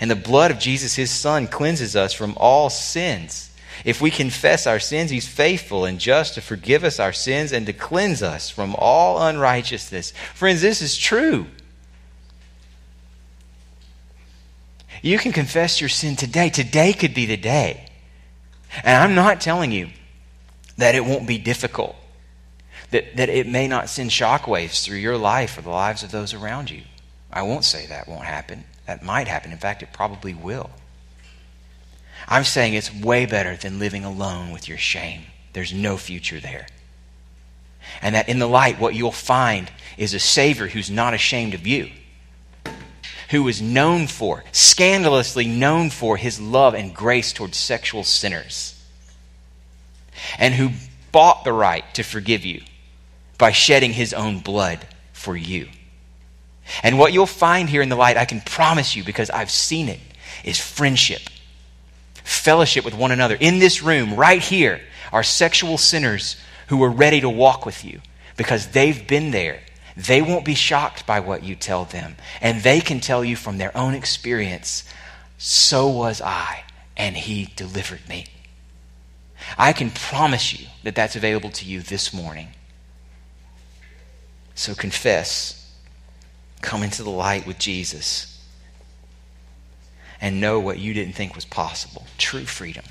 And 0.00 0.10
the 0.10 0.16
blood 0.16 0.50
of 0.50 0.58
Jesus, 0.58 0.94
his 0.94 1.10
son, 1.10 1.46
cleanses 1.46 1.96
us 1.96 2.12
from 2.12 2.34
all 2.36 2.68
sins. 2.68 3.50
If 3.84 4.00
we 4.00 4.10
confess 4.10 4.66
our 4.66 4.80
sins, 4.80 5.10
he's 5.10 5.26
faithful 5.26 5.84
and 5.84 5.98
just 5.98 6.34
to 6.34 6.40
forgive 6.40 6.84
us 6.84 7.00
our 7.00 7.12
sins 7.12 7.52
and 7.52 7.64
to 7.66 7.72
cleanse 7.72 8.22
us 8.22 8.50
from 8.50 8.74
all 8.76 9.22
unrighteousness. 9.22 10.12
Friends, 10.34 10.60
this 10.60 10.82
is 10.82 10.96
true. 10.96 11.46
You 15.02 15.18
can 15.18 15.32
confess 15.32 15.80
your 15.80 15.88
sin 15.88 16.16
today. 16.16 16.50
Today 16.50 16.92
could 16.92 17.14
be 17.14 17.26
the 17.26 17.36
day. 17.36 17.88
And 18.82 19.02
I'm 19.02 19.14
not 19.14 19.40
telling 19.40 19.72
you 19.72 19.90
that 20.76 20.94
it 20.94 21.04
won't 21.04 21.26
be 21.26 21.38
difficult, 21.38 21.96
that, 22.90 23.16
that 23.16 23.28
it 23.28 23.46
may 23.46 23.66
not 23.66 23.88
send 23.88 24.10
shockwaves 24.10 24.84
through 24.84 24.98
your 24.98 25.16
life 25.16 25.58
or 25.58 25.62
the 25.62 25.70
lives 25.70 26.02
of 26.02 26.10
those 26.10 26.34
around 26.34 26.70
you. 26.70 26.82
I 27.32 27.42
won't 27.42 27.64
say 27.64 27.86
that 27.86 28.08
won't 28.08 28.24
happen. 28.24 28.64
That 28.86 29.02
might 29.02 29.28
happen. 29.28 29.52
In 29.52 29.58
fact, 29.58 29.82
it 29.82 29.92
probably 29.92 30.34
will. 30.34 30.70
I'm 32.26 32.44
saying 32.44 32.74
it's 32.74 32.94
way 32.94 33.26
better 33.26 33.56
than 33.56 33.78
living 33.78 34.04
alone 34.04 34.50
with 34.50 34.68
your 34.68 34.78
shame. 34.78 35.22
There's 35.52 35.72
no 35.72 35.96
future 35.96 36.40
there. 36.40 36.66
And 38.02 38.14
that 38.14 38.28
in 38.28 38.38
the 38.38 38.46
light, 38.46 38.78
what 38.78 38.94
you'll 38.94 39.12
find 39.12 39.70
is 39.96 40.14
a 40.14 40.18
Savior 40.18 40.68
who's 40.68 40.90
not 40.90 41.14
ashamed 41.14 41.54
of 41.54 41.66
you, 41.66 41.90
who 43.30 43.46
is 43.48 43.60
known 43.60 44.06
for, 44.06 44.44
scandalously 44.52 45.46
known 45.46 45.90
for, 45.90 46.16
his 46.16 46.40
love 46.40 46.74
and 46.74 46.94
grace 46.94 47.32
towards 47.32 47.56
sexual 47.56 48.04
sinners 48.04 48.74
and 50.38 50.54
who 50.54 50.70
bought 51.12 51.44
the 51.44 51.52
right 51.52 51.84
to 51.94 52.02
forgive 52.02 52.44
you 52.44 52.62
by 53.36 53.52
shedding 53.52 53.92
his 53.92 54.12
own 54.12 54.40
blood 54.40 54.86
for 55.12 55.36
you. 55.36 55.68
And 56.82 56.98
what 56.98 57.12
you'll 57.12 57.26
find 57.26 57.68
here 57.68 57.82
in 57.82 57.88
the 57.88 57.96
light, 57.96 58.16
I 58.16 58.24
can 58.24 58.40
promise 58.40 58.94
you 58.94 59.04
because 59.04 59.30
I've 59.30 59.50
seen 59.50 59.88
it, 59.88 60.00
is 60.44 60.60
friendship, 60.60 61.22
fellowship 62.24 62.84
with 62.84 62.94
one 62.94 63.10
another. 63.10 63.36
In 63.38 63.58
this 63.58 63.82
room, 63.82 64.14
right 64.14 64.42
here, 64.42 64.80
are 65.12 65.22
sexual 65.22 65.78
sinners 65.78 66.36
who 66.68 66.82
are 66.82 66.90
ready 66.90 67.20
to 67.20 67.30
walk 67.30 67.64
with 67.64 67.84
you 67.84 68.00
because 68.36 68.68
they've 68.68 69.06
been 69.06 69.30
there. 69.30 69.60
They 69.98 70.22
won't 70.22 70.44
be 70.44 70.54
shocked 70.54 71.06
by 71.06 71.18
what 71.18 71.42
you 71.42 71.56
tell 71.56 71.84
them. 71.84 72.14
And 72.40 72.62
they 72.62 72.80
can 72.80 73.00
tell 73.00 73.24
you 73.24 73.34
from 73.34 73.58
their 73.58 73.76
own 73.76 73.94
experience, 73.94 74.88
so 75.38 75.88
was 75.88 76.20
I, 76.20 76.62
and 76.96 77.16
he 77.16 77.52
delivered 77.56 78.08
me. 78.08 78.26
I 79.58 79.72
can 79.72 79.90
promise 79.90 80.58
you 80.58 80.68
that 80.84 80.94
that's 80.94 81.16
available 81.16 81.50
to 81.50 81.64
you 81.64 81.80
this 81.80 82.14
morning. 82.14 82.50
So 84.54 84.74
confess. 84.76 85.74
Come 86.60 86.84
into 86.84 87.02
the 87.02 87.10
light 87.10 87.44
with 87.44 87.58
Jesus. 87.58 88.40
And 90.20 90.40
know 90.40 90.60
what 90.60 90.78
you 90.78 90.94
didn't 90.94 91.14
think 91.14 91.34
was 91.34 91.44
possible 91.44 92.06
true 92.18 92.44
freedom. 92.44 92.84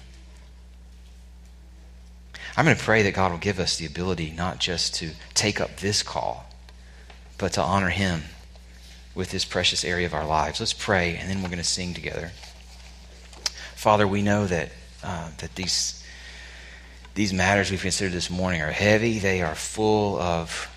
I'm 2.57 2.65
going 2.65 2.75
to 2.75 2.83
pray 2.83 3.03
that 3.03 3.13
God 3.13 3.31
will 3.31 3.37
give 3.37 3.59
us 3.59 3.77
the 3.77 3.85
ability 3.85 4.33
not 4.35 4.59
just 4.59 4.95
to 4.95 5.11
take 5.33 5.61
up 5.61 5.77
this 5.77 6.03
call, 6.03 6.47
but 7.37 7.53
to 7.53 7.61
honor 7.61 7.89
Him 7.89 8.23
with 9.15 9.31
this 9.31 9.45
precious 9.45 9.83
area 9.83 10.05
of 10.05 10.13
our 10.13 10.25
lives. 10.25 10.59
Let's 10.59 10.73
pray, 10.73 11.17
and 11.17 11.29
then 11.29 11.41
we're 11.41 11.49
going 11.49 11.57
to 11.57 11.63
sing 11.63 11.93
together. 11.93 12.31
Father, 13.75 14.07
we 14.07 14.21
know 14.21 14.45
that, 14.47 14.69
uh, 15.03 15.29
that 15.39 15.55
these 15.55 16.03
these 17.17 17.33
matters 17.33 17.71
we've 17.71 17.81
considered 17.81 18.13
this 18.13 18.29
morning 18.29 18.61
are 18.61 18.69
heavy. 18.69 19.17
They 19.17 19.41
are 19.41 19.55
full 19.55 20.19
of, 20.19 20.69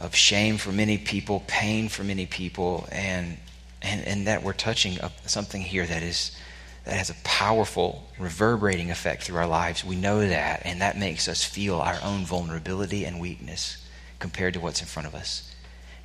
of 0.00 0.12
shame 0.12 0.58
for 0.58 0.72
many 0.72 0.98
people, 0.98 1.44
pain 1.46 1.88
for 1.88 2.02
many 2.02 2.26
people, 2.26 2.88
and, 2.90 3.36
and, 3.80 4.04
and 4.04 4.26
that 4.26 4.42
we're 4.42 4.54
touching 4.54 4.98
something 5.24 5.62
here 5.62 5.86
that 5.86 6.02
is 6.02 6.36
that 6.84 6.96
has 6.96 7.10
a 7.10 7.14
powerful 7.22 8.08
reverberating 8.18 8.90
effect 8.90 9.22
through 9.22 9.36
our 9.36 9.46
lives. 9.46 9.84
We 9.84 9.94
know 9.94 10.26
that, 10.26 10.62
and 10.64 10.80
that 10.80 10.98
makes 10.98 11.28
us 11.28 11.44
feel 11.44 11.76
our 11.76 11.98
own 12.02 12.24
vulnerability 12.24 13.04
and 13.04 13.20
weakness 13.20 13.86
compared 14.18 14.54
to 14.54 14.60
what's 14.60 14.80
in 14.80 14.88
front 14.88 15.06
of 15.06 15.14
us. 15.14 15.54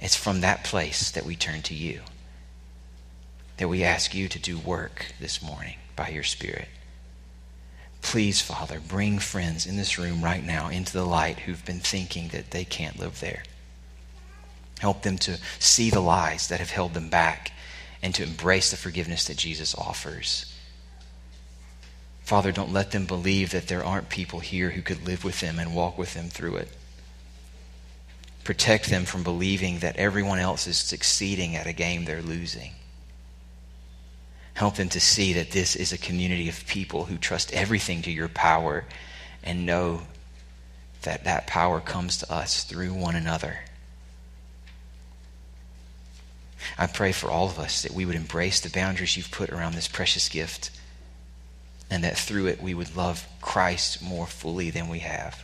It's 0.04 0.18
from 0.18 0.42
that 0.42 0.66
place 0.66 1.10
that 1.12 1.26
we 1.26 1.38
turn 1.38 1.62
to 1.62 1.74
you, 1.74 2.02
that 3.56 3.70
we 3.70 3.86
ask 3.86 4.14
you 4.14 4.28
to 4.28 4.38
do 4.38 4.60
work 4.60 5.14
this 5.22 5.42
morning 5.42 5.78
by 5.96 6.10
your 6.10 6.24
Spirit. 6.24 6.68
Please, 8.02 8.42
Father, 8.42 8.82
bring 8.86 9.18
friends 9.18 9.66
in 9.66 9.78
this 9.78 9.98
room 9.98 10.22
right 10.22 10.44
now 10.44 10.68
into 10.68 10.92
the 10.92 11.06
light 11.06 11.40
who've 11.40 11.64
been 11.64 11.80
thinking 11.80 12.28
that 12.28 12.52
they 12.52 12.66
can't 12.66 13.00
live 13.00 13.22
there. 13.22 13.44
Help 14.80 15.04
them 15.04 15.18
to 15.20 15.40
see 15.58 15.90
the 15.90 16.02
lies 16.02 16.50
that 16.50 16.60
have 16.60 16.72
held 16.72 16.94
them 16.94 17.08
back 17.10 17.54
and 18.02 18.14
to 18.14 18.24
embrace 18.24 18.72
the 18.72 18.78
forgiveness 18.78 19.24
that 19.28 19.38
Jesus 19.38 19.74
offers. 19.74 20.54
Father, 22.24 22.52
don't 22.52 22.74
let 22.74 22.92
them 22.92 23.06
believe 23.06 23.52
that 23.52 23.70
there 23.70 23.86
aren't 23.86 24.10
people 24.10 24.42
here 24.42 24.72
who 24.72 24.82
could 24.82 25.08
live 25.08 25.24
with 25.24 25.40
them 25.40 25.60
and 25.60 25.74
walk 25.74 25.98
with 25.98 26.14
them 26.14 26.28
through 26.28 26.58
it. 26.58 26.68
Protect 28.44 28.90
them 28.90 29.06
from 29.06 29.24
believing 29.24 29.80
that 29.80 29.96
everyone 29.96 30.40
else 30.40 30.68
is 30.68 30.78
succeeding 30.78 31.56
at 31.56 31.68
a 31.68 31.74
game 31.74 32.06
they're 32.06 32.22
losing. 32.22 32.74
Help 34.56 34.76
them 34.76 34.90
to 34.90 35.00
see 35.00 35.34
that 35.34 35.52
this 35.52 35.76
is 35.76 35.92
a 35.92 35.98
community 35.98 36.50
of 36.50 36.68
people 36.68 37.06
who 37.06 37.18
trust 37.18 37.54
everything 37.54 38.02
to 38.04 38.12
your 38.12 38.28
power 38.28 38.86
and 39.44 39.66
know 39.66 40.02
that 41.02 41.24
that 41.24 41.48
power 41.48 41.80
comes 41.80 42.18
to 42.18 42.32
us 42.32 42.64
through 42.64 42.94
one 42.94 43.16
another. 43.16 43.60
I 46.78 46.88
pray 46.88 47.12
for 47.12 47.30
all 47.30 47.48
of 47.48 47.60
us 47.60 47.82
that 47.82 47.92
we 47.94 48.06
would 48.06 48.16
embrace 48.16 48.60
the 48.60 48.70
boundaries 48.70 49.18
you've 49.18 49.32
put 49.32 49.50
around 49.50 49.74
this 49.74 49.88
precious 49.88 50.30
gift 50.30 50.70
and 51.90 52.04
that 52.04 52.18
through 52.18 52.48
it 52.48 52.62
we 52.62 52.74
would 52.74 52.96
love 52.96 53.28
Christ 53.42 54.02
more 54.02 54.26
fully 54.26 54.70
than 54.70 54.88
we 54.88 55.00
have. 55.00 55.44